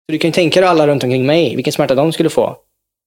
[0.06, 2.56] Så du kan ju tänka dig alla runt omkring mig, vilken smärta de skulle få.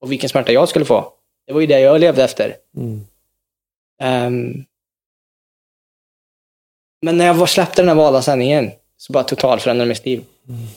[0.01, 1.14] Och vilken smärta jag skulle få.
[1.47, 2.56] Det var ju det jag levde efter.
[2.77, 3.06] Mm.
[4.01, 4.65] Ehm,
[7.01, 10.23] men när jag var släppte den här valda sanningen så bara totalt förändrade mitt liv.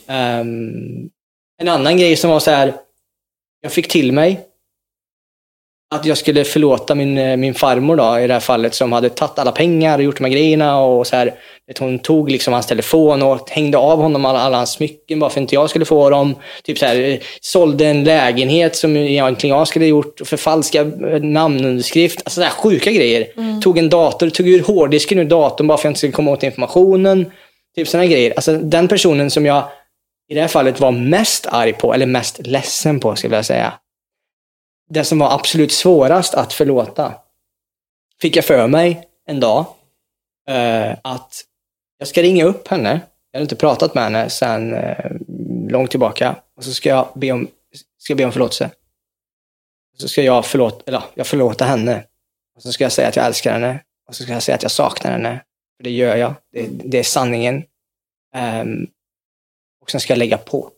[0.07, 1.11] Ehm,
[1.59, 2.75] en annan grej som var så här,
[3.61, 4.41] jag fick till mig
[5.93, 9.09] att jag skulle förlåta min, eh, min farmor då, i det här fallet, som hade
[9.09, 10.81] tagit alla pengar och gjort de här grejerna.
[10.81, 11.35] Och så här,
[11.67, 15.31] vet, hon tog liksom hans telefon och hängde av honom alla, alla hans smycken bara
[15.31, 16.35] för att inte jag skulle få dem.
[16.65, 21.23] Typ så här, eh, sålde en lägenhet som egentligen jag skulle ha gjort, förfalska eh,
[21.23, 22.23] namnunderskrift.
[22.25, 23.27] Alltså så här sjuka grejer.
[23.61, 26.31] Tog en dator, tog ur hårddisken ur datorn bara för att jag inte skulle komma
[26.31, 27.31] åt informationen.
[27.77, 28.33] Typ sådana grejer.
[28.37, 29.65] Alltså den personen som jag
[30.31, 33.73] i det här fallet var mest arg på, eller mest ledsen på, skulle jag säga.
[34.91, 37.15] Det som var absolut svårast att förlåta.
[38.21, 39.67] Fick jag för mig en dag
[40.49, 41.45] eh, att
[41.99, 43.01] jag ska ringa upp henne.
[43.31, 45.11] Jag hade inte pratat med henne sedan eh,
[45.69, 46.37] långt tillbaka.
[46.57, 47.49] Och så ska jag be om,
[47.99, 48.71] ska be om förlåtelse.
[49.99, 52.05] Så ska jag förlåta, eller, jag förlåta henne.
[52.57, 53.81] Och så ska jag säga att jag älskar henne.
[54.09, 55.45] Och så ska jag säga att jag saknar henne.
[55.77, 56.35] För det gör jag.
[56.53, 57.65] Det, det är sanningen.
[58.37, 58.87] Um,
[59.81, 60.71] och sen ska jag lägga på.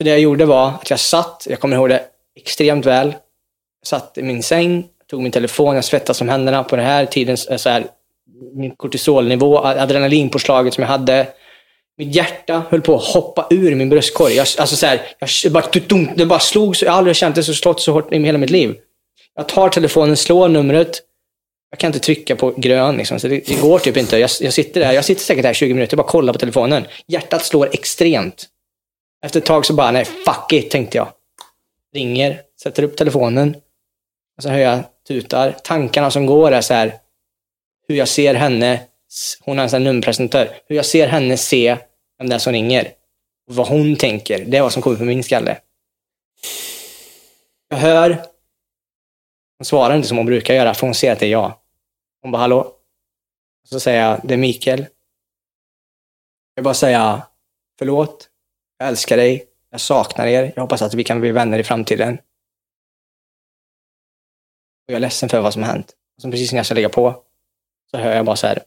[0.00, 2.02] Så det jag gjorde var att jag satt, jag kommer ihåg det
[2.36, 3.08] extremt väl.
[3.80, 7.06] Jag satt i min säng, tog min telefon, jag svettades som händerna på den här
[7.06, 7.86] tiden, eh, så här,
[8.54, 11.26] min kortisolnivå, adrenalinpåslaget som jag hade.
[11.98, 14.34] Mitt hjärta höll på att hoppa ur min bröstkorg.
[14.34, 15.02] Jag, alltså så här,
[15.44, 15.64] jag, bara,
[16.14, 18.38] det bara slog, så, jag har aldrig känt det så slått så hårt i hela
[18.38, 18.76] mitt liv.
[19.34, 21.00] Jag tar telefonen, slår numret,
[21.70, 24.18] jag kan inte trycka på grön liksom, så det, det går typ inte.
[24.18, 26.38] Jag, jag sitter där, jag sitter säkert där i 20 minuter och bara kollar på
[26.38, 26.84] telefonen.
[27.06, 28.46] Hjärtat slår extremt.
[29.22, 31.12] Efter ett tag så bara, nej fuck it, tänkte jag.
[31.94, 33.56] Ringer, sätter upp telefonen.
[34.36, 35.56] Och så hör jag tutar.
[35.64, 36.98] Tankarna som går är så här,
[37.88, 38.86] hur jag ser henne,
[39.40, 41.78] hon är en sån här nummerpresentör, hur jag ser henne se
[42.18, 42.92] vem det är som ringer.
[43.48, 45.58] Och vad hon tänker, det är vad som kommer på min skalle.
[47.68, 48.26] Jag hör,
[49.58, 51.54] hon svarar inte som hon brukar göra, för hon ser att det är jag.
[52.22, 52.60] Hon bara, hallå?
[53.62, 54.86] Och Så säger jag, det är Mikael.
[56.54, 57.22] Jag bara säga,
[57.78, 58.29] förlåt,
[58.80, 62.18] jag älskar dig, jag saknar er, jag hoppas att vi kan bli vänner i framtiden.
[64.86, 65.92] Och jag är ledsen för vad som har hänt.
[66.16, 67.24] Och så precis när jag ska lägga på,
[67.90, 68.62] så hör jag bara så här,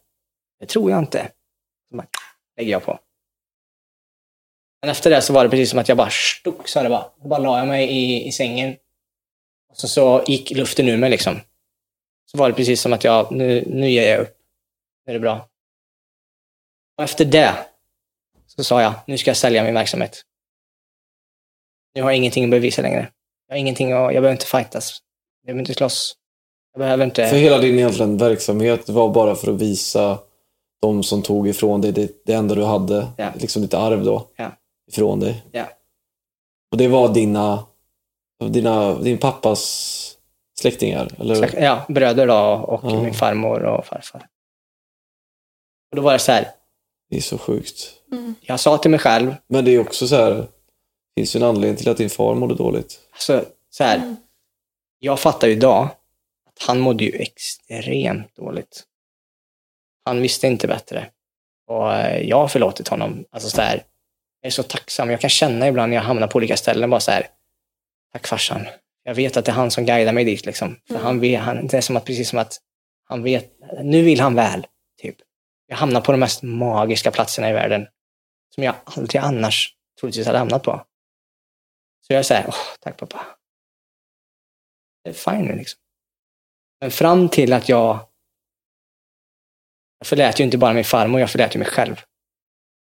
[0.60, 1.32] det tror jag inte.
[1.90, 2.08] Så bara,
[2.58, 3.00] lägger jag på.
[4.82, 7.12] Men efter det så var det precis som att jag bara stuck, så det bara.
[7.26, 8.76] Bara la jag mig i, i sängen.
[9.70, 11.42] Och så, så gick luften ur mig liksom.
[12.32, 14.38] Så var det precis som att jag, nu, nu ger jag upp.
[15.06, 15.50] Nu är det bra.
[16.98, 17.73] Och efter det
[18.56, 20.22] så sa jag, nu ska jag sälja min verksamhet.
[21.96, 23.12] Nu har jag ingenting att bevisa längre.
[23.48, 25.00] Jag har ingenting att, jag behöver inte fightas.
[25.42, 26.16] Jag behöver inte slåss.
[26.74, 27.28] Jag behöver inte...
[27.28, 30.20] För hela din egentligen verksamhet var bara för att visa
[30.82, 33.32] de som tog ifrån dig det, det enda du hade, Ja.
[33.36, 34.52] liksom ditt arv då, Ja.
[34.92, 35.44] ifrån dig.
[35.52, 35.66] Ja.
[36.72, 37.66] Och det var dina,
[38.50, 40.18] dina din pappas
[40.60, 41.10] släktingar?
[41.20, 41.62] Eller?
[41.64, 42.36] Ja, bröder då
[42.68, 43.02] och Ja.
[43.04, 44.28] min farmor och farfar.
[45.92, 46.48] Och då var det så här,
[47.14, 47.94] Det är så sjukt.
[48.42, 50.48] jag sa till mig själv, Men det är också så här, det
[51.16, 53.00] finns ju en anledning till att din far mådde dåligt.
[53.12, 54.16] alltså, så här,
[55.00, 55.84] jag fattar ju idag
[56.48, 58.84] att han mådde ju extremt dåligt.
[60.06, 61.10] Han visste inte bättre.
[61.68, 63.26] Och eh, jag har förlåtit honom.
[63.32, 63.84] Alltså så här,
[64.42, 65.10] jag är så tacksam.
[65.10, 67.28] Jag kan känna ibland när jag hamnar på olika ställen bara så här,
[68.14, 68.68] tack farsan.
[69.04, 70.76] Jag vet att det är han som guidar mig dit liksom.
[70.88, 72.58] För han vet, han, det är som att, precis som att
[73.04, 73.52] han vet,
[73.84, 74.68] nu vill han väl.
[75.68, 77.88] Jag hamnar på de mest magiska platserna i världen.
[78.56, 80.86] Som jag aldrig annars troligtvis hade hamnat på.
[82.02, 83.26] Så jag säger, åh, tack pappa.
[85.04, 85.80] Det är fine nu liksom.
[86.82, 88.10] Men fram till att jag...
[90.00, 91.96] Jag förlät ju inte bara min farmor, jag förlät ju mig själv.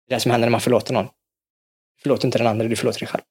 [0.06, 1.06] Det är det som händer när man förlåter någon.
[1.96, 3.22] Du förlåter inte den andra, du förlåter dig själv.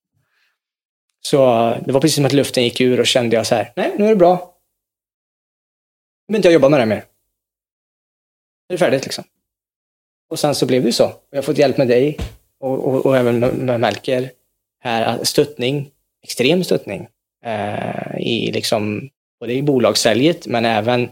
[1.19, 1.37] Så
[1.85, 4.05] det var precis som att luften gick ur och kände jag så här, nej, nu
[4.05, 4.35] är det bra.
[6.27, 7.05] Nu behöver inte jag jobba med det mer.
[8.69, 9.23] Nu är det färdigt liksom.
[10.33, 11.13] Och sen så blev det ju så.
[11.29, 12.17] Jag har fått hjälp med dig
[12.59, 14.31] och, och, och även med, med Melker.
[14.79, 15.89] Här, stöttning,
[16.23, 17.07] extrem stöttning.
[17.45, 21.09] Eh, i liksom, både i bolagssäljet men även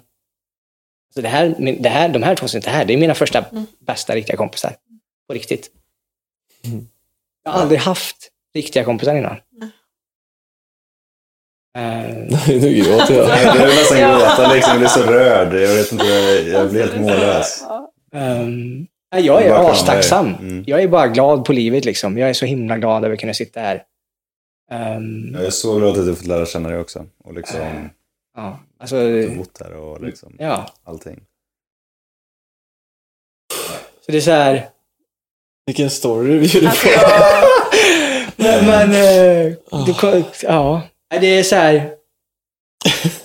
[1.14, 3.46] så det här, det här, de här två som sitter här, det är mina första
[3.80, 4.76] bästa riktiga kompisar.
[5.28, 5.70] På riktigt.
[7.44, 9.38] Jag har aldrig haft riktiga kompisar innan.
[11.78, 12.16] Eh,
[12.48, 13.44] nu gråter jag.
[13.56, 15.54] Jag vill nästan gråta liksom, jag blir så rörd.
[15.54, 16.06] Jag vet inte,
[16.52, 17.64] jag blir helt mållös.
[18.14, 18.88] Nej,
[19.20, 20.36] jag är astacksam.
[20.36, 20.64] Mm.
[20.68, 21.86] Jag är bara glad på livet.
[21.86, 22.18] Liksom.
[22.18, 23.84] Jag är så himla glad över att kunna sitta här.
[24.72, 27.06] Ehm, Jag är så glad att du fått lära känna dig också.
[27.24, 27.90] Och liksom
[28.36, 28.96] ja, alltså,
[29.38, 30.66] bott här och liksom ja.
[30.84, 31.22] allting.
[34.06, 34.70] Så det är så här...
[35.66, 36.90] Vilken story du bjuder på.
[38.36, 39.54] Men, men eh,
[39.86, 40.82] du, kan- ja.
[41.10, 41.94] Det är så här...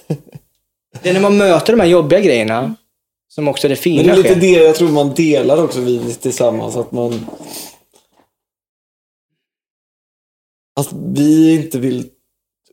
[1.02, 2.74] Det är när man möter de här jobbiga grejerna
[3.36, 4.40] som också det Men fina det är lite sker.
[4.40, 6.76] det jag tror man delar också vi tillsammans.
[6.76, 7.26] Att man...
[10.80, 12.08] Att vi inte vill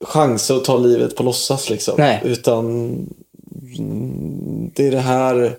[0.02, 1.96] chansa och ta livet på låtsas liksom.
[1.98, 2.22] Nej.
[2.24, 2.96] Utan
[4.76, 5.58] det är det här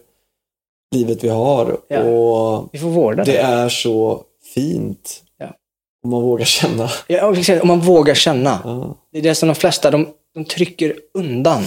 [0.95, 1.79] livet vi har.
[1.89, 2.03] Ja.
[2.03, 3.39] Och Vi får vårda det det.
[3.39, 4.23] är så
[4.55, 5.23] fint.
[5.39, 5.57] Ja.
[6.05, 6.91] Om man vågar känna.
[7.07, 8.61] Ja, om man vågar känna.
[8.65, 8.97] Ja.
[9.13, 11.63] Det är det som de flesta, de, de trycker undan.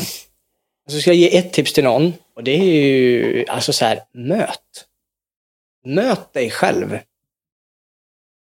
[0.89, 2.13] Så ska jag ge ett tips till någon.
[2.37, 4.85] Och det är ju, alltså så här, möt.
[5.85, 6.99] Möt dig själv.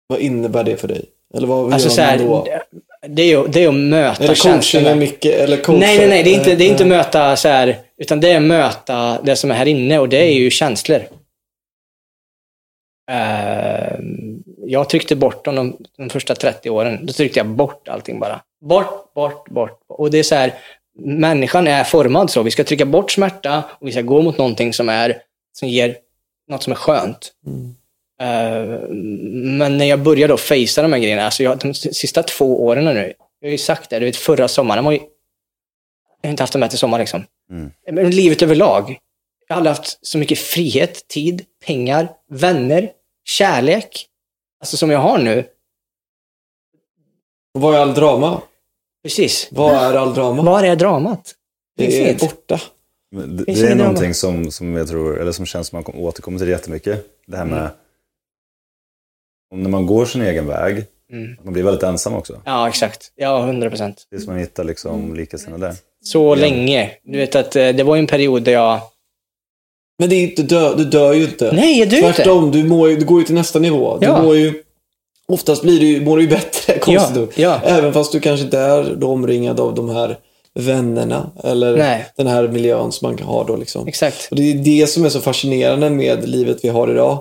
[0.07, 1.05] Vad innebär det för dig?
[1.35, 2.47] Eller vad Alltså gör så man här, då?
[3.09, 4.95] det, är ju, det är att möta Är det känslorna.
[4.95, 5.35] mycket?
[5.35, 5.79] Eller coacha?
[5.81, 6.23] Nej, nej, nej.
[6.23, 9.51] Det är inte, det är inte möta så här, utan det är möta det som
[9.51, 11.01] är här inne och det är ju känslor.
[13.11, 13.99] Eh,
[14.67, 17.07] jag tryckte bort dem de, de första 30 åren.
[17.07, 18.41] Då tryckte jag bort allting bara.
[18.61, 19.81] Bort, bort, bort.
[19.89, 20.55] Och det är så här,
[20.99, 22.43] människan är formad så.
[22.43, 25.23] Vi ska trycka bort smärta och vi ska gå mot någonting som, är,
[25.53, 25.97] som ger
[26.49, 27.33] något som är skönt.
[28.21, 28.81] Eh,
[29.59, 32.85] men när jag började då facea de här grejerna, alltså jag, de sista två åren
[32.85, 34.99] nu, jag har ju sagt det, du vet förra sommaren, var ju,
[36.21, 37.25] jag har inte haft en bättre sommar liksom.
[37.51, 37.71] Mm.
[37.93, 38.99] Men livet överlag.
[39.49, 42.91] Jag har aldrig haft så mycket frihet, tid, pengar, vänner,
[43.25, 44.07] kärlek.
[44.61, 45.45] Alltså som jag har nu.
[47.53, 48.43] Vad är all drama?
[49.09, 49.49] Precis.
[49.51, 50.43] Vad är all drama?
[50.43, 51.35] Var är dramat?
[51.77, 52.21] Det är inget.
[52.21, 52.61] borta.
[53.17, 55.85] Men Det, Finns det är någonting som, som jag tror, eller som känns som man
[55.85, 57.07] kom- återkommer till jättemycket.
[57.27, 57.71] Det här med
[59.55, 61.37] om när man går sin egen väg, Mm.
[61.45, 62.41] man blir väldigt ensam också.
[62.45, 63.13] Ja, exakt.
[63.15, 64.07] Ja, hundra procent.
[64.11, 65.75] Tills man hittar liksom likasinnade där.
[66.05, 66.91] Så länge.
[67.05, 68.81] Du vet att eh, det var ju en period där jag...
[69.99, 71.53] Men det är inte dö, du dör ju inte.
[71.53, 72.13] Nej, jag dör inte.
[72.13, 73.99] Tvärtom, du, mår, ju- du går ju till nästa nivå.
[74.01, 74.17] Ja.
[74.17, 74.63] Du mår ju,
[75.33, 77.29] oftast blir du, mår du ju bättre, konstigt Ja, nog.
[77.37, 77.61] ja.
[77.65, 80.19] Även fast du kanske inte är då omringad av de här
[80.55, 82.07] vännerna eller Nej.
[82.17, 83.57] den här miljön som man har då.
[83.57, 83.89] Liksom.
[83.89, 84.29] Exakt.
[84.31, 87.19] Och det är det som är så fascinerande med livet vi har idag.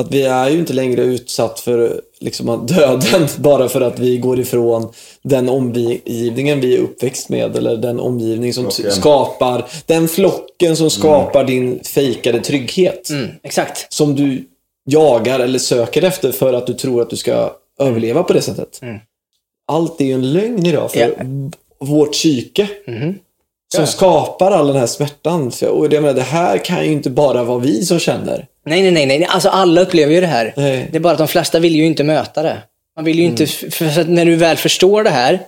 [0.00, 4.40] Att vi är ju inte längre utsatt för liksom, döden bara för att vi går
[4.40, 4.88] ifrån
[5.22, 8.92] den omgivningen vi är uppväxt med eller den omgivning som Flocken.
[8.92, 13.10] skapar, den flocken som skapar din fejkade trygghet.
[13.10, 13.92] Mm, exakt.
[13.92, 14.44] Som du
[14.90, 18.78] jagar eller söker efter för att du tror att du ska överleva på det sättet.
[18.82, 18.98] Mm.
[19.68, 21.08] Allt är ju en lögn idag för Ja.
[21.86, 22.68] vårt psyke.
[22.86, 23.14] Mhm.
[23.74, 23.86] Som Ja.
[23.86, 25.52] skapar all den här smärtan.
[25.70, 28.46] Och jag menar, det här kan ju inte bara vara vi som känner.
[28.66, 29.24] Nej, nej, nej, nej.
[29.30, 30.54] Alltså alla upplever ju det här.
[30.56, 30.88] Nej.
[30.90, 32.62] Det är bara att de flesta vill ju inte möta det.
[32.96, 35.40] Man vill ju inte, för när du väl förstår det här,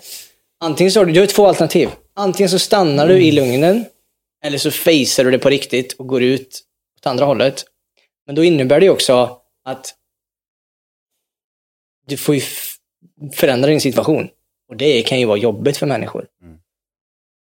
[0.60, 1.88] antingen så har du, du har två alternativ.
[2.16, 3.84] Antingen så stannar du i lugnen,
[4.44, 6.60] eller så facear du det på riktigt och går ut
[7.00, 7.64] åt andra hållet.
[8.30, 9.94] Men då innebär det också att
[12.06, 12.40] du får ju
[13.34, 14.28] förändra din situation.
[14.68, 16.26] Och det kan ju vara jobbigt för människor.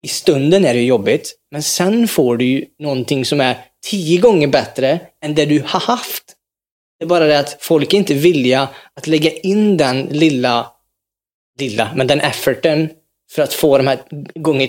[0.03, 4.49] I stunden är det jobbigt, men sen får du ju någonting som är tio gånger
[4.49, 6.37] bättre än det du har haft.
[6.99, 10.73] Det är bara det att folk är inte villiga att lägga in den lilla,
[11.59, 12.91] lilla, men den efforten
[13.31, 13.99] för att få de här
[14.35, 14.69] gånger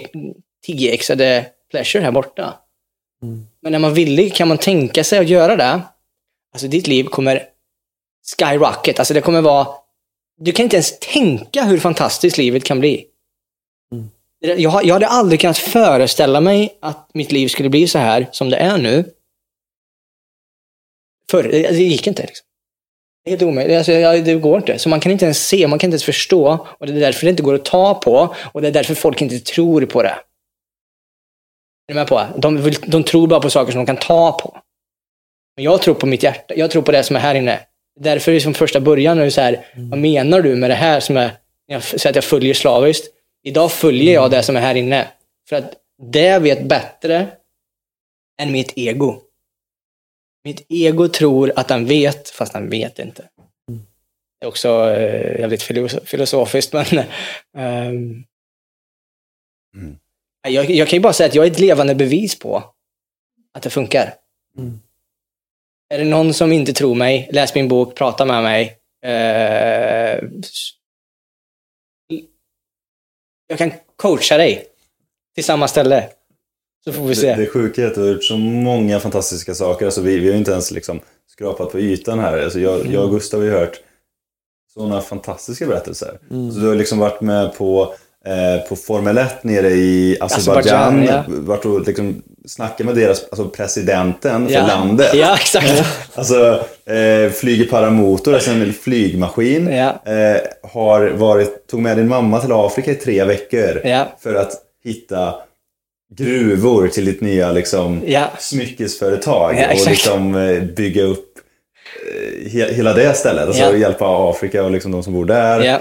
[0.68, 2.60] 10xade pleasure här borta.
[3.62, 5.82] Men när man vill kan man tänka sig att göra det.
[6.54, 7.44] Alltså ditt liv kommer
[8.40, 9.00] skyrocket.
[9.00, 9.68] Alltså det kommer vara...
[10.38, 13.06] Du kan inte ens tänka hur fantastiskt livet kan bli.
[14.40, 18.30] Jag, har- jag hade aldrig kunnat föreställa mig att mitt liv skulle bli så här
[18.32, 19.14] som det är nu.
[21.32, 22.22] Förr, det, det gick inte.
[22.26, 22.46] Liksom.
[23.24, 23.78] Det är helt omöjligt.
[23.78, 24.80] Alltså, jag- det går inte.
[24.80, 26.68] Så man kan inte ens se, man kan inte ens förstå.
[26.80, 28.36] Och det är därför det inte går att ta på.
[28.54, 30.10] Och det är därför folk inte tror på det.
[31.88, 32.28] Är du med på?
[32.38, 34.58] De, de tror bara på saker som de kan ta på.
[35.56, 36.54] Men jag tror på mitt hjärta.
[36.58, 37.60] Jag tror på det som är här inne.
[38.00, 40.74] Därför är det som första början är det så här, vad menar du med det
[40.76, 41.32] här som är,
[41.66, 43.08] jag säger att jag följer slaviskt.
[43.44, 45.08] Idag följer jag det som är här inne.
[45.50, 45.74] För att
[46.12, 47.28] det vet bättre
[48.42, 49.22] än mitt ego.
[50.44, 53.30] Mitt ego tror att den vet, fast den vet inte.
[54.40, 56.86] Det är också eh, jävligt filoso- filosofiskt, men...
[57.58, 58.24] ehm,
[59.76, 59.98] Mm.
[60.48, 62.64] jag, jag kan ju bara säga att jag är ett levande bevis på
[63.54, 64.14] att det funkar.
[65.90, 68.78] Är det någon som inte tror mig, läs min bok, prata med mig.
[69.06, 70.24] Eh,
[73.48, 74.66] jag kan coacha dig
[75.36, 76.10] till samma ställe.
[76.84, 77.36] Så får vi Det, se.
[77.36, 79.86] det sjuka är att du har gjort så många fantastiska saker.
[79.86, 82.44] Alltså vi, vi har inte ens liksom skrapat på ytan här.
[82.44, 83.80] Alltså jag, jag och Gustav har ju hört
[84.74, 86.20] sådana fantastiska berättelser.
[86.30, 87.96] Så du har liksom varit med på,
[88.70, 91.04] på Formel 1 nere i Azerbajdzjan.
[91.06, 91.24] Ja.
[91.28, 94.68] Varit och liksom snackat med deras, alltså presidenten för Ja.
[94.68, 95.10] landet.
[95.14, 95.84] Ja, exakt.
[96.16, 99.68] Alltså, eh, flyger paramotor, alltså en flygmaskin.
[99.68, 100.12] Ja.
[100.14, 100.41] Eh,
[100.74, 103.82] har varit, tog med din mamma till Afrika i tre veckor.
[103.84, 104.08] Ja.
[104.20, 104.52] För att
[104.84, 105.36] hitta
[106.16, 108.02] gruvor till ditt nya liksom,
[108.40, 109.66] smyckesföretag.
[109.74, 111.30] Och liksom eh, bygga upp
[112.45, 113.48] eh, he, hela det stället.
[113.48, 115.80] Alltså hjälpa Afrika och liksom de som bor där.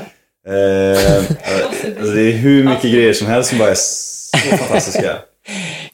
[0.48, 1.16] Eh,
[1.98, 5.16] alltså, det är hur mycket grejer som helst som bara är så fantastiska.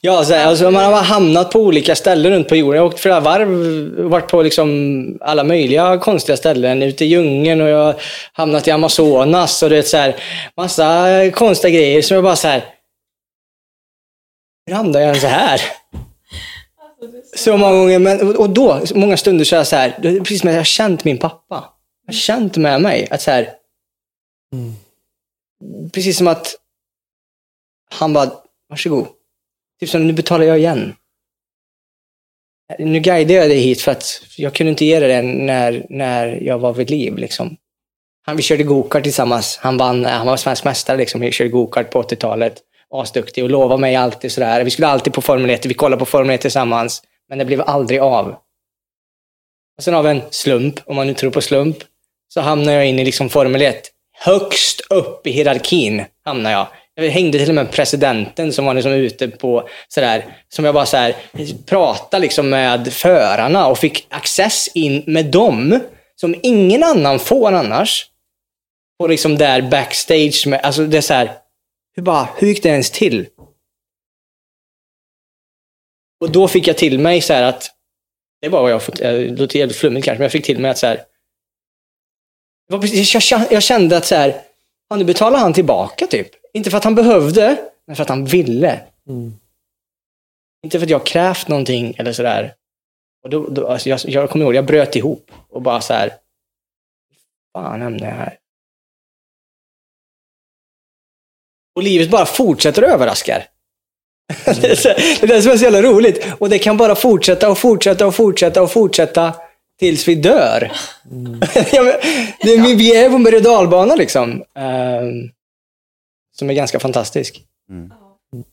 [0.01, 2.75] Ja, så alltså man har hamnat på olika ställen runt på jorden.
[2.75, 3.49] Jag har åkt flera varv,
[4.09, 6.83] varit på liksom alla möjliga konstiga ställen.
[6.83, 7.95] Ute i djungeln och jag har
[8.33, 10.15] hamnat i Amazonas och det är så här,
[10.57, 12.65] massa konstiga grejer som jag bara så här.
[14.65, 15.61] Hur hamnade jag ens här?
[17.35, 20.49] Så många gånger, men, och då, många stunder så är jag så här, precis som
[20.49, 21.63] jag har känt min pappa.
[22.05, 23.49] Jag har känt med mig att så här,
[24.53, 24.73] Mm.
[25.91, 26.55] precis som att
[27.89, 28.31] han bara,
[28.69, 29.07] varsågod.
[29.79, 30.95] Typ som, nu betalar jag igen.
[32.79, 36.27] Nu guidar jag dig hit för att jag kunde inte ge dig det när, när
[36.41, 37.17] jag var vid liv.
[37.17, 37.57] Liksom.
[38.21, 39.57] Han, vi körde gokart tillsammans.
[39.57, 40.97] Han vann, han var svensk mästare.
[40.97, 41.21] Liksom.
[41.21, 42.61] Vi körde gokart på 80-talet.
[42.89, 44.63] Asduktig och lovade mig alltid sådär.
[44.63, 45.65] Vi skulle alltid på Formel 1.
[45.65, 47.03] Vi kollade på Formel 1 tillsammans.
[47.29, 48.35] Men det blev aldrig av.
[49.77, 51.77] Och sen av en slump, om man nu tror på slump,
[52.27, 53.91] så hamnade jag in i liksom Formel 1.
[54.21, 56.67] Högst upp i hierarkin hamnar jag.
[56.95, 60.85] Jag hängde till och med presidenten som var liksom ute på sådär, som jag bara
[60.85, 61.15] såhär,
[61.65, 65.79] pratade liksom med förarna och fick access in med dem
[66.15, 68.05] som ingen annan får annars.
[68.99, 71.31] Och liksom där backstage med, alltså det är såhär.
[71.95, 73.27] hur bara, hur gick det ens till?
[76.21, 77.71] Och då fick jag till mig så här att,
[78.41, 80.45] det är bara vad jag har fått, det låter jävligt flummigt kanske, men jag fick
[80.45, 81.01] till mig att så här,
[82.69, 84.41] jag, kände- att så här,
[84.89, 86.27] ja, nu betalar han tillbaka typ.
[86.53, 88.81] Inte för att han behövde, men för att han ville.
[90.63, 92.53] Inte för att jag krävt någonting eller sådär.
[93.23, 96.13] Och då, då, alltså jag, jag kommer ihåg, jag bröt ihop och bara så här.
[97.53, 98.37] fan hamnade jag här?
[101.75, 103.47] Och livet bara fortsätter överraskar.
[104.45, 106.25] det, är så, det är det som är så jävla roligt.
[106.39, 109.35] Och det kan bara fortsätta och fortsätta och fortsätta och fortsätta
[109.79, 110.59] tills vi dör.
[112.41, 114.43] det är, vi är på en berg och dalbana liksom.
[114.55, 115.29] Ehm,
[116.31, 117.43] som är ganska fantastisk.
[117.69, 117.93] Mm.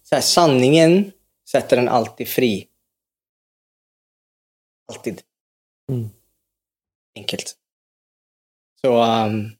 [0.02, 1.12] Så här, sanningen
[1.50, 2.66] sätter den alltid fri.
[4.92, 5.22] Alltid.
[7.16, 7.56] Enkelt.
[8.80, 9.56] Så um,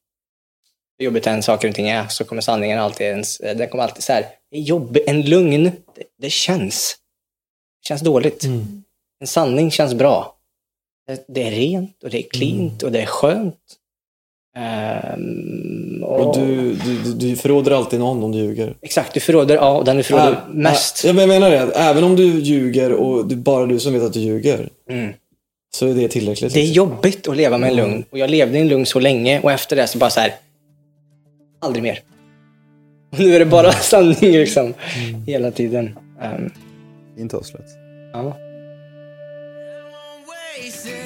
[0.98, 4.02] hur jobbigt än saker och ting är så kommer sanningen alltid, ens, den kommer alltid
[4.02, 6.97] så här, det är jobb, en lögn, det, det känns.
[7.82, 8.44] Det känns dåligt.
[9.20, 10.35] En sanning känns bra.
[11.28, 13.56] Det, är rent och det är cleant och det är skönt.
[14.56, 18.74] Ehm, och, Och du, du, du, förråder alltid någon om du ljuger.
[18.82, 21.04] Exakt, du förråder, ja, den du förråder Ä- mest.
[21.04, 21.72] ä- Ja, men jag menar det.
[21.74, 24.68] Även om du ljuger och det är bara du som vet att du ljuger.
[24.90, 25.12] Mm.
[25.76, 26.54] Så är det tillräckligt.
[26.54, 26.76] Det är liksom.
[26.76, 28.04] jobbigt att leva med en lugn.
[28.10, 30.34] Och jag levde i en lugn så länge och efter det så bara så här.
[31.60, 32.00] Aldrig mer.
[33.12, 34.74] Och nu är det bara sanning liksom.
[35.26, 35.98] Hela tiden.
[36.22, 36.50] Ehm,
[37.16, 37.66] Fint avslut.
[38.12, 38.36] ja.
[40.58, 41.05] Racing.